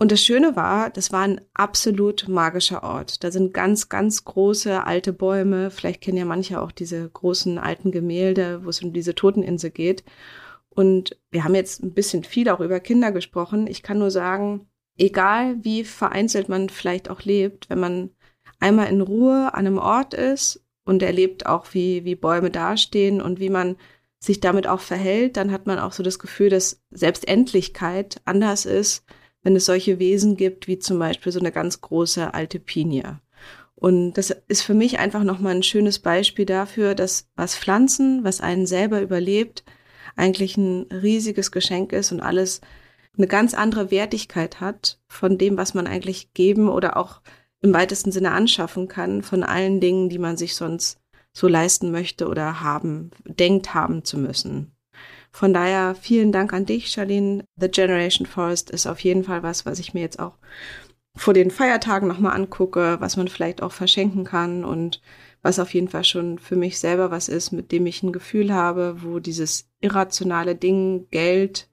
Und 0.00 0.12
das 0.12 0.22
Schöne 0.22 0.54
war, 0.54 0.90
das 0.90 1.12
war 1.12 1.22
ein 1.22 1.40
absolut 1.54 2.28
magischer 2.28 2.84
Ort. 2.84 3.24
Da 3.24 3.32
sind 3.32 3.52
ganz, 3.52 3.88
ganz 3.88 4.24
große 4.24 4.84
alte 4.84 5.12
Bäume. 5.12 5.70
Vielleicht 5.70 6.00
kennen 6.02 6.16
ja 6.16 6.24
manche 6.24 6.60
auch 6.62 6.70
diese 6.70 7.08
großen 7.08 7.58
alten 7.58 7.90
Gemälde, 7.90 8.64
wo 8.64 8.70
es 8.70 8.80
um 8.82 8.92
diese 8.92 9.16
Toteninsel 9.16 9.70
geht. 9.70 10.04
Und 10.70 11.18
wir 11.32 11.42
haben 11.42 11.56
jetzt 11.56 11.82
ein 11.82 11.94
bisschen 11.94 12.22
viel 12.22 12.48
auch 12.48 12.60
über 12.60 12.78
Kinder 12.78 13.10
gesprochen. 13.10 13.66
Ich 13.66 13.82
kann 13.82 13.98
nur 13.98 14.12
sagen, 14.12 14.68
egal 14.96 15.56
wie 15.62 15.82
vereinzelt 15.82 16.48
man 16.48 16.68
vielleicht 16.68 17.10
auch 17.10 17.22
lebt, 17.22 17.68
wenn 17.68 17.80
man 17.80 18.10
einmal 18.60 18.88
in 18.88 19.00
Ruhe 19.00 19.54
an 19.54 19.66
einem 19.66 19.78
Ort 19.78 20.14
ist 20.14 20.62
und 20.84 21.02
erlebt 21.02 21.46
auch, 21.46 21.66
wie, 21.72 22.04
wie 22.04 22.14
Bäume 22.14 22.50
dastehen 22.50 23.20
und 23.20 23.40
wie 23.40 23.50
man 23.50 23.76
sich 24.20 24.40
damit 24.40 24.66
auch 24.66 24.80
verhält, 24.80 25.36
dann 25.36 25.52
hat 25.52 25.66
man 25.66 25.78
auch 25.78 25.92
so 25.92 26.02
das 26.02 26.18
Gefühl, 26.18 26.50
dass 26.50 26.82
Selbstendlichkeit 26.90 28.20
anders 28.24 28.66
ist, 28.66 29.04
wenn 29.42 29.54
es 29.54 29.66
solche 29.66 29.98
Wesen 29.98 30.36
gibt, 30.36 30.66
wie 30.66 30.78
zum 30.78 30.98
Beispiel 30.98 31.30
so 31.30 31.38
eine 31.38 31.52
ganz 31.52 31.80
große 31.80 32.34
alte 32.34 32.58
Pinie. 32.58 33.20
Und 33.76 34.14
das 34.14 34.30
ist 34.48 34.62
für 34.62 34.74
mich 34.74 34.98
einfach 34.98 35.22
nochmal 35.22 35.54
ein 35.54 35.62
schönes 35.62 36.00
Beispiel 36.00 36.46
dafür, 36.46 36.96
dass 36.96 37.28
was 37.36 37.54
Pflanzen, 37.54 38.24
was 38.24 38.40
einen 38.40 38.66
selber 38.66 39.00
überlebt, 39.00 39.62
eigentlich 40.16 40.56
ein 40.56 40.86
riesiges 40.90 41.52
Geschenk 41.52 41.92
ist 41.92 42.10
und 42.10 42.20
alles 42.20 42.60
eine 43.16 43.28
ganz 43.28 43.54
andere 43.54 43.92
Wertigkeit 43.92 44.60
hat 44.60 44.98
von 45.06 45.38
dem, 45.38 45.56
was 45.56 45.74
man 45.74 45.86
eigentlich 45.86 46.34
geben 46.34 46.68
oder 46.68 46.96
auch 46.96 47.20
im 47.60 47.74
weitesten 47.74 48.12
Sinne 48.12 48.32
anschaffen 48.32 48.88
kann, 48.88 49.22
von 49.22 49.42
allen 49.42 49.80
Dingen, 49.80 50.08
die 50.08 50.18
man 50.18 50.36
sich 50.36 50.54
sonst 50.54 51.00
so 51.32 51.48
leisten 51.48 51.90
möchte 51.90 52.28
oder 52.28 52.60
haben, 52.60 53.10
denkt 53.24 53.74
haben 53.74 54.04
zu 54.04 54.18
müssen. 54.18 54.72
Von 55.30 55.52
daher 55.52 55.94
vielen 55.94 56.32
Dank 56.32 56.52
an 56.52 56.66
dich, 56.66 56.88
Charlene. 56.88 57.44
The 57.56 57.68
Generation 57.68 58.26
Forest 58.26 58.70
ist 58.70 58.86
auf 58.86 59.00
jeden 59.00 59.24
Fall 59.24 59.42
was, 59.42 59.66
was 59.66 59.78
ich 59.78 59.94
mir 59.94 60.00
jetzt 60.00 60.18
auch 60.18 60.38
vor 61.14 61.34
den 61.34 61.50
Feiertagen 61.50 62.08
nochmal 62.08 62.34
angucke, 62.34 62.96
was 63.00 63.16
man 63.16 63.28
vielleicht 63.28 63.62
auch 63.62 63.72
verschenken 63.72 64.24
kann 64.24 64.64
und 64.64 65.00
was 65.42 65.58
auf 65.58 65.72
jeden 65.74 65.88
Fall 65.88 66.04
schon 66.04 66.38
für 66.38 66.56
mich 66.56 66.78
selber 66.78 67.10
was 67.10 67.28
ist, 67.28 67.52
mit 67.52 67.72
dem 67.72 67.86
ich 67.86 68.02
ein 68.02 68.12
Gefühl 68.12 68.52
habe, 68.52 69.02
wo 69.02 69.18
dieses 69.18 69.68
irrationale 69.80 70.54
Ding 70.54 71.08
Geld 71.10 71.68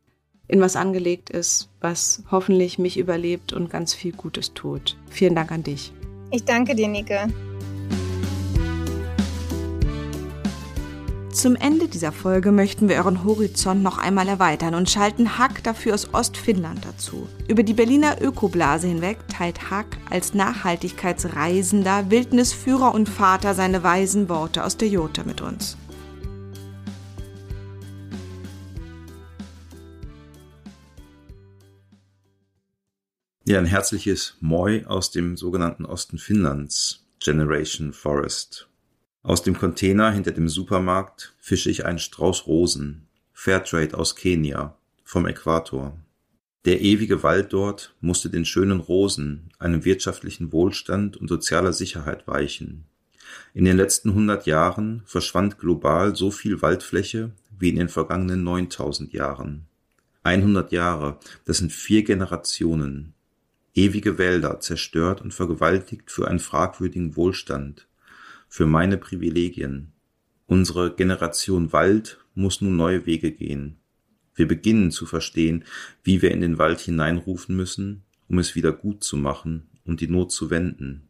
in 0.47 0.61
was 0.61 0.75
angelegt 0.75 1.29
ist, 1.29 1.69
was 1.81 2.23
hoffentlich 2.31 2.79
mich 2.79 2.97
überlebt 2.97 3.53
und 3.53 3.69
ganz 3.69 3.93
viel 3.93 4.11
Gutes 4.11 4.53
tut. 4.53 4.97
Vielen 5.09 5.35
Dank 5.35 5.51
an 5.51 5.63
dich. 5.63 5.91
Ich 6.31 6.43
danke 6.43 6.75
dir, 6.75 6.87
Nike. 6.87 7.27
Zum 11.35 11.57
Ende 11.57 11.89
dieser 11.89 12.13
Folge 12.13 12.53
möchten 12.53 12.87
wir 12.87 12.95
euren 12.95 13.25
Horizont 13.25 13.83
noch 13.83 13.97
einmal 13.97 14.29
erweitern 14.29 14.73
und 14.73 14.89
schalten 14.89 15.37
Hack 15.37 15.61
dafür 15.63 15.93
aus 15.93 16.13
Ostfinnland 16.13 16.85
dazu. 16.85 17.27
Über 17.49 17.61
die 17.61 17.73
Berliner 17.73 18.21
Ökoblase 18.21 18.87
hinweg 18.87 19.17
teilt 19.27 19.69
Hack 19.69 19.97
als 20.09 20.33
Nachhaltigkeitsreisender, 20.33 22.09
Wildnisführer 22.09 22.93
und 22.93 23.09
Vater 23.09 23.53
seine 23.53 23.83
weisen 23.83 24.29
Worte 24.29 24.63
aus 24.63 24.77
der 24.77 24.87
Jota 24.87 25.25
mit 25.25 25.41
uns. 25.41 25.75
Ja, 33.47 33.59
ein 33.59 33.67
herzliches 33.67 34.37
Moi 34.41 34.83
aus 34.87 35.11
dem 35.11 35.37
sogenannten 35.37 35.85
Osten 35.85 36.17
Finnlands, 36.17 37.05
Generation 37.19 37.93
Forest. 37.93 38.67
Aus 39.21 39.43
dem 39.43 39.55
Container 39.55 40.09
hinter 40.09 40.31
dem 40.31 40.49
Supermarkt 40.49 41.35
fische 41.37 41.69
ich 41.69 41.85
einen 41.85 41.99
Strauß 41.99 42.47
Rosen, 42.47 43.05
Fairtrade 43.33 43.95
aus 43.95 44.15
Kenia, 44.15 44.75
vom 45.03 45.27
Äquator. 45.27 45.95
Der 46.65 46.81
ewige 46.81 47.21
Wald 47.21 47.53
dort 47.53 47.93
musste 48.01 48.31
den 48.31 48.45
schönen 48.45 48.79
Rosen, 48.79 49.51
einem 49.59 49.85
wirtschaftlichen 49.85 50.51
Wohlstand 50.51 51.15
und 51.15 51.27
sozialer 51.27 51.71
Sicherheit 51.71 52.27
weichen. 52.27 52.85
In 53.53 53.65
den 53.65 53.77
letzten 53.77 54.15
hundert 54.15 54.47
Jahren 54.47 55.03
verschwand 55.05 55.59
global 55.59 56.15
so 56.15 56.31
viel 56.31 56.63
Waldfläche 56.63 57.29
wie 57.59 57.69
in 57.69 57.75
den 57.75 57.89
vergangenen 57.89 58.43
9000 58.43 59.13
Jahren. 59.13 59.67
100 60.23 60.71
Jahre, 60.71 61.19
das 61.45 61.57
sind 61.57 61.71
vier 61.71 62.03
Generationen. 62.03 63.14
Ewige 63.75 64.17
Wälder 64.17 64.61
zerstört 64.61 65.21
und 65.21 65.33
vergewaltigt 65.33 66.09
für 66.09 66.29
einen 66.29 66.39
fragwürdigen 66.39 67.17
Wohlstand 67.17 67.87
für 68.47 68.65
meine 68.65 68.97
Privilegien. 68.97 69.91
Unsere 70.47 70.95
Generation 70.95 71.73
Wald 71.73 72.19
muss 72.35 72.61
nun 72.61 72.77
neue 72.77 73.05
Wege 73.05 73.31
gehen. 73.31 73.75
Wir 74.33 74.47
beginnen 74.47 74.91
zu 74.91 75.05
verstehen, 75.05 75.65
wie 76.03 76.21
wir 76.21 76.31
in 76.31 76.39
den 76.39 76.57
Wald 76.57 76.79
hineinrufen 76.79 77.55
müssen, 77.55 78.03
um 78.29 78.39
es 78.39 78.55
wieder 78.55 78.71
gut 78.71 79.03
zu 79.03 79.17
machen 79.17 79.67
und 79.83 79.99
die 79.99 80.07
Not 80.07 80.31
zu 80.31 80.49
wenden. 80.49 81.09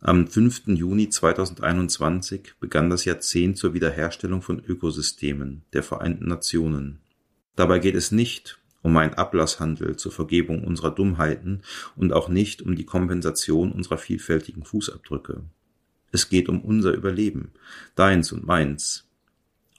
Am 0.00 0.26
5. 0.26 0.62
Juni 0.66 1.08
2021 1.08 2.54
begann 2.58 2.90
das 2.90 3.04
Jahrzehnt 3.04 3.58
zur 3.58 3.74
Wiederherstellung 3.74 4.42
von 4.42 4.62
Ökosystemen 4.64 5.62
der 5.72 5.84
Vereinten 5.84 6.26
Nationen. 6.26 6.98
Dabei 7.54 7.78
geht 7.78 7.94
es 7.94 8.10
nicht 8.10 8.58
um 8.86 8.96
einen 8.98 9.14
Ablasshandel 9.14 9.96
zur 9.96 10.12
Vergebung 10.12 10.62
unserer 10.62 10.92
Dummheiten 10.92 11.62
und 11.96 12.12
auch 12.12 12.28
nicht 12.28 12.62
um 12.62 12.76
die 12.76 12.84
Kompensation 12.84 13.72
unserer 13.72 13.98
vielfältigen 13.98 14.64
Fußabdrücke. 14.64 15.42
Es 16.12 16.28
geht 16.28 16.48
um 16.48 16.60
unser 16.60 16.92
Überleben, 16.92 17.50
deins 17.96 18.30
und 18.30 18.46
meins, 18.46 19.08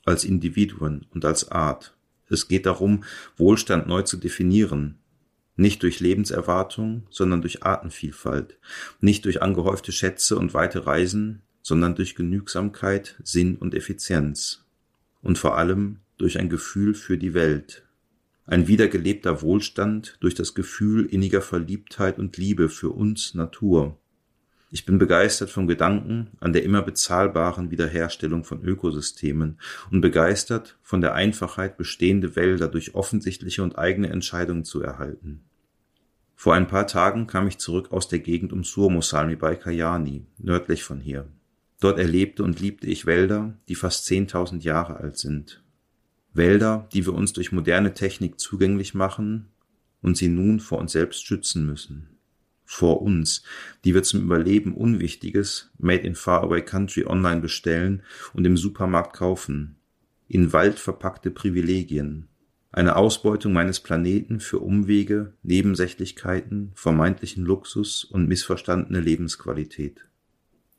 als 0.04 0.26
Individuen 0.26 1.06
und 1.14 1.24
als 1.24 1.50
Art. 1.50 1.96
Es 2.28 2.50
geht 2.50 2.66
darum, 2.66 3.06
Wohlstand 3.38 3.88
neu 3.88 4.02
zu 4.02 4.18
definieren, 4.18 4.98
nicht 5.56 5.84
durch 5.84 6.02
Lebenserwartung, 6.02 7.08
sondern 7.10 7.40
durch 7.40 7.64
Artenvielfalt, 7.64 8.58
nicht 9.00 9.24
durch 9.24 9.42
angehäufte 9.42 9.94
Schätze 9.94 10.38
und 10.38 10.54
weite 10.54 10.86
Reisen, 10.86 11.44
sondern 11.62 11.96
durch 11.96 12.14
Genügsamkeit, 12.14 13.16
Sinn 13.24 13.56
und 13.56 13.74
Effizienz. 13.74 14.66
Und 15.22 15.38
vor 15.38 15.58
allem 15.58 16.02
durch 16.18 16.40
ein 16.40 16.50
Gefühl 16.50 16.94
für 16.94 17.18
die 17.18 17.34
Welt. 17.34 17.87
Ein 18.50 18.70
wiedergelebter 18.70 19.42
Wohlstand 19.42 20.16
durch 20.22 20.34
das 20.34 20.54
Gefühl 20.54 21.06
inniger 21.06 21.42
Verliebtheit 21.42 22.18
und 22.18 22.38
Liebe 22.38 22.70
für 22.70 22.92
uns 22.92 23.34
Natur. 23.34 24.00
Ich 24.72 24.86
bin 24.86 24.98
begeistert 24.98 25.50
vom 25.50 25.68
Gedanken 25.68 26.30
an 26.40 26.54
der 26.54 26.64
immer 26.64 26.82
bezahlbaren 26.82 27.72
Wiederherstellung 27.72 28.46
von 28.46 28.64
Ökosystemen 28.64 29.60
und 29.92 30.00
begeistert 30.00 30.78
von 30.82 31.02
der 31.02 31.14
Einfachheit, 31.14 31.76
bestehende 31.76 32.38
Wälder 32.38 32.70
durch 32.70 32.96
offensichtliche 32.96 33.64
und 33.64 33.78
eigene 33.78 34.10
Entscheidungen 34.10 34.64
zu 34.64 34.82
erhalten. 34.82 35.42
Vor 36.34 36.54
ein 36.54 36.68
paar 36.68 36.88
Tagen 36.88 37.28
kam 37.28 37.48
ich 37.48 37.58
zurück 37.58 37.92
aus 37.92 38.08
der 38.08 38.20
Gegend 38.20 38.54
um 38.54 38.64
Surmosalmi 38.64 39.36
bei 39.36 39.58
Kajani, 39.58 40.26
nördlich 40.38 40.86
von 40.86 41.02
hier. 41.02 41.28
Dort 41.82 42.00
erlebte 42.00 42.46
und 42.46 42.62
liebte 42.62 42.88
ich 42.88 43.06
Wälder, 43.06 43.58
die 43.68 43.76
fast 43.76 44.08
10.000 44.08 44.62
Jahre 44.62 44.96
alt 44.96 45.18
sind. 45.18 45.62
Wälder, 46.38 46.88
die 46.94 47.06
wir 47.06 47.14
uns 47.14 47.34
durch 47.34 47.52
moderne 47.52 47.94
Technik 47.94 48.40
zugänglich 48.40 48.94
machen 48.94 49.48
und 50.02 50.16
sie 50.16 50.30
nun 50.30 50.60
vor 50.60 50.80
uns 50.80 50.94
selbst 50.94 51.26
schützen 51.26 51.66
müssen 51.66 52.18
vor 52.68 53.02
uns, 53.02 53.44
die 53.86 53.96
wir 53.96 54.04
zum 54.04 54.22
Überleben 54.22 54.76
Unwichtiges 54.76 55.72
Made 55.80 56.02
in 56.02 56.16
Faraway 56.16 56.62
Country 56.62 57.06
online 57.08 57.40
bestellen 57.40 58.04
und 58.34 58.46
im 58.46 58.58
Supermarkt 58.58 59.16
kaufen. 59.16 59.78
In 60.28 60.52
Wald 60.52 60.78
verpackte 60.78 61.32
Privilegien. 61.32 62.28
Eine 62.74 62.98
Ausbeutung 62.98 63.54
meines 63.54 63.80
Planeten 63.80 64.42
für 64.42 64.60
Umwege, 64.60 65.34
Nebensächlichkeiten, 65.42 66.72
vermeintlichen 66.76 67.46
Luxus 67.46 68.04
und 68.04 68.28
missverstandene 68.28 69.00
Lebensqualität. 69.00 70.06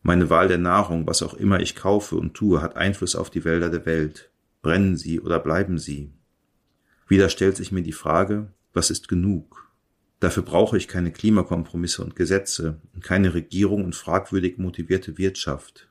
Meine 0.03 0.29
Wahl 0.29 0.47
der 0.47 0.59
Nahrung, 0.59 1.07
was 1.07 1.23
auch 1.23 1.35
immer 1.35 1.61
ich 1.61 1.75
kaufe 1.75 2.16
und 2.16 2.35
tue, 2.35 2.61
hat 2.61 2.77
Einfluss 2.77 3.16
auf 3.16 3.31
die 3.31 3.44
Wälder 3.44 3.71
der 3.71 3.87
Welt. 3.87 4.31
Brennen 4.68 4.98
sie 4.98 5.18
oder 5.18 5.38
bleiben 5.38 5.78
sie? 5.78 6.12
Wieder 7.07 7.31
stellt 7.31 7.57
sich 7.57 7.72
mir 7.72 7.81
die 7.81 7.92
Frage, 7.92 8.52
was 8.74 8.90
ist 8.90 9.09
genug? 9.09 9.72
Dafür 10.20 10.42
brauche 10.42 10.76
ich 10.76 10.88
keine 10.88 11.11
Klimakompromisse 11.11 12.04
und 12.04 12.16
Gesetze 12.16 12.78
und 12.92 13.02
keine 13.02 13.33
Regierung 13.33 13.83
und 13.83 13.94
fragwürdig 13.94 14.59
motivierte 14.59 15.16
Wirtschaft. 15.16 15.88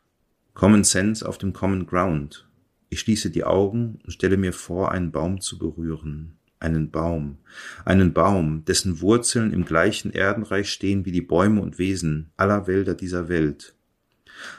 Common 0.53 0.83
Sense 0.83 1.27
auf 1.27 1.39
dem 1.39 1.53
Common 1.53 1.87
Ground. 1.87 2.47
Ich 2.89 2.99
schließe 2.99 3.31
die 3.31 3.45
Augen 3.45 3.97
und 4.03 4.11
stelle 4.11 4.37
mir 4.37 4.53
vor, 4.53 4.91
einen 4.91 5.11
Baum 5.11 5.41
zu 5.41 5.57
berühren. 5.57 6.37
Einen 6.59 6.91
Baum. 6.91 7.39
Einen 7.83 8.13
Baum, 8.13 8.63
dessen 8.65 9.01
Wurzeln 9.01 9.53
im 9.53 9.65
gleichen 9.65 10.13
Erdenreich 10.13 10.69
stehen 10.71 11.03
wie 11.03 11.11
die 11.11 11.21
Bäume 11.21 11.61
und 11.61 11.79
Wesen 11.79 12.29
aller 12.37 12.67
Wälder 12.67 12.93
dieser 12.93 13.27
Welt. 13.27 13.73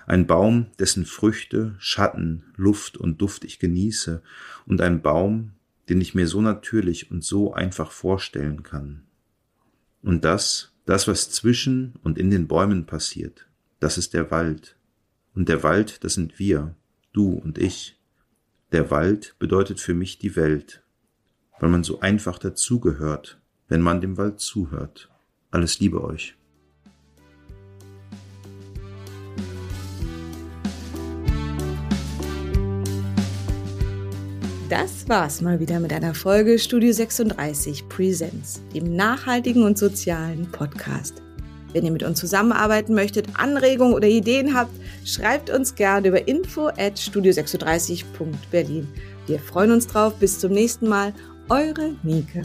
Ein 0.07 0.27
Baum, 0.27 0.67
dessen 0.79 1.07
Früchte, 1.07 1.75
Schatten, 1.79 2.45
Luft 2.57 2.97
und 2.97 3.21
Duft 3.21 3.45
ich 3.45 3.59
genieße 3.59 4.23
und 4.67 4.81
ein 4.81 5.03
Baum, 5.03 5.53
den 5.89 6.01
ich 6.01 6.15
mir 6.15 6.27
so 6.27 6.41
natürlich 6.41 7.11
und 7.11 7.25
so 7.25 7.55
einfach 7.55 7.91
vorstellen 7.91 8.63
kann. 8.63 9.05
Und 10.03 10.25
das, 10.25 10.73
das, 10.85 11.09
was 11.09 11.31
zwischen 11.31 11.95
und 12.03 12.19
in 12.19 12.31
den 12.31 12.47
Bäumen 12.47 12.87
passiert, 12.87 13.47
das 13.81 13.99
ist 13.99 14.15
der 14.15 14.31
Wald. 14.31 14.77
Und 15.35 15.49
der 15.49 15.63
Wald, 15.63 16.03
das 16.05 16.15
sind 16.15 16.39
wir, 16.39 16.75
du 17.13 17.33
und 17.33 17.59
ich. 17.59 17.99
Der 18.73 18.91
Wald 18.91 19.37
bedeutet 19.39 19.81
für 19.81 19.95
mich 19.95 20.19
die 20.19 20.37
Welt, 20.37 20.83
weil 21.59 21.71
man 21.71 21.85
so 21.85 22.01
einfach 22.01 22.39
dazugehört, 22.39 23.41
wenn 23.69 23.81
man 23.81 24.01
dem 24.01 24.17
Wald 24.17 24.41
zuhört. 24.41 25.11
Alles 25.51 25.79
Liebe 25.81 26.03
euch. 26.03 26.38
Das 34.69 35.09
war's 35.09 35.41
mal 35.41 35.61
wieder 35.61 35.81
mit 35.81 35.95
einer 35.95 36.13
Folge 36.13 36.59
Studio 36.59 36.93
36 36.93 37.89
Presents, 37.89 38.61
dem 38.75 38.95
nachhaltigen 38.95 39.63
und 39.63 39.79
sozialen 39.79 40.53
Podcast. 40.53 41.23
Wenn 41.73 41.87
ihr 41.87 41.91
mit 41.91 42.03
uns 42.03 42.19
zusammenarbeiten 42.21 42.95
möchtet, 42.95 43.29
Anregungen 43.33 43.95
oder 43.95 44.09
Ideen 44.09 44.55
habt, 44.55 44.73
schreibt 45.07 45.49
uns 45.49 45.75
gerne 45.75 46.09
über 46.09 46.29
info 46.29 46.67
at 46.67 46.99
studio36.berlin. 46.99 48.87
Wir 49.27 49.39
freuen 49.39 49.73
uns 49.73 49.87
drauf. 49.87 50.15
Bis 50.19 50.39
zum 50.39 50.53
nächsten 50.53 50.87
Mal. 50.87 51.15
Eure 51.49 51.95
Nike. 52.03 52.45